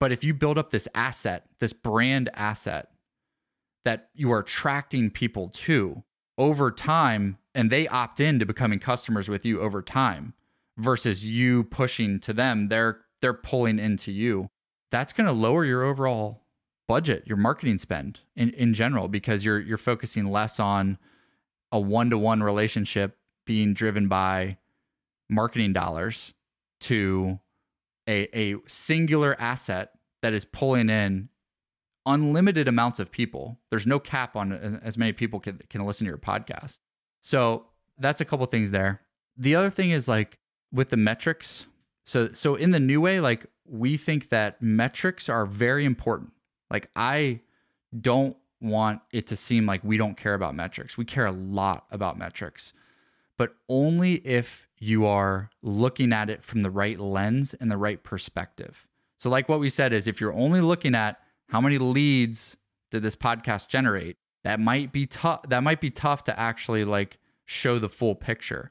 But 0.00 0.12
if 0.12 0.24
you 0.24 0.34
build 0.34 0.58
up 0.58 0.70
this 0.70 0.88
asset, 0.94 1.46
this 1.60 1.72
brand 1.72 2.30
asset 2.34 2.88
that 3.84 4.08
you 4.14 4.32
are 4.32 4.40
attracting 4.40 5.10
people 5.10 5.48
to 5.50 6.02
over 6.36 6.70
time, 6.70 7.38
and 7.54 7.70
they 7.70 7.86
opt 7.86 8.18
in 8.20 8.38
to 8.38 8.46
becoming 8.46 8.80
customers 8.80 9.28
with 9.28 9.46
you 9.46 9.60
over 9.60 9.82
time 9.82 10.34
versus 10.76 11.24
you 11.24 11.64
pushing 11.64 12.18
to 12.20 12.32
them, 12.32 12.68
they're 12.68 13.00
they're 13.20 13.32
pulling 13.32 13.78
into 13.78 14.12
you. 14.12 14.48
That's 14.90 15.12
going 15.12 15.26
to 15.26 15.32
lower 15.32 15.64
your 15.64 15.82
overall 15.82 16.42
budget, 16.86 17.24
your 17.26 17.36
marketing 17.36 17.78
spend 17.78 18.20
in, 18.36 18.50
in 18.50 18.74
general, 18.74 19.08
because 19.08 19.44
you're 19.44 19.60
you're 19.60 19.78
focusing 19.78 20.30
less 20.30 20.58
on 20.58 20.98
a 21.72 21.80
one-to-one 21.80 22.42
relationship 22.42 23.16
being 23.46 23.74
driven 23.74 24.08
by 24.08 24.58
marketing 25.28 25.72
dollars 25.72 26.34
to 26.80 27.40
a, 28.08 28.28
a 28.38 28.56
singular 28.66 29.36
asset 29.38 29.92
that 30.22 30.32
is 30.32 30.44
pulling 30.44 30.88
in 30.88 31.28
unlimited 32.06 32.68
amounts 32.68 32.98
of 32.98 33.10
people. 33.10 33.58
There's 33.70 33.86
no 33.86 33.98
cap 33.98 34.36
on 34.36 34.52
as 34.82 34.98
many 34.98 35.12
people 35.12 35.40
can, 35.40 35.60
can 35.70 35.84
listen 35.84 36.06
to 36.06 36.10
your 36.10 36.18
podcast. 36.18 36.80
So 37.20 37.66
that's 37.98 38.20
a 38.20 38.24
couple 38.24 38.44
things 38.46 38.70
there. 38.70 39.00
The 39.36 39.54
other 39.54 39.70
thing 39.70 39.90
is 39.90 40.06
like 40.08 40.38
with 40.72 40.90
the 40.90 40.96
metrics. 40.96 41.66
So 42.04 42.28
so 42.32 42.54
in 42.54 42.70
the 42.70 42.80
new 42.80 43.00
way, 43.00 43.20
like 43.20 43.46
we 43.66 43.96
think 43.96 44.28
that 44.28 44.60
metrics 44.60 45.28
are 45.28 45.46
very 45.46 45.84
important. 45.84 46.32
Like 46.70 46.90
I 46.94 47.40
don't 47.98 48.36
want 48.60 49.00
it 49.12 49.26
to 49.28 49.36
seem 49.36 49.66
like 49.66 49.82
we 49.82 49.96
don't 49.96 50.16
care 50.16 50.34
about 50.34 50.54
metrics. 50.54 50.98
We 50.98 51.04
care 51.04 51.26
a 51.26 51.32
lot 51.32 51.86
about 51.90 52.18
metrics 52.18 52.74
but 53.36 53.54
only 53.68 54.14
if 54.26 54.68
you 54.84 55.06
are 55.06 55.50
looking 55.62 56.12
at 56.12 56.28
it 56.28 56.44
from 56.44 56.60
the 56.60 56.70
right 56.70 57.00
lens 57.00 57.54
and 57.54 57.70
the 57.70 57.76
right 57.76 58.02
perspective. 58.02 58.86
So, 59.18 59.30
like 59.30 59.48
what 59.48 59.60
we 59.60 59.70
said, 59.70 59.92
is 59.92 60.06
if 60.06 60.20
you're 60.20 60.34
only 60.34 60.60
looking 60.60 60.94
at 60.94 61.18
how 61.48 61.60
many 61.60 61.78
leads 61.78 62.56
did 62.90 63.02
this 63.02 63.16
podcast 63.16 63.68
generate? 63.68 64.16
That 64.44 64.60
might 64.60 64.92
be 64.92 65.06
tough. 65.06 65.48
That 65.48 65.62
might 65.62 65.80
be 65.80 65.90
tough 65.90 66.24
to 66.24 66.38
actually 66.38 66.84
like 66.84 67.18
show 67.46 67.78
the 67.78 67.88
full 67.88 68.14
picture. 68.14 68.70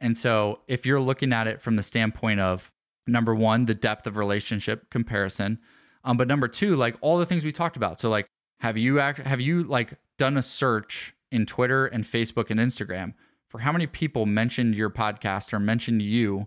And 0.00 0.16
so 0.16 0.60
if 0.68 0.86
you're 0.86 1.00
looking 1.00 1.32
at 1.32 1.48
it 1.48 1.60
from 1.60 1.76
the 1.76 1.82
standpoint 1.82 2.40
of 2.40 2.70
number 3.06 3.34
one, 3.34 3.66
the 3.66 3.74
depth 3.74 4.06
of 4.06 4.16
relationship 4.16 4.88
comparison, 4.88 5.58
um, 6.04 6.16
but 6.16 6.28
number 6.28 6.46
two, 6.46 6.76
like 6.76 6.96
all 7.00 7.18
the 7.18 7.26
things 7.26 7.44
we 7.44 7.52
talked 7.52 7.76
about. 7.76 7.98
So 7.98 8.08
like, 8.08 8.26
have 8.60 8.78
you 8.78 9.00
act 9.00 9.18
have 9.18 9.40
you 9.40 9.64
like 9.64 9.94
done 10.16 10.36
a 10.36 10.42
search 10.42 11.14
in 11.32 11.44
Twitter 11.44 11.86
and 11.86 12.04
Facebook 12.04 12.50
and 12.50 12.60
Instagram 12.60 13.14
for 13.50 13.58
how 13.58 13.72
many 13.72 13.86
people 13.86 14.24
mentioned 14.26 14.76
your 14.76 14.88
podcast 14.90 15.52
or 15.52 15.58
mentioned 15.58 16.00
you 16.00 16.46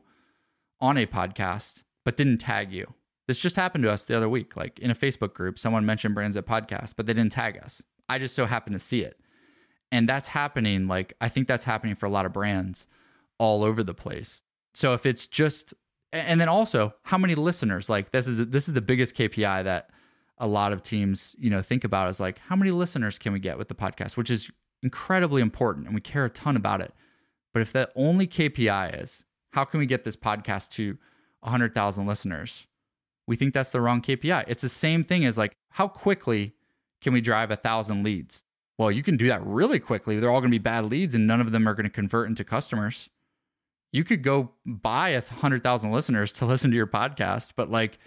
on 0.79 0.97
a 0.97 1.05
podcast 1.05 1.83
but 2.05 2.17
didn't 2.17 2.39
tag 2.39 2.71
you? 2.71 2.93
This 3.27 3.37
just 3.37 3.55
happened 3.55 3.83
to 3.83 3.91
us 3.91 4.05
the 4.05 4.17
other 4.17 4.29
week. 4.29 4.55
Like 4.55 4.79
in 4.79 4.89
a 4.89 4.95
Facebook 4.95 5.33
group, 5.33 5.59
someone 5.59 5.85
mentioned 5.85 6.15
Brands 6.15 6.35
That 6.35 6.47
Podcast, 6.47 6.93
but 6.95 7.05
they 7.05 7.13
didn't 7.13 7.33
tag 7.33 7.59
us. 7.61 7.83
I 8.09 8.19
just 8.19 8.35
so 8.35 8.45
happened 8.45 8.75
to 8.75 8.79
see 8.79 9.01
it. 9.01 9.19
And 9.91 10.09
that's 10.09 10.29
happening. 10.29 10.87
Like, 10.87 11.13
I 11.21 11.29
think 11.29 11.47
that's 11.47 11.65
happening 11.65 11.95
for 11.95 12.05
a 12.05 12.09
lot 12.09 12.25
of 12.25 12.33
brands 12.33 12.87
all 13.37 13.63
over 13.63 13.83
the 13.83 13.93
place. 13.93 14.41
So 14.73 14.93
if 14.93 15.05
it's 15.05 15.27
just, 15.27 15.73
and 16.11 16.41
then 16.41 16.49
also 16.49 16.95
how 17.03 17.17
many 17.17 17.35
listeners, 17.35 17.89
like 17.89 18.11
this 18.11 18.27
is, 18.27 18.47
this 18.47 18.67
is 18.67 18.73
the 18.73 18.81
biggest 18.81 19.15
KPI 19.15 19.63
that 19.65 19.89
a 20.37 20.47
lot 20.47 20.73
of 20.73 20.81
teams, 20.81 21.35
you 21.37 21.49
know, 21.49 21.61
think 21.61 21.83
about 21.83 22.09
is 22.09 22.19
like, 22.19 22.39
how 22.39 22.55
many 22.55 22.71
listeners 22.71 23.17
can 23.17 23.33
we 23.33 23.39
get 23.39 23.57
with 23.57 23.67
the 23.67 23.75
podcast, 23.75 24.17
which 24.17 24.31
is 24.31 24.49
incredibly 24.83 25.41
important. 25.41 25.85
And 25.85 25.95
we 25.95 26.01
care 26.01 26.25
a 26.25 26.29
ton 26.29 26.55
about 26.55 26.81
it. 26.81 26.93
But 27.53 27.61
if 27.61 27.71
the 27.73 27.89
only 27.95 28.27
KPI 28.27 29.01
is 29.01 29.23
how 29.51 29.63
can 29.63 29.79
we 29.79 29.85
get 29.85 30.03
this 30.03 30.15
podcast 30.15 30.71
to 30.71 30.97
100,000 31.41 32.05
listeners? 32.05 32.67
We 33.27 33.35
think 33.35 33.53
that's 33.53 33.71
the 33.71 33.81
wrong 33.81 34.01
KPI. 34.01 34.45
It's 34.47 34.63
the 34.63 34.69
same 34.69 35.03
thing 35.03 35.23
as 35.25 35.37
like, 35.37 35.53
how 35.69 35.87
quickly 35.87 36.53
can 37.01 37.13
we 37.13 37.21
drive 37.21 37.51
a 37.51 37.55
thousand 37.55 38.03
leads? 38.03 38.43
Well, 38.77 38.91
you 38.91 39.03
can 39.03 39.15
do 39.15 39.27
that 39.27 39.45
really 39.45 39.79
quickly. 39.79 40.19
They're 40.19 40.31
all 40.31 40.41
going 40.41 40.51
to 40.51 40.57
be 40.57 40.63
bad 40.63 40.85
leads 40.85 41.13
and 41.13 41.27
none 41.27 41.39
of 41.39 41.51
them 41.51 41.67
are 41.67 41.75
going 41.75 41.85
to 41.85 41.91
convert 41.91 42.27
into 42.27 42.43
customers. 42.43 43.09
You 43.91 44.03
could 44.03 44.23
go 44.23 44.53
buy 44.65 45.09
a 45.09 45.21
hundred 45.21 45.61
thousand 45.61 45.91
listeners 45.91 46.31
to 46.33 46.45
listen 46.45 46.71
to 46.71 46.77
your 46.77 46.87
podcast, 46.87 47.53
but 47.55 47.69
like 47.69 47.99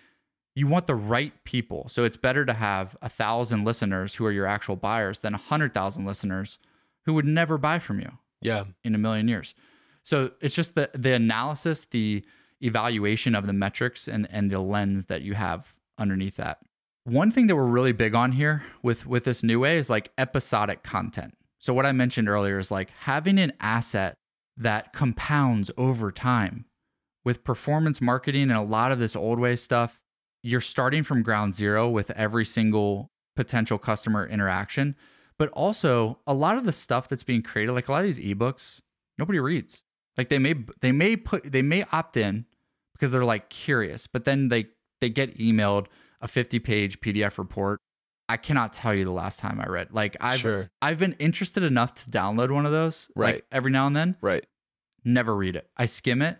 you 0.57 0.67
want 0.67 0.87
the 0.87 0.95
right 0.95 1.33
people. 1.45 1.89
So 1.89 2.03
it's 2.03 2.17
better 2.17 2.45
to 2.47 2.55
have 2.55 2.97
a 3.03 3.11
thousand 3.11 3.65
listeners 3.65 4.15
who 4.15 4.25
are 4.25 4.33
your 4.33 4.47
actual 4.47 4.75
buyers 4.75 5.21
than 5.21 5.35
a 5.35 5.39
hundred 5.39 5.75
thousand 5.75 6.07
listeners 6.07 6.59
who 7.05 7.13
would 7.15 7.27
never 7.27 7.59
buy 7.59 7.79
from 7.79 8.01
you. 8.01 8.11
Yeah. 8.41 8.65
In 8.83 8.95
a 8.95 8.99
million 8.99 9.29
years. 9.29 9.55
So 10.03 10.33
it's 10.41 10.55
just 10.55 10.75
the 10.75 10.91
the 10.95 11.13
analysis, 11.13 11.85
the 11.85 12.25
evaluation 12.63 13.35
of 13.35 13.47
the 13.47 13.53
metrics 13.53 14.09
and 14.09 14.27
and 14.31 14.51
the 14.51 14.59
lens 14.59 15.05
that 15.05 15.23
you 15.23 15.35
have 15.35 15.75
underneath 15.99 16.37
that. 16.37 16.59
One 17.05 17.31
thing 17.31 17.47
that 17.49 17.57
we're 17.57 17.67
really 17.67 17.93
big 17.93 18.15
on 18.15 18.33
here 18.33 18.65
with 18.83 19.07
with 19.07 19.25
this 19.25 19.43
new 19.43 19.61
way 19.61 19.77
is 19.77 19.91
like 19.91 20.11
episodic 20.17 20.83
content. 20.83 21.37
So 21.59 21.75
what 21.75 21.87
I 21.87 21.93
mentioned 21.93 22.29
earlier 22.29 22.59
is 22.59 22.71
like 22.71 22.91
having 23.01 23.39
an 23.39 23.53
asset 23.61 24.15
that 24.57 24.95
compounds 24.95 25.71
over 25.77 26.11
time. 26.11 26.65
With 27.25 27.43
performance 27.43 28.01
marketing 28.01 28.43
and 28.43 28.53
a 28.53 28.63
lot 28.63 28.93
of 28.93 29.01
this 29.01 29.17
old 29.17 29.41
way 29.41 29.57
stuff, 29.57 30.01
you're 30.47 30.61
starting 30.61 31.03
from 31.03 31.23
ground 31.23 31.55
zero 31.55 31.89
with 31.89 32.11
every 32.13 32.45
single 32.45 33.11
potential 33.35 33.79
customer 33.79 34.25
interaction. 34.25 34.95
But 35.39 35.51
also 35.51 36.21
a 36.27 36.33
lot 36.33 36.57
of 36.57 36.65
the 36.65 36.73
stuff 36.73 37.09
that's 37.09 37.25
being 37.25 37.43
created, 37.43 37.73
like 37.73 37.89
a 37.89 37.93
lot 37.93 38.01
of 38.01 38.07
these 38.07 38.21
ebooks, 38.21 38.81
nobody 39.19 39.39
reads. 39.39 39.83
Like 40.17 40.29
they 40.29 40.39
may 40.39 40.55
they 40.81 40.93
may 40.93 41.17
put 41.17 41.53
they 41.53 41.63
may 41.63 41.85
opt 41.93 42.17
in 42.17 42.47
because 42.95 43.13
they're 43.13 43.25
like 43.25 43.51
curious, 43.51 44.07
but 44.07 44.25
then 44.25 44.49
they 44.49 44.67
they 45.01 45.11
get 45.11 45.37
emailed 45.37 45.87
a 46.23 46.29
50 46.29 46.59
page 46.61 47.01
PDF 47.01 47.37
report. 47.37 47.81
I 48.29 48.37
cannot 48.39 48.73
tell 48.73 48.95
you 48.95 49.05
the 49.05 49.11
last 49.11 49.41
time 49.41 49.61
I 49.61 49.67
read. 49.67 49.89
Like 49.93 50.17
I've 50.21 50.41
Sure. 50.41 50.71
I've 50.81 50.99
been 50.99 51.17
interested 51.19 51.65
enough 51.65 51.93
to 51.95 52.11
download 52.11 52.51
one 52.51 52.65
of 52.65 52.73
those, 52.73 53.11
Right. 53.15 53.35
Like 53.35 53.47
every 53.53 53.73
now 53.73 53.87
and 53.87 53.95
then. 53.97 54.17
Right. 54.23 54.47
Never 55.05 55.37
read 55.37 55.57
it. 55.57 55.69
I 55.77 55.87
skim 55.87 56.23
it. 56.23 56.39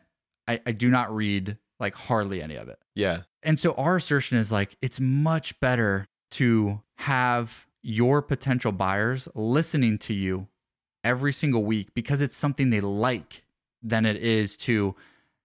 I, 0.49 0.61
I 0.65 0.73
do 0.73 0.89
not 0.89 1.15
read 1.15 1.59
like 1.79 1.95
hardly 1.95 2.41
any 2.41 2.55
of 2.57 2.69
it. 2.69 2.79
Yeah. 2.97 3.23
And 3.45 3.57
so 3.59 3.75
our 3.75 3.95
assertion 3.97 4.39
is 4.39 4.51
like 4.51 4.77
it's 4.83 4.99
much 4.99 5.61
better 5.61 6.09
to 6.33 6.83
have 6.97 7.67
your 7.83 8.21
potential 8.23 8.73
buyers 8.73 9.29
listening 9.37 9.99
to 9.99 10.15
you 10.15 10.49
every 11.05 11.33
single 11.33 11.65
week 11.65 11.95
because 11.95 12.21
it's 12.21 12.37
something 12.37 12.71
they 12.71 12.81
like 12.81 13.45
than 13.81 14.05
it 14.05 14.17
is 14.17 14.57
to 14.57 14.97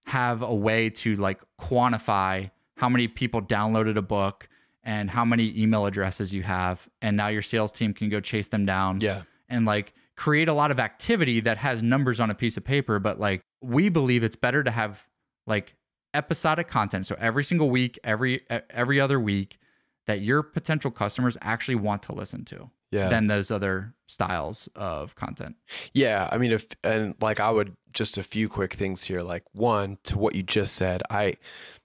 have 0.06 0.42
a 0.42 0.52
way 0.52 0.90
to 0.90 1.14
like 1.14 1.40
quantify 1.60 2.50
how 2.78 2.88
many 2.88 3.06
people 3.06 3.40
downloaded 3.40 3.96
a 3.96 4.02
book 4.02 4.48
and 4.82 5.08
how 5.10 5.24
many 5.24 5.56
email 5.56 5.86
addresses 5.86 6.34
you 6.34 6.42
have 6.42 6.88
and 7.00 7.16
now 7.16 7.28
your 7.28 7.42
sales 7.42 7.70
team 7.70 7.94
can 7.94 8.08
go 8.08 8.18
chase 8.18 8.48
them 8.48 8.66
down 8.66 9.00
Yeah. 9.00 9.22
and 9.48 9.64
like 9.64 9.94
create 10.16 10.48
a 10.48 10.52
lot 10.52 10.72
of 10.72 10.80
activity 10.80 11.38
that 11.40 11.58
has 11.58 11.80
numbers 11.82 12.18
on 12.18 12.30
a 12.30 12.34
piece 12.34 12.56
of 12.56 12.64
paper 12.64 12.98
but 12.98 13.20
like 13.20 13.42
we 13.62 13.88
believe 13.88 14.24
it's 14.24 14.34
better 14.34 14.64
to 14.64 14.70
have 14.72 15.06
like 15.46 15.76
episodic 16.14 16.68
content 16.68 17.06
so 17.06 17.16
every 17.18 17.44
single 17.44 17.70
week 17.70 17.98
every 18.04 18.42
every 18.70 19.00
other 19.00 19.18
week 19.18 19.58
that 20.06 20.20
your 20.20 20.42
potential 20.42 20.90
customers 20.90 21.38
actually 21.40 21.74
want 21.76 22.02
to 22.02 22.12
listen 22.12 22.44
to 22.44 22.70
Yeah. 22.90 23.08
than 23.08 23.26
those 23.28 23.50
other 23.50 23.94
styles 24.06 24.68
of 24.74 25.14
content 25.14 25.56
Yeah, 25.94 26.28
I 26.30 26.36
mean, 26.38 26.52
if 26.52 26.66
and 26.84 27.14
like 27.20 27.40
I 27.40 27.50
would 27.50 27.76
just 27.92 28.18
a 28.18 28.22
few 28.22 28.48
quick 28.48 28.74
things 28.74 29.04
here. 29.04 29.20
Like 29.22 29.44
one 29.52 29.98
to 30.04 30.18
what 30.18 30.34
you 30.34 30.42
just 30.42 30.74
said, 30.74 31.02
I, 31.10 31.34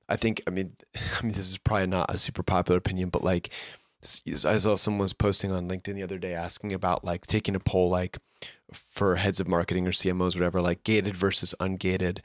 I 0.10 0.16
think 0.16 0.42
I 0.48 0.50
mean, 0.52 0.76
I 0.96 1.24
mean 1.24 1.34
this 1.34 1.50
is 1.50 1.58
probably 1.58 1.88
not 1.88 2.14
a 2.14 2.18
super 2.18 2.44
popular 2.44 2.78
opinion, 2.78 3.10
but 3.10 3.24
like 3.24 3.50
I 4.46 4.58
saw 4.58 4.76
someone 4.76 5.00
was 5.02 5.14
posting 5.14 5.52
on 5.52 5.68
LinkedIn 5.70 5.96
the 5.96 6.04
other 6.04 6.18
day 6.18 6.34
asking 6.34 6.72
about 6.74 7.04
like 7.04 7.28
taking 7.28 7.56
a 7.56 7.60
poll 7.60 7.90
like 7.90 8.18
for 8.72 9.16
heads 9.16 9.40
of 9.40 9.48
marketing 9.48 9.88
or 9.88 9.92
CMOs, 9.92 10.36
whatever, 10.36 10.62
like 10.62 10.84
gated 10.84 11.16
versus 11.16 11.54
ungated 11.60 12.20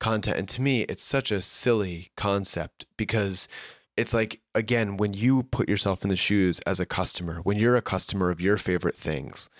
content. 0.00 0.36
And 0.36 0.48
to 0.48 0.62
me, 0.62 0.82
it's 0.82 1.04
such 1.04 1.30
a 1.30 1.40
silly 1.40 2.10
concept 2.16 2.86
because 2.96 3.46
it's 3.96 4.14
like 4.14 4.40
again 4.54 4.96
when 4.96 5.12
you 5.12 5.42
put 5.42 5.68
yourself 5.68 6.02
in 6.02 6.08
the 6.08 6.16
shoes 6.16 6.58
as 6.60 6.80
a 6.80 6.86
customer 6.86 7.40
when 7.42 7.58
you're 7.58 7.76
a 7.76 7.82
customer 7.82 8.30
of 8.30 8.40
your 8.40 8.56
favorite 8.56 8.96
things 8.96 9.50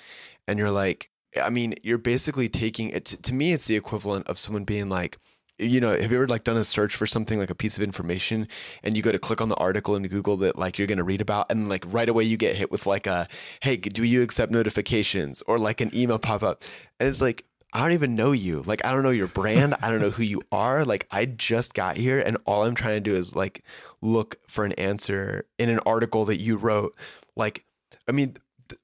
and 0.48 0.58
you're 0.58 0.70
like 0.70 1.10
i 1.42 1.50
mean 1.50 1.74
you're 1.82 1.98
basically 1.98 2.48
taking 2.48 2.88
it 2.88 3.04
to 3.04 3.34
me 3.34 3.52
it's 3.52 3.66
the 3.66 3.76
equivalent 3.76 4.26
of 4.28 4.38
someone 4.38 4.64
being 4.64 4.88
like 4.88 5.18
you 5.58 5.78
know 5.80 5.90
have 5.90 6.10
you 6.10 6.16
ever 6.16 6.26
like 6.26 6.44
done 6.44 6.56
a 6.56 6.64
search 6.64 6.96
for 6.96 7.06
something 7.06 7.38
like 7.38 7.50
a 7.50 7.54
piece 7.54 7.76
of 7.76 7.82
information 7.82 8.48
and 8.82 8.96
you 8.96 9.02
go 9.02 9.12
to 9.12 9.18
click 9.18 9.40
on 9.40 9.48
the 9.50 9.56
article 9.56 9.94
in 9.94 10.06
google 10.08 10.36
that 10.38 10.56
like 10.56 10.78
you're 10.78 10.86
going 10.86 10.98
to 10.98 11.04
read 11.04 11.20
about 11.20 11.46
and 11.50 11.68
like 11.68 11.84
right 11.88 12.08
away 12.08 12.24
you 12.24 12.36
get 12.36 12.56
hit 12.56 12.70
with 12.70 12.86
like 12.86 13.06
a 13.06 13.28
hey 13.62 13.76
do 13.76 14.04
you 14.04 14.22
accept 14.22 14.50
notifications 14.50 15.42
or 15.46 15.58
like 15.58 15.80
an 15.80 15.90
email 15.94 16.18
pop 16.18 16.42
up 16.42 16.64
and 16.98 17.08
it's 17.08 17.20
like 17.20 17.44
I 17.72 17.80
don't 17.80 17.92
even 17.92 18.14
know 18.14 18.32
you. 18.32 18.62
Like, 18.62 18.84
I 18.84 18.92
don't 18.92 19.02
know 19.02 19.10
your 19.10 19.28
brand. 19.28 19.76
I 19.82 19.90
don't 19.90 20.00
know 20.00 20.10
who 20.10 20.22
you 20.22 20.42
are. 20.50 20.84
Like, 20.84 21.06
I 21.10 21.24
just 21.24 21.74
got 21.74 21.96
here 21.96 22.20
and 22.20 22.36
all 22.44 22.64
I'm 22.64 22.74
trying 22.74 22.96
to 22.96 23.10
do 23.10 23.14
is 23.14 23.36
like 23.36 23.64
look 24.00 24.36
for 24.48 24.64
an 24.64 24.72
answer 24.72 25.46
in 25.58 25.68
an 25.68 25.80
article 25.86 26.24
that 26.26 26.40
you 26.40 26.56
wrote. 26.56 26.96
Like, 27.36 27.64
I 28.08 28.12
mean, 28.12 28.36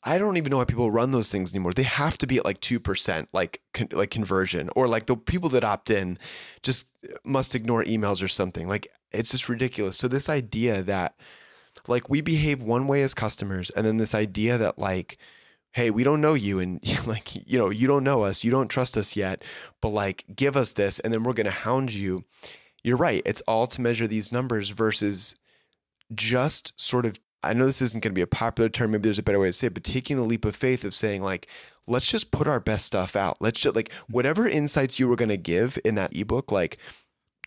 I 0.02 0.18
don't 0.18 0.36
even 0.36 0.50
know 0.50 0.58
why 0.58 0.64
people 0.64 0.90
run 0.90 1.12
those 1.12 1.30
things 1.30 1.52
anymore. 1.52 1.72
They 1.72 1.84
have 1.84 2.18
to 2.18 2.26
be 2.26 2.38
at 2.38 2.44
like 2.44 2.60
2% 2.60 3.26
like 3.32 3.60
con- 3.72 3.88
like 3.92 4.10
conversion 4.10 4.70
or 4.74 4.88
like 4.88 5.06
the 5.06 5.16
people 5.16 5.48
that 5.50 5.64
opt 5.64 5.90
in 5.90 6.18
just 6.62 6.86
uh, 7.04 7.14
must 7.24 7.54
ignore 7.54 7.84
emails 7.84 8.22
or 8.22 8.28
something. 8.28 8.68
Like, 8.68 8.88
it's 9.12 9.30
just 9.30 9.48
ridiculous. 9.48 9.96
So 9.96 10.08
this 10.08 10.28
idea 10.28 10.82
that 10.82 11.14
like 11.88 12.08
we 12.08 12.20
behave 12.20 12.62
one 12.62 12.86
way 12.86 13.02
as 13.02 13.14
customers 13.14 13.70
and 13.70 13.86
then 13.86 13.96
this 13.96 14.14
idea 14.14 14.58
that 14.58 14.78
like 14.78 15.18
hey 15.76 15.90
we 15.90 16.02
don't 16.02 16.22
know 16.22 16.32
you 16.32 16.58
and 16.58 16.80
like 17.06 17.48
you 17.48 17.58
know 17.58 17.70
you 17.70 17.86
don't 17.86 18.02
know 18.02 18.22
us 18.22 18.42
you 18.42 18.50
don't 18.50 18.68
trust 18.68 18.96
us 18.96 19.14
yet 19.14 19.42
but 19.80 19.90
like 19.90 20.24
give 20.34 20.56
us 20.56 20.72
this 20.72 20.98
and 21.00 21.12
then 21.12 21.22
we're 21.22 21.34
going 21.34 21.44
to 21.44 21.50
hound 21.50 21.92
you. 21.92 22.24
You're 22.82 22.96
right 22.96 23.22
it's 23.26 23.42
all 23.42 23.66
to 23.68 23.80
measure 23.80 24.06
these 24.06 24.32
numbers 24.32 24.70
versus 24.70 25.36
just 26.14 26.72
sort 26.80 27.04
of 27.04 27.18
i 27.42 27.52
know 27.52 27.66
this 27.66 27.82
isn't 27.82 28.00
going 28.00 28.12
to 28.12 28.18
be 28.18 28.22
a 28.22 28.26
popular 28.26 28.68
term 28.68 28.92
maybe 28.92 29.02
there's 29.02 29.18
a 29.18 29.22
better 29.24 29.40
way 29.40 29.48
to 29.48 29.52
say 29.52 29.66
it 29.66 29.74
but 29.74 29.82
taking 29.82 30.16
the 30.16 30.22
leap 30.22 30.44
of 30.44 30.54
faith 30.54 30.84
of 30.84 30.94
saying 30.94 31.20
like 31.20 31.48
let's 31.86 32.10
just 32.10 32.30
put 32.30 32.46
our 32.46 32.60
best 32.60 32.86
stuff 32.86 33.14
out. 33.16 33.36
Let's 33.40 33.60
just 33.60 33.76
like 33.76 33.88
mm-hmm. 33.88 34.12
whatever 34.12 34.48
insights 34.48 34.98
you 34.98 35.08
were 35.08 35.16
going 35.16 35.28
to 35.28 35.36
give 35.36 35.78
in 35.84 35.94
that 35.96 36.16
ebook 36.16 36.50
like 36.50 36.78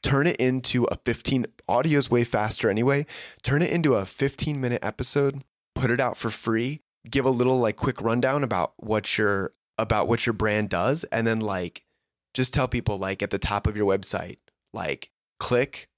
turn 0.02 0.28
it 0.28 0.38
into 0.38 0.86
a 0.86 0.98
15 1.06 1.46
audio's 1.68 2.10
way 2.10 2.24
faster 2.24 2.70
anyway 2.70 3.06
turn 3.44 3.62
it 3.62 3.70
into 3.70 3.96
a 3.96 4.06
15 4.06 4.60
minute 4.62 4.80
episode 4.82 5.44
put 5.76 5.92
it 5.92 6.00
out 6.00 6.16
for 6.16 6.30
free 6.30 6.82
give 7.10 7.26
a 7.26 7.30
little 7.30 7.60
like 7.60 7.76
quick 7.76 8.02
rundown 8.02 8.44
about 8.44 8.74
what 8.78 9.18
your 9.18 9.54
about 9.78 10.08
what 10.08 10.26
your 10.26 10.34
brand 10.34 10.70
does 10.70 11.04
and 11.06 11.26
then 11.26 11.40
like 11.40 11.84
just 12.34 12.54
tell 12.54 12.68
people 12.68 12.98
like 12.98 13.24
at 13.24 13.30
the 13.30 13.40
top 13.40 13.66
of 13.66 13.78
your 13.78 13.86
website 13.86 14.38
like 14.74 15.10
click 15.40 15.90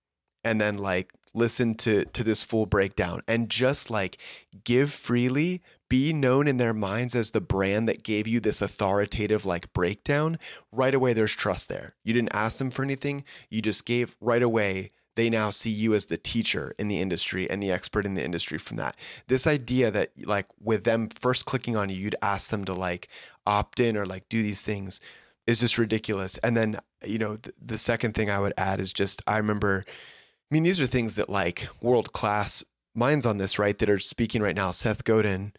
and 0.44 0.60
then 0.60 0.78
like 0.78 1.14
listen 1.34 1.76
to 1.76 2.06
to 2.06 2.24
this 2.24 2.44
full 2.44 2.66
breakdown. 2.66 3.22
And 3.28 3.50
just 3.50 3.90
like 3.90 4.18
give 4.64 4.92
freely 4.92 5.62
be 5.90 6.14
known 6.14 6.48
in 6.48 6.58
their 6.58 6.74
minds 6.74 7.16
as 7.16 7.32
the 7.32 7.42
brand 7.42 7.88
that 7.90 8.04
gave 8.04 8.28
you 8.28 8.40
this 8.40 8.62
authoritative 8.62 9.46
like 9.46 9.74
breakdown. 9.74 10.40
Right 10.72 10.94
away 10.94 11.14
there's 11.14 11.34
trust 11.34 11.70
there. 11.70 11.96
You 12.04 12.14
didn't 12.14 12.34
ask 12.34 12.58
them 12.58 12.72
for 12.72 12.84
anything. 12.84 13.24
You 13.50 13.62
just 13.62 13.86
gave 13.86 14.16
right 14.20 14.44
away 14.44 14.92
they 15.22 15.30
now 15.30 15.52
see 15.52 15.70
you 15.70 15.94
as 15.94 16.08
the 16.08 16.18
teacher 16.18 16.74
in 16.80 16.88
the 16.88 17.00
industry 17.00 17.48
and 17.48 17.62
the 17.62 17.72
expert 17.72 18.08
in 18.08 18.16
the 18.16 18.26
industry 18.26 18.58
from 18.58 18.78
that. 18.78 18.98
This 19.28 19.46
idea 19.46 19.92
that 19.92 20.10
like 20.26 20.48
with 20.60 20.84
them 20.84 21.10
first 21.10 21.46
clicking 21.46 21.76
on 21.76 21.90
you, 21.90 21.96
you'd 21.96 22.16
ask 22.24 22.50
them 22.50 22.66
to 22.66 22.74
like 22.74 23.08
opt 23.46 23.80
in 23.80 23.96
or 23.96 24.08
like 24.08 24.28
do 24.30 24.42
these 24.42 24.64
things 24.64 25.00
is 25.46 25.60
just 25.60 25.78
ridiculous. 25.78 26.40
And 26.40 26.58
then, 26.58 26.80
you 27.06 27.20
know, 27.20 27.36
th- 27.36 27.56
the 27.64 27.78
second 27.78 28.16
thing 28.16 28.32
I 28.32 28.40
would 28.40 28.54
add 28.58 28.80
is 28.80 28.92
just 28.92 29.22
I 29.28 29.38
remember 29.38 29.86
I 29.88 30.56
mean, 30.56 30.64
these 30.64 30.82
are 30.82 30.88
things 30.88 31.16
that 31.18 31.30
like 31.30 31.68
world 31.84 32.14
class 32.14 32.64
minds 32.96 33.28
on 33.28 33.38
this, 33.38 33.60
right? 33.60 33.78
That 33.78 33.90
are 33.92 34.00
speaking 34.00 34.42
right 34.42 34.56
now. 34.56 34.72
Seth 34.72 35.04
Godin, 35.04 35.54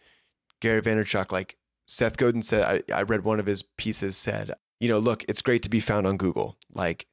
Gary 0.61 0.83
Vaynerchuk, 0.83 1.31
like 1.31 1.57
Seth 1.87 2.17
Godin 2.17 2.43
said, 2.43 2.83
I, 2.91 2.99
I 2.99 3.03
read 3.03 3.23
one 3.23 3.39
of 3.39 3.47
his 3.47 3.63
pieces 3.63 4.17
said, 4.17 4.55
you 4.81 4.89
know, 4.89 4.99
look, 4.99 5.25
it's 5.29 5.41
great 5.41 5.63
to 5.63 5.71
be 5.71 5.79
found 5.79 6.05
on 6.05 6.17
Google, 6.17 6.57
like, 6.75 7.07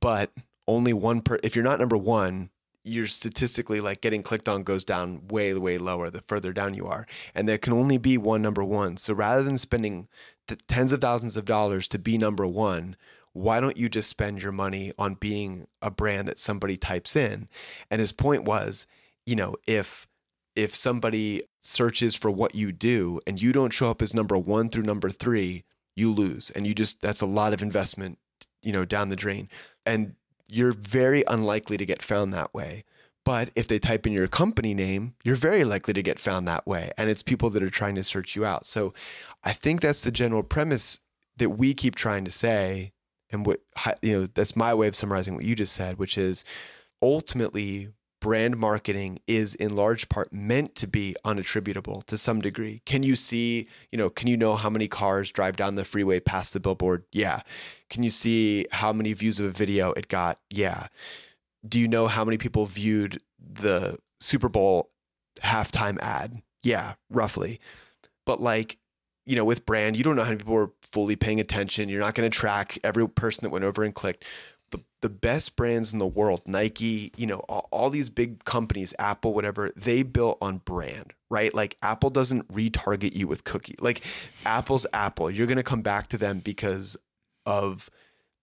but 0.00 0.32
only 0.66 0.92
one 0.92 1.20
per, 1.20 1.38
if 1.42 1.54
you're 1.54 1.64
not 1.64 1.78
number 1.78 1.96
one, 1.96 2.50
you're 2.84 3.06
statistically 3.06 3.80
like 3.80 4.02
getting 4.02 4.22
clicked 4.22 4.48
on 4.48 4.62
goes 4.62 4.84
down 4.84 5.26
way, 5.28 5.54
way 5.54 5.78
lower 5.78 6.10
the 6.10 6.20
further 6.20 6.52
down 6.52 6.74
you 6.74 6.86
are. 6.86 7.06
And 7.34 7.48
there 7.48 7.58
can 7.58 7.72
only 7.72 7.96
be 7.96 8.18
one 8.18 8.42
number 8.42 8.62
one. 8.62 8.98
So 8.98 9.14
rather 9.14 9.42
than 9.42 9.56
spending 9.56 10.08
tens 10.68 10.92
of 10.92 11.00
thousands 11.00 11.36
of 11.36 11.46
dollars 11.46 11.88
to 11.88 11.98
be 11.98 12.18
number 12.18 12.46
one, 12.46 12.96
why 13.32 13.58
don't 13.58 13.76
you 13.76 13.88
just 13.88 14.08
spend 14.08 14.42
your 14.42 14.52
money 14.52 14.92
on 14.98 15.14
being 15.14 15.66
a 15.82 15.90
brand 15.90 16.28
that 16.28 16.38
somebody 16.38 16.76
types 16.76 17.16
in? 17.16 17.48
And 17.90 18.00
his 18.00 18.12
point 18.12 18.44
was, 18.44 18.86
you 19.26 19.34
know, 19.34 19.56
if 19.66 20.06
if 20.54 20.74
somebody 20.76 21.42
searches 21.62 22.14
for 22.14 22.30
what 22.30 22.54
you 22.54 22.70
do 22.70 23.20
and 23.26 23.42
you 23.42 23.52
don't 23.52 23.72
show 23.72 23.90
up 23.90 24.00
as 24.00 24.14
number 24.14 24.38
1 24.38 24.68
through 24.68 24.84
number 24.84 25.10
3, 25.10 25.64
you 25.96 26.12
lose 26.12 26.50
and 26.50 26.64
you 26.66 26.74
just 26.74 27.00
that's 27.00 27.20
a 27.20 27.26
lot 27.26 27.52
of 27.52 27.62
investment, 27.62 28.18
you 28.62 28.72
know, 28.72 28.84
down 28.84 29.08
the 29.08 29.16
drain. 29.16 29.48
And 29.84 30.14
you're 30.48 30.72
very 30.72 31.24
unlikely 31.26 31.76
to 31.76 31.86
get 31.86 32.02
found 32.02 32.32
that 32.32 32.52
way. 32.54 32.84
But 33.24 33.50
if 33.56 33.66
they 33.66 33.78
type 33.78 34.06
in 34.06 34.12
your 34.12 34.28
company 34.28 34.74
name, 34.74 35.14
you're 35.24 35.34
very 35.34 35.64
likely 35.64 35.94
to 35.94 36.02
get 36.02 36.18
found 36.18 36.46
that 36.46 36.66
way. 36.66 36.92
And 36.98 37.08
it's 37.08 37.22
people 37.22 37.48
that 37.50 37.62
are 37.62 37.70
trying 37.70 37.94
to 37.94 38.04
search 38.04 38.36
you 38.36 38.44
out. 38.44 38.66
So 38.66 38.92
I 39.42 39.52
think 39.54 39.80
that's 39.80 40.02
the 40.02 40.10
general 40.10 40.42
premise 40.42 41.00
that 41.38 41.50
we 41.50 41.72
keep 41.72 41.94
trying 41.94 42.24
to 42.26 42.30
say 42.30 42.92
and 43.30 43.44
what 43.44 43.60
you 44.02 44.12
know 44.12 44.26
that's 44.26 44.56
my 44.56 44.72
way 44.72 44.86
of 44.86 44.94
summarizing 44.94 45.34
what 45.34 45.44
you 45.44 45.54
just 45.54 45.74
said 45.74 45.98
which 45.98 46.16
is 46.16 46.44
ultimately 47.02 47.88
brand 48.24 48.56
marketing 48.56 49.18
is 49.26 49.54
in 49.54 49.76
large 49.76 50.08
part 50.08 50.32
meant 50.32 50.74
to 50.74 50.86
be 50.86 51.14
unattributable 51.26 52.02
to 52.04 52.16
some 52.16 52.40
degree. 52.40 52.80
Can 52.86 53.02
you 53.02 53.16
see 53.16 53.68
you 53.92 53.98
know 53.98 54.08
can 54.08 54.28
you 54.28 54.36
know 54.38 54.56
how 54.56 54.70
many 54.70 54.88
cars 54.88 55.30
drive 55.30 55.58
down 55.58 55.74
the 55.74 55.84
freeway 55.84 56.20
past 56.20 56.54
the 56.54 56.58
billboard? 56.58 57.04
Yeah. 57.12 57.42
Can 57.90 58.02
you 58.02 58.10
see 58.10 58.66
how 58.72 58.94
many 58.94 59.12
views 59.12 59.38
of 59.38 59.44
a 59.44 59.50
video 59.50 59.92
it 59.92 60.08
got? 60.08 60.40
Yeah. 60.48 60.86
Do 61.68 61.78
you 61.78 61.86
know 61.86 62.06
how 62.06 62.24
many 62.24 62.38
people 62.38 62.64
viewed 62.64 63.20
the 63.38 63.98
super 64.20 64.48
bowl 64.48 64.88
halftime 65.42 65.98
ad? 66.00 66.40
Yeah 66.62 66.94
roughly. 67.10 67.60
But 68.24 68.40
like 68.40 68.78
you 69.26 69.36
know, 69.36 69.44
with 69.44 69.66
brand, 69.66 69.96
you 69.96 70.04
don't 70.04 70.16
know 70.16 70.22
how 70.22 70.30
many 70.30 70.38
people 70.38 70.56
are 70.56 70.72
fully 70.92 71.16
paying 71.16 71.40
attention. 71.40 71.88
You're 71.88 72.00
not 72.00 72.14
going 72.14 72.30
to 72.30 72.38
track 72.38 72.78
every 72.84 73.08
person 73.08 73.42
that 73.42 73.50
went 73.50 73.64
over 73.64 73.82
and 73.82 73.94
clicked. 73.94 74.24
The, 74.74 74.84
the 75.02 75.08
best 75.08 75.54
brands 75.54 75.92
in 75.92 76.00
the 76.00 76.06
world, 76.06 76.42
Nike, 76.46 77.12
you 77.16 77.26
know, 77.26 77.38
all, 77.48 77.68
all 77.70 77.90
these 77.90 78.10
big 78.10 78.44
companies, 78.44 78.92
Apple, 78.98 79.32
whatever, 79.32 79.70
they 79.76 80.02
built 80.02 80.38
on 80.42 80.58
brand, 80.58 81.12
right? 81.30 81.54
Like 81.54 81.76
Apple 81.80 82.10
doesn't 82.10 82.48
retarget 82.50 83.14
you 83.14 83.28
with 83.28 83.44
cookie. 83.44 83.76
Like 83.80 84.02
Apple's 84.44 84.86
Apple. 84.92 85.30
You're 85.30 85.46
going 85.46 85.58
to 85.58 85.62
come 85.62 85.82
back 85.82 86.08
to 86.08 86.18
them 86.18 86.40
because 86.40 86.96
of 87.46 87.88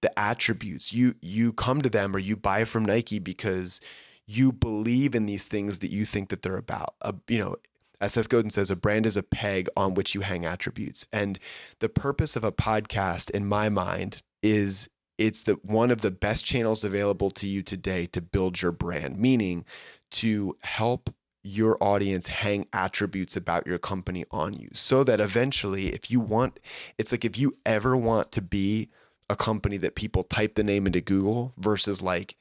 the 0.01 0.17
attributes. 0.17 0.93
You 0.93 1.15
you 1.21 1.51
come 1.51 1.81
to 1.81 1.89
them 1.89 2.15
or 2.15 2.19
you 2.19 2.35
buy 2.37 2.63
from 2.63 2.85
Nike 2.85 3.19
because 3.19 3.81
you 4.25 4.51
believe 4.53 5.15
in 5.15 5.25
these 5.25 5.47
things 5.47 5.79
that 5.79 5.91
you 5.91 6.05
think 6.05 6.29
that 6.29 6.41
they're 6.41 6.57
about. 6.57 6.95
Uh, 7.01 7.13
you 7.27 7.39
know, 7.39 7.55
as 7.99 8.13
Seth 8.13 8.29
Godin 8.29 8.49
says, 8.49 8.71
a 8.71 8.75
brand 8.75 9.05
is 9.05 9.17
a 9.17 9.23
peg 9.23 9.67
on 9.77 9.93
which 9.93 10.15
you 10.15 10.21
hang 10.21 10.45
attributes. 10.45 11.05
And 11.11 11.37
the 11.79 11.89
purpose 11.89 12.35
of 12.35 12.43
a 12.43 12.51
podcast, 12.51 13.29
in 13.29 13.45
my 13.45 13.69
mind, 13.69 14.21
is 14.41 14.89
it's 15.27 15.43
the 15.43 15.53
one 15.63 15.91
of 15.91 16.01
the 16.01 16.11
best 16.11 16.45
channels 16.45 16.83
available 16.83 17.31
to 17.31 17.47
you 17.47 17.61
today 17.61 18.05
to 18.07 18.21
build 18.21 18.61
your 18.61 18.71
brand, 18.71 19.17
meaning 19.17 19.65
to 20.11 20.57
help 20.61 21.13
your 21.43 21.77
audience 21.81 22.27
hang 22.27 22.67
attributes 22.71 23.35
about 23.35 23.65
your 23.65 23.79
company 23.79 24.25
on 24.29 24.53
you 24.53 24.69
so 24.73 25.03
that 25.03 25.19
eventually 25.19 25.87
if 25.87 26.11
you 26.11 26.19
want 26.19 26.59
it's 26.99 27.11
like 27.11 27.25
if 27.25 27.35
you 27.35 27.57
ever 27.65 27.97
want 27.97 28.31
to 28.31 28.43
be 28.43 28.89
a 29.27 29.35
company 29.35 29.77
that 29.77 29.95
people 29.95 30.23
type 30.23 30.53
the 30.53 30.63
name 30.63 30.85
into 30.85 31.01
Google 31.01 31.53
versus 31.57 32.01
like 32.01 32.35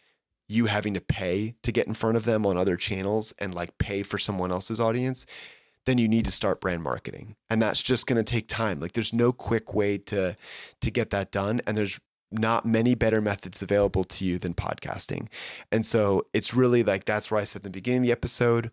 you 0.49 0.67
having 0.67 0.93
to 0.93 1.01
pay 1.01 1.55
to 1.63 1.71
get 1.71 1.87
in 1.87 1.95
front 1.95 2.17
of 2.17 2.25
them 2.25 2.45
on 2.45 2.59
other 2.59 2.77
channels 2.77 3.33
and 3.39 3.55
like 3.55 3.79
pay 3.79 4.03
for 4.03 4.19
someone 4.19 4.51
else's 4.51 4.81
audience, 4.81 5.25
then 5.87 5.97
you 5.97 6.09
need 6.09 6.25
to 6.25 6.31
start 6.33 6.61
brand 6.61 6.83
marketing. 6.83 7.37
And 7.49 7.63
that's 7.63 7.81
just 7.81 8.09
going 8.09 8.23
to 8.23 8.29
take 8.29 8.49
time. 8.49 8.81
Like 8.81 8.93
there's 8.93 9.13
no 9.13 9.33
quick 9.33 9.73
way 9.73 9.99
to 9.99 10.37
to 10.81 10.91
get 10.91 11.11
that 11.11 11.31
done 11.31 11.61
and 11.67 11.79
there's 11.79 12.01
not 12.33 12.65
many 12.65 12.95
better 12.95 13.21
methods 13.21 13.63
available 13.63 14.05
to 14.05 14.25
you 14.25 14.39
than 14.39 14.55
podcasting. 14.55 15.29
And 15.73 15.85
so 15.85 16.27
it's 16.33 16.55
really 16.55 16.83
like 16.83 17.05
that's 17.05 17.31
where 17.31 17.41
I 17.41 17.45
said 17.45 17.61
in 17.61 17.65
the 17.65 17.71
beginning 17.71 18.01
of 18.01 18.05
the 18.05 18.13
episode, 18.13 18.71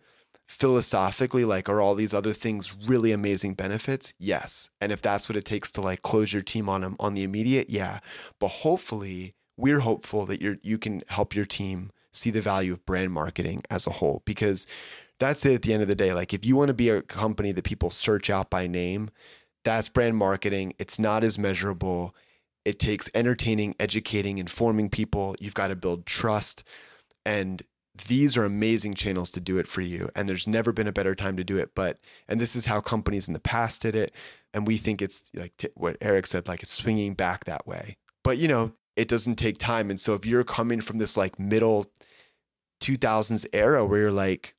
philosophically 0.47 1.43
like 1.43 1.67
are 1.67 1.81
all 1.81 1.93
these 1.93 2.13
other 2.13 2.31
things 2.31 2.73
really 2.87 3.11
amazing 3.11 3.53
benefits 3.53 4.13
yes 4.17 4.69
and 4.79 4.93
if 4.93 5.01
that's 5.01 5.27
what 5.27 5.35
it 5.35 5.43
takes 5.43 5.69
to 5.69 5.81
like 5.81 6.01
close 6.03 6.31
your 6.31 6.41
team 6.41 6.69
on 6.69 6.79
them 6.79 6.95
on 7.01 7.15
the 7.15 7.23
immediate 7.23 7.69
yeah 7.69 7.99
but 8.39 8.47
hopefully 8.47 9.35
we're 9.57 9.81
hopeful 9.81 10.25
that 10.25 10.41
you 10.41 10.57
you 10.63 10.77
can 10.77 11.03
help 11.09 11.35
your 11.35 11.43
team 11.43 11.91
see 12.13 12.29
the 12.29 12.39
value 12.39 12.71
of 12.71 12.85
brand 12.85 13.11
marketing 13.11 13.61
as 13.69 13.85
a 13.85 13.91
whole 13.91 14.21
because 14.23 14.65
that's 15.19 15.45
it 15.45 15.55
at 15.55 15.61
the 15.63 15.73
end 15.73 15.81
of 15.81 15.87
the 15.87 15.95
day. 15.95 16.13
Like 16.13 16.33
if 16.33 16.45
you 16.45 16.55
want 16.55 16.69
to 16.69 16.73
be 16.73 16.89
a 16.89 17.01
company 17.01 17.51
that 17.51 17.63
people 17.63 17.89
search 17.89 18.29
out 18.29 18.49
by 18.49 18.67
name, 18.67 19.09
that's 19.63 19.89
brand 19.89 20.17
marketing. 20.17 20.73
It's 20.77 20.99
not 20.99 21.23
as 21.23 21.37
measurable. 21.37 22.15
It 22.67 22.79
takes 22.79 23.09
entertaining, 23.15 23.75
educating, 23.79 24.39
informing 24.39 24.89
people. 24.89 25.37
You've 25.39 25.53
got 25.53 25.69
to 25.69 25.75
build 25.77 26.05
trust. 26.05 26.65
And 27.25 27.63
these 28.09 28.35
are 28.35 28.43
amazing 28.43 28.95
channels 28.95 29.31
to 29.31 29.39
do 29.39 29.57
it 29.57 29.69
for 29.69 29.79
you. 29.79 30.09
And 30.17 30.27
there's 30.27 30.47
never 30.47 30.73
been 30.73 30.85
a 30.85 30.91
better 30.91 31.15
time 31.15 31.37
to 31.37 31.45
do 31.45 31.57
it. 31.57 31.69
But, 31.75 31.97
and 32.27 32.41
this 32.41 32.57
is 32.57 32.65
how 32.65 32.81
companies 32.81 33.29
in 33.29 33.33
the 33.33 33.39
past 33.39 33.83
did 33.83 33.95
it. 33.95 34.11
And 34.53 34.67
we 34.67 34.75
think 34.75 35.01
it's 35.01 35.31
like 35.33 35.55
t- 35.55 35.69
what 35.75 35.95
Eric 36.01 36.27
said, 36.27 36.49
like 36.49 36.61
it's 36.61 36.73
swinging 36.73 37.13
back 37.13 37.45
that 37.45 37.65
way. 37.65 37.95
But, 38.21 38.37
you 38.37 38.49
know, 38.49 38.73
it 38.97 39.07
doesn't 39.07 39.37
take 39.37 39.59
time. 39.59 39.89
And 39.89 39.97
so 39.97 40.13
if 40.13 40.25
you're 40.25 40.43
coming 40.43 40.81
from 40.81 40.97
this 40.97 41.15
like 41.15 41.39
middle 41.39 41.85
2000s 42.81 43.45
era 43.53 43.85
where 43.85 44.01
you're 44.01 44.11
like, 44.11 44.55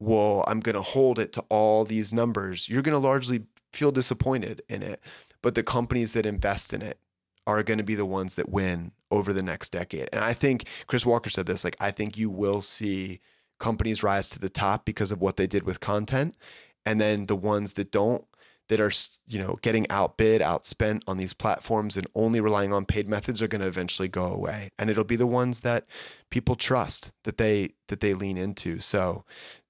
well, 0.00 0.42
I'm 0.48 0.58
going 0.58 0.74
to 0.74 0.82
hold 0.82 1.20
it 1.20 1.32
to 1.34 1.44
all 1.48 1.84
these 1.84 2.12
numbers, 2.12 2.68
you're 2.68 2.82
going 2.82 2.92
to 2.92 2.98
largely 2.98 3.44
feel 3.72 3.92
disappointed 3.92 4.62
in 4.68 4.82
it. 4.82 5.00
But 5.42 5.54
the 5.54 5.62
companies 5.62 6.12
that 6.14 6.26
invest 6.26 6.72
in 6.72 6.82
it 6.82 6.98
are 7.46 7.62
going 7.62 7.78
to 7.78 7.84
be 7.84 7.94
the 7.94 8.06
ones 8.06 8.34
that 8.36 8.48
win 8.48 8.92
over 9.10 9.32
the 9.32 9.42
next 9.42 9.72
decade. 9.72 10.08
And 10.12 10.24
I 10.24 10.32
think 10.32 10.64
Chris 10.86 11.04
Walker 11.04 11.30
said 11.30 11.46
this 11.46 11.64
like, 11.64 11.76
I 11.80 11.90
think 11.90 12.16
you 12.16 12.30
will 12.30 12.60
see 12.60 13.20
companies 13.58 14.02
rise 14.02 14.28
to 14.30 14.38
the 14.38 14.48
top 14.48 14.84
because 14.84 15.12
of 15.12 15.20
what 15.20 15.36
they 15.36 15.46
did 15.46 15.64
with 15.64 15.80
content. 15.80 16.36
And 16.84 17.00
then 17.00 17.26
the 17.26 17.36
ones 17.36 17.74
that 17.74 17.92
don't 17.92 18.24
that 18.68 18.80
are 18.80 18.92
you 19.26 19.38
know 19.38 19.58
getting 19.62 19.88
outbid, 19.90 20.40
outspent 20.40 21.02
on 21.06 21.16
these 21.18 21.34
platforms 21.34 21.96
and 21.96 22.06
only 22.14 22.40
relying 22.40 22.72
on 22.72 22.86
paid 22.86 23.08
methods 23.08 23.42
are 23.42 23.48
going 23.48 23.60
to 23.60 23.66
eventually 23.66 24.08
go 24.08 24.24
away. 24.24 24.70
And 24.78 24.88
it'll 24.88 25.04
be 25.04 25.16
the 25.16 25.26
ones 25.26 25.60
that 25.60 25.86
people 26.30 26.56
trust 26.56 27.12
that 27.24 27.36
they 27.36 27.74
that 27.88 28.00
they 28.00 28.14
lean 28.14 28.38
into. 28.38 28.80
So 28.80 29.24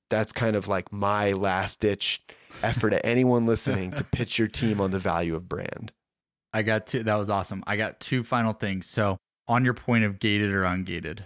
that's 0.08 0.32
kind 0.32 0.56
of 0.56 0.68
like 0.68 0.92
my 0.92 1.32
last 1.32 1.80
ditch 1.80 2.22
effort 2.62 2.90
to 2.90 3.04
anyone 3.04 3.46
listening 3.46 3.92
to 3.92 4.04
pitch 4.12 4.38
your 4.38 4.48
team 4.48 4.80
on 4.80 4.90
the 4.90 4.98
value 4.98 5.34
of 5.34 5.48
brand. 5.48 5.92
I 6.52 6.62
got 6.62 6.86
two 6.86 7.02
that 7.02 7.14
was 7.16 7.30
awesome. 7.30 7.62
I 7.66 7.76
got 7.76 8.00
two 8.00 8.22
final 8.22 8.52
things. 8.52 8.86
So 8.86 9.16
on 9.48 9.64
your 9.64 9.74
point 9.74 10.04
of 10.04 10.18
gated 10.18 10.52
or 10.52 10.62
ungated, 10.62 11.20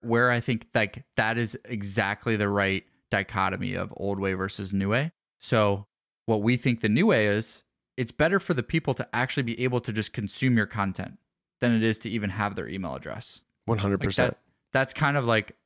where 0.00 0.30
I 0.30 0.40
think 0.40 0.66
like 0.74 1.04
that 1.16 1.38
is 1.38 1.58
exactly 1.64 2.36
the 2.36 2.48
right 2.48 2.84
dichotomy 3.10 3.74
of 3.74 3.92
old 3.96 4.20
way 4.20 4.34
versus 4.34 4.72
new 4.72 4.90
way. 4.90 5.12
So 5.38 5.86
what 6.26 6.42
we 6.42 6.56
think 6.56 6.80
the 6.80 6.88
new 6.88 7.06
way 7.06 7.26
is, 7.26 7.64
it's 7.96 8.12
better 8.12 8.38
for 8.38 8.54
the 8.54 8.62
people 8.62 8.94
to 8.94 9.08
actually 9.12 9.42
be 9.42 9.60
able 9.64 9.80
to 9.80 9.92
just 9.92 10.12
consume 10.12 10.56
your 10.56 10.66
content 10.66 11.18
than 11.60 11.72
it 11.72 11.82
is 11.82 11.98
to 12.00 12.10
even 12.10 12.30
have 12.30 12.54
their 12.54 12.68
email 12.68 12.94
address. 12.94 13.42
100%. 13.68 14.04
Like 14.04 14.14
that, 14.14 14.38
that's 14.72 14.92
kind 14.92 15.16
of 15.16 15.24
like, 15.24 15.56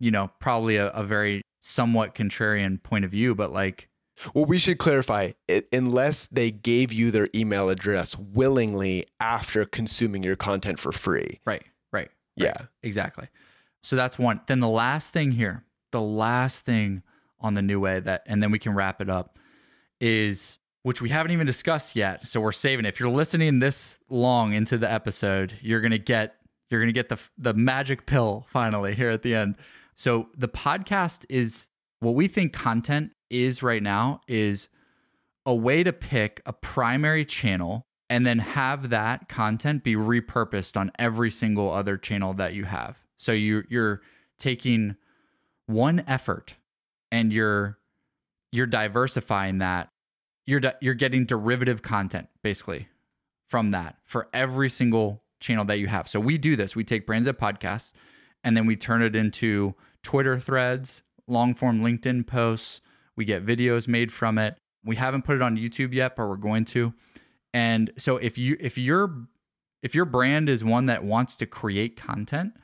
you 0.00 0.10
know, 0.10 0.30
probably 0.40 0.76
a, 0.76 0.88
a 0.88 1.04
very 1.04 1.42
somewhat 1.60 2.14
contrarian 2.14 2.82
point 2.82 3.04
of 3.04 3.10
view, 3.12 3.34
but 3.34 3.52
like, 3.52 3.88
well, 4.34 4.44
we 4.44 4.58
should 4.58 4.78
clarify 4.78 5.32
it, 5.48 5.68
unless 5.72 6.26
they 6.26 6.50
gave 6.50 6.92
you 6.92 7.10
their 7.10 7.28
email 7.34 7.68
address 7.68 8.16
willingly 8.16 9.06
after 9.20 9.64
consuming 9.64 10.22
your 10.22 10.36
content 10.36 10.78
for 10.78 10.92
free. 10.92 11.40
Right, 11.44 11.64
right. 11.92 12.08
right 12.08 12.10
yeah, 12.36 12.66
exactly. 12.82 13.28
So 13.82 13.96
that's 13.96 14.18
one. 14.18 14.40
Then 14.46 14.60
the 14.60 14.68
last 14.68 15.12
thing 15.12 15.32
here, 15.32 15.64
the 15.90 16.00
last 16.00 16.64
thing 16.64 17.02
on 17.40 17.54
the 17.54 17.62
new 17.62 17.80
way 17.80 18.00
that, 18.00 18.22
and 18.26 18.42
then 18.42 18.50
we 18.50 18.58
can 18.58 18.74
wrap 18.74 19.00
it 19.00 19.08
up 19.08 19.38
is 20.00 20.58
which 20.82 21.00
we 21.00 21.08
haven't 21.08 21.32
even 21.32 21.46
discussed 21.46 21.96
yet. 21.96 22.26
So 22.26 22.40
we're 22.40 22.52
saving 22.52 22.84
it. 22.84 22.90
If 22.90 23.00
you're 23.00 23.08
listening 23.08 23.58
this 23.58 23.98
long 24.08 24.52
into 24.52 24.78
the 24.78 24.90
episode, 24.90 25.54
you're 25.60 25.80
going 25.80 25.92
to 25.92 25.98
get 25.98 26.36
You're 26.70 26.80
going 26.80 26.88
to 26.88 26.92
get 26.92 27.08
the 27.08 27.18
the 27.36 27.54
magic 27.54 28.06
pill 28.06 28.46
finally 28.48 28.94
here 28.94 29.10
at 29.10 29.22
the 29.22 29.34
end. 29.34 29.56
So 29.94 30.28
the 30.36 30.48
podcast 30.48 31.26
is 31.28 31.68
what 32.00 32.14
we 32.14 32.28
think 32.28 32.52
content 32.52 33.12
is 33.32 33.62
right 33.62 33.82
now 33.82 34.20
is 34.28 34.68
a 35.44 35.54
way 35.54 35.82
to 35.82 35.92
pick 35.92 36.40
a 36.46 36.52
primary 36.52 37.24
channel 37.24 37.86
and 38.08 38.26
then 38.26 38.40
have 38.40 38.90
that 38.90 39.28
content 39.28 39.82
be 39.82 39.96
repurposed 39.96 40.76
on 40.76 40.92
every 40.98 41.30
single 41.30 41.72
other 41.72 41.96
channel 41.96 42.34
that 42.34 42.52
you 42.54 42.64
have. 42.64 42.98
So 43.16 43.32
you 43.32 43.64
you're 43.68 44.02
taking 44.38 44.96
one 45.66 46.04
effort 46.06 46.56
and 47.10 47.32
you're 47.32 47.78
you're 48.50 48.66
diversifying 48.66 49.58
that. 49.58 49.88
You're 50.44 50.60
you're 50.80 50.94
getting 50.94 51.24
derivative 51.24 51.82
content 51.82 52.28
basically 52.42 52.88
from 53.48 53.70
that 53.70 53.96
for 54.04 54.28
every 54.32 54.68
single 54.68 55.22
channel 55.40 55.64
that 55.64 55.78
you 55.78 55.86
have. 55.86 56.08
So 56.08 56.20
we 56.20 56.38
do 56.38 56.54
this. 56.54 56.76
We 56.76 56.84
take 56.84 57.06
Brands 57.06 57.26
That 57.26 57.38
Podcasts 57.38 57.92
and 58.44 58.56
then 58.56 58.66
we 58.66 58.76
turn 58.76 59.02
it 59.02 59.16
into 59.16 59.74
Twitter 60.02 60.38
threads, 60.38 61.02
long 61.26 61.54
form 61.54 61.80
LinkedIn 61.80 62.26
posts. 62.26 62.80
We 63.16 63.24
get 63.24 63.44
videos 63.44 63.88
made 63.88 64.12
from 64.12 64.38
it. 64.38 64.56
We 64.84 64.96
haven't 64.96 65.22
put 65.22 65.36
it 65.36 65.42
on 65.42 65.56
YouTube 65.56 65.92
yet, 65.92 66.16
but 66.16 66.28
we're 66.28 66.36
going 66.36 66.64
to. 66.66 66.92
And 67.54 67.92
so 67.98 68.16
if 68.16 68.38
you 68.38 68.56
if 68.60 68.78
your 68.78 69.26
if 69.82 69.94
your 69.94 70.04
brand 70.04 70.48
is 70.48 70.64
one 70.64 70.86
that 70.86 71.04
wants 71.04 71.36
to 71.36 71.46
create 71.46 71.96
content, 71.96 72.54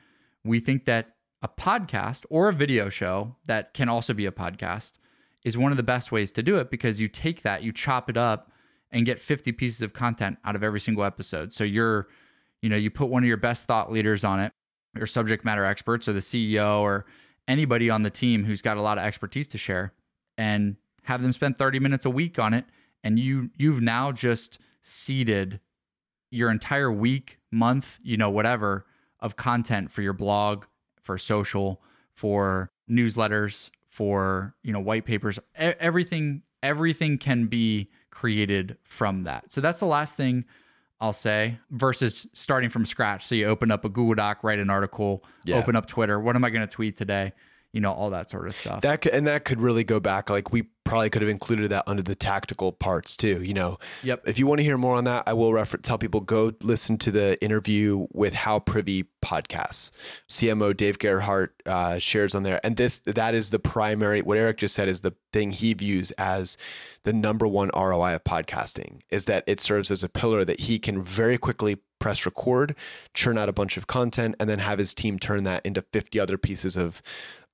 we 0.43 0.59
think 0.59 0.85
that 0.85 1.15
a 1.41 1.47
podcast 1.47 2.25
or 2.29 2.49
a 2.49 2.53
video 2.53 2.89
show 2.89 3.35
that 3.45 3.73
can 3.73 3.89
also 3.89 4.13
be 4.13 4.25
a 4.25 4.31
podcast 4.31 4.97
is 5.45 5.57
one 5.57 5.71
of 5.71 5.77
the 5.77 5.83
best 5.83 6.11
ways 6.11 6.31
to 6.33 6.43
do 6.43 6.57
it 6.57 6.69
because 6.69 6.99
you 6.99 7.07
take 7.07 7.43
that, 7.43 7.63
you 7.63 7.71
chop 7.71 8.09
it 8.09 8.17
up 8.17 8.51
and 8.91 9.05
get 9.05 9.19
50 9.19 9.51
pieces 9.53 9.81
of 9.81 9.93
content 9.93 10.37
out 10.43 10.55
of 10.55 10.63
every 10.63 10.79
single 10.79 11.03
episode. 11.03 11.53
So 11.53 11.63
you're, 11.63 12.07
you 12.61 12.69
know, 12.69 12.75
you 12.75 12.89
put 12.89 13.09
one 13.09 13.23
of 13.23 13.27
your 13.27 13.37
best 13.37 13.65
thought 13.65 13.91
leaders 13.91 14.23
on 14.23 14.39
it, 14.39 14.51
or 14.97 15.05
subject 15.05 15.45
matter 15.45 15.63
experts 15.63 16.07
or 16.07 16.13
the 16.13 16.19
CEO 16.19 16.79
or 16.79 17.05
anybody 17.47 17.89
on 17.89 18.03
the 18.03 18.09
team 18.09 18.43
who's 18.43 18.61
got 18.61 18.77
a 18.77 18.81
lot 18.81 18.97
of 18.97 19.03
expertise 19.03 19.47
to 19.49 19.57
share 19.57 19.93
and 20.39 20.77
have 21.03 21.21
them 21.21 21.33
spend 21.33 21.57
30 21.57 21.79
minutes 21.79 22.05
a 22.05 22.09
week 22.09 22.39
on 22.39 22.53
it 22.53 22.63
and 23.03 23.19
you 23.19 23.51
you've 23.57 23.81
now 23.81 24.11
just 24.11 24.57
seeded 24.81 25.59
your 26.31 26.49
entire 26.49 26.91
week, 26.91 27.39
month, 27.51 27.99
you 28.01 28.15
know, 28.15 28.29
whatever 28.29 28.85
of 29.19 29.35
content 29.35 29.91
for 29.91 30.01
your 30.01 30.13
blog, 30.13 30.65
for 31.01 31.17
social, 31.17 31.81
for 32.13 32.71
newsletters, 32.89 33.69
for, 33.89 34.55
you 34.63 34.71
know, 34.71 34.79
white 34.79 35.05
papers, 35.05 35.39
everything 35.55 36.43
everything 36.63 37.17
can 37.17 37.47
be 37.47 37.89
created 38.09 38.77
from 38.83 39.23
that. 39.23 39.51
So 39.51 39.59
that's 39.59 39.79
the 39.79 39.85
last 39.85 40.15
thing 40.15 40.45
I'll 41.01 41.13
say 41.13 41.59
versus 41.69 42.27
starting 42.31 42.69
from 42.69 42.85
scratch. 42.85 43.25
So 43.25 43.35
you 43.35 43.45
open 43.45 43.71
up 43.71 43.83
a 43.83 43.89
Google 43.89 44.15
Doc, 44.15 44.43
write 44.43 44.59
an 44.59 44.69
article, 44.69 45.23
yeah. 45.43 45.57
open 45.57 45.75
up 45.75 45.85
Twitter. 45.85 46.17
What 46.19 46.37
am 46.37 46.45
I 46.45 46.49
going 46.49 46.65
to 46.65 46.73
tweet 46.73 46.95
today? 46.95 47.33
You 47.73 47.81
know 47.81 47.91
all 47.91 48.09
that 48.09 48.29
sort 48.29 48.47
of 48.47 48.55
stuff. 48.55 48.81
That 48.81 49.01
could, 49.01 49.13
and 49.13 49.27
that 49.27 49.45
could 49.45 49.61
really 49.61 49.83
go 49.83 49.99
back 49.99 50.29
like 50.29 50.51
we 50.51 50.67
probably 50.89 51.09
could 51.09 51.21
have 51.21 51.29
included 51.29 51.69
that 51.69 51.83
under 51.85 52.01
the 52.01 52.15
tactical 52.15 52.71
parts 52.71 53.15
too 53.15 53.43
you 53.43 53.53
know? 53.53 53.77
Yep. 54.01 54.27
If 54.27 54.39
you 54.39 54.47
want 54.47 54.57
to 54.59 54.63
hear 54.63 54.77
more 54.77 54.95
on 54.95 55.03
that 55.03 55.23
i 55.27 55.33
will 55.33 55.53
refer 55.53 55.77
tell 55.77 55.99
people 55.99 56.19
go 56.19 56.51
listen 56.63 56.97
to 56.97 57.11
the 57.11 57.41
interview 57.43 58.07
with 58.11 58.33
how 58.33 58.59
privy 58.59 59.05
podcasts. 59.23 59.91
Cmo 60.27 60.75
Dave 60.75 60.97
Gerhardt 60.97 61.49
uh, 61.65 61.99
shares 61.99 62.33
on 62.33 62.43
there. 62.43 62.59
And 62.63 62.77
this 62.77 62.99
that 62.99 63.35
is 63.35 63.51
the 63.51 63.59
primary 63.59 64.21
what 64.21 64.37
eric 64.37 64.57
just 64.57 64.73
said 64.73 64.87
is 64.87 65.01
the 65.01 65.13
thing 65.31 65.51
he 65.51 65.73
views 65.73 66.11
as 66.11 66.57
the 67.03 67.13
number 67.13 67.47
one 67.47 67.69
roi 67.75 68.15
of 68.15 68.23
podcasting 68.23 69.01
is 69.09 69.25
that 69.25 69.43
it 69.45 69.59
serves 69.59 69.91
as 69.91 70.03
a 70.03 70.09
pillar 70.09 70.43
that 70.43 70.61
he 70.61 70.79
can 70.79 71.03
very 71.03 71.37
quickly 71.37 71.77
press 71.99 72.25
record 72.25 72.75
churn 73.13 73.37
out 73.37 73.49
a 73.49 73.53
bunch 73.53 73.77
of 73.77 73.85
content 73.85 74.35
and 74.39 74.49
then 74.49 74.59
have 74.59 74.79
his 74.79 74.93
team 74.93 75.19
turn 75.19 75.43
that 75.43 75.63
into 75.65 75.81
50 75.93 76.19
other 76.19 76.37
pieces 76.37 76.75
of 76.75 77.01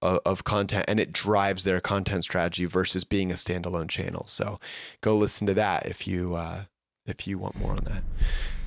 of, 0.06 0.20
of 0.26 0.44
content 0.44 0.86
and 0.88 1.00
it 1.00 1.12
drives 1.12 1.64
their 1.64 1.82
content 1.82 2.24
strategy 2.24 2.66
versus 2.66 3.04
being 3.04 3.32
a 3.32 3.36
standalone 3.36 3.90
channel. 3.90 4.26
So 4.28 4.60
go 5.02 5.16
listen 5.16 5.48
to 5.48 5.54
that 5.56 5.86
if 5.86 6.08
you 6.08 6.36
uh, 6.36 6.64
if 7.06 7.28
you 7.28 7.38
want 7.38 7.58
more 7.58 7.72
on 7.72 7.84
that. 7.86 8.04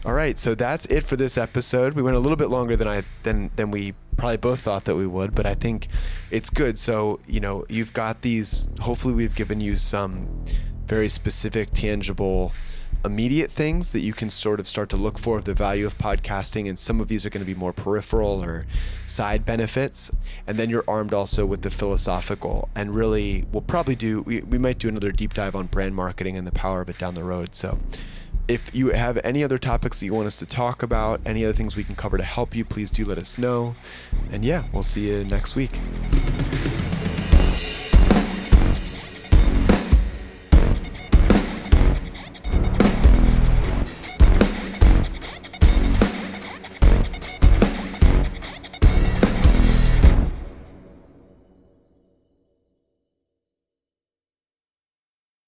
All 0.05 0.13
right, 0.13 0.39
so 0.39 0.55
that's 0.55 0.87
it 0.87 1.05
for 1.05 1.17
this 1.17 1.37
episode. 1.37 1.95
We 1.95 2.03
went 2.03 2.17
a 2.17 2.21
little 2.21 2.37
bit 2.37 2.51
longer 2.51 2.77
than 2.77 2.87
I 2.87 3.03
than 3.25 3.51
than 3.57 3.71
we 3.71 3.95
probably 4.17 4.37
both 4.37 4.61
thought 4.61 4.85
that 4.85 4.97
we 4.97 5.07
would, 5.07 5.35
but 5.35 5.47
I 5.47 5.55
think 5.55 5.89
it's 6.31 6.51
good. 6.51 6.79
So, 6.79 7.21
you 7.27 7.41
know, 7.41 7.65
you've 7.69 7.93
got 7.93 8.23
these 8.23 8.69
hopefully 8.81 9.15
we've 9.15 9.35
given 9.35 9.61
you 9.61 9.77
some 9.77 10.45
very 10.87 11.09
specific 11.09 11.71
tangible 11.73 12.53
immediate 13.05 13.51
things 13.51 13.93
that 13.93 14.01
you 14.01 14.13
can 14.13 14.31
sort 14.31 14.61
of 14.61 14.69
start 14.69 14.89
to 14.91 14.97
look 14.97 15.19
for 15.19 15.39
of 15.39 15.45
the 15.45 15.55
value 15.55 15.87
of 15.87 15.97
podcasting 15.99 16.69
and 16.69 16.79
some 16.79 17.01
of 17.01 17.09
these 17.09 17.25
are 17.25 17.31
going 17.31 17.45
to 17.45 17.47
be 17.47 17.59
more 17.59 17.73
peripheral 17.73 18.43
or 18.43 18.67
side 19.07 19.45
benefits. 19.45 20.11
And 20.47 20.57
then 20.57 20.71
you're 20.71 20.85
armed 20.89 21.15
also 21.15 21.47
with 21.47 21.63
the 21.63 21.71
philosophical 21.71 22.69
and 22.75 22.95
really 22.95 23.45
we'll 23.53 23.63
probably 23.63 23.95
do 23.95 24.23
we, 24.23 24.41
we 24.41 24.59
might 24.59 24.79
do 24.79 24.89
another 24.89 25.13
deep 25.13 25.35
dive 25.35 25.55
on 25.55 25.67
brand 25.67 25.95
marketing 25.95 26.37
and 26.37 26.47
the 26.47 26.53
power 26.53 26.81
of 26.81 26.89
it 26.89 26.99
down 26.99 27.15
the 27.15 27.25
road. 27.25 27.55
So 27.55 27.79
if 28.49 28.75
you 28.75 28.89
have 28.89 29.19
any 29.25 29.45
other 29.45 29.59
topics 29.59 30.01
that 30.01 30.07
you 30.07 30.15
want 30.15 30.27
us 30.27 30.37
to 30.37 30.47
talk 30.47 30.83
about 30.83 31.21
any 31.27 31.45
other 31.45 31.53
things 31.53 31.77
we 31.77 31.85
can 31.85 31.95
cover 31.95 32.17
to 32.17 32.25
help 32.25 32.55
you 32.55 32.65
please 32.65 32.91
do 32.91 33.05
let 33.05 33.19
us 33.19 33.39
know. 33.39 33.75
And 34.33 34.45
yeah 34.45 34.65
we'll 34.73 34.83
see 34.83 35.09
you 35.09 35.25
next 35.25 35.55
week 35.55 35.71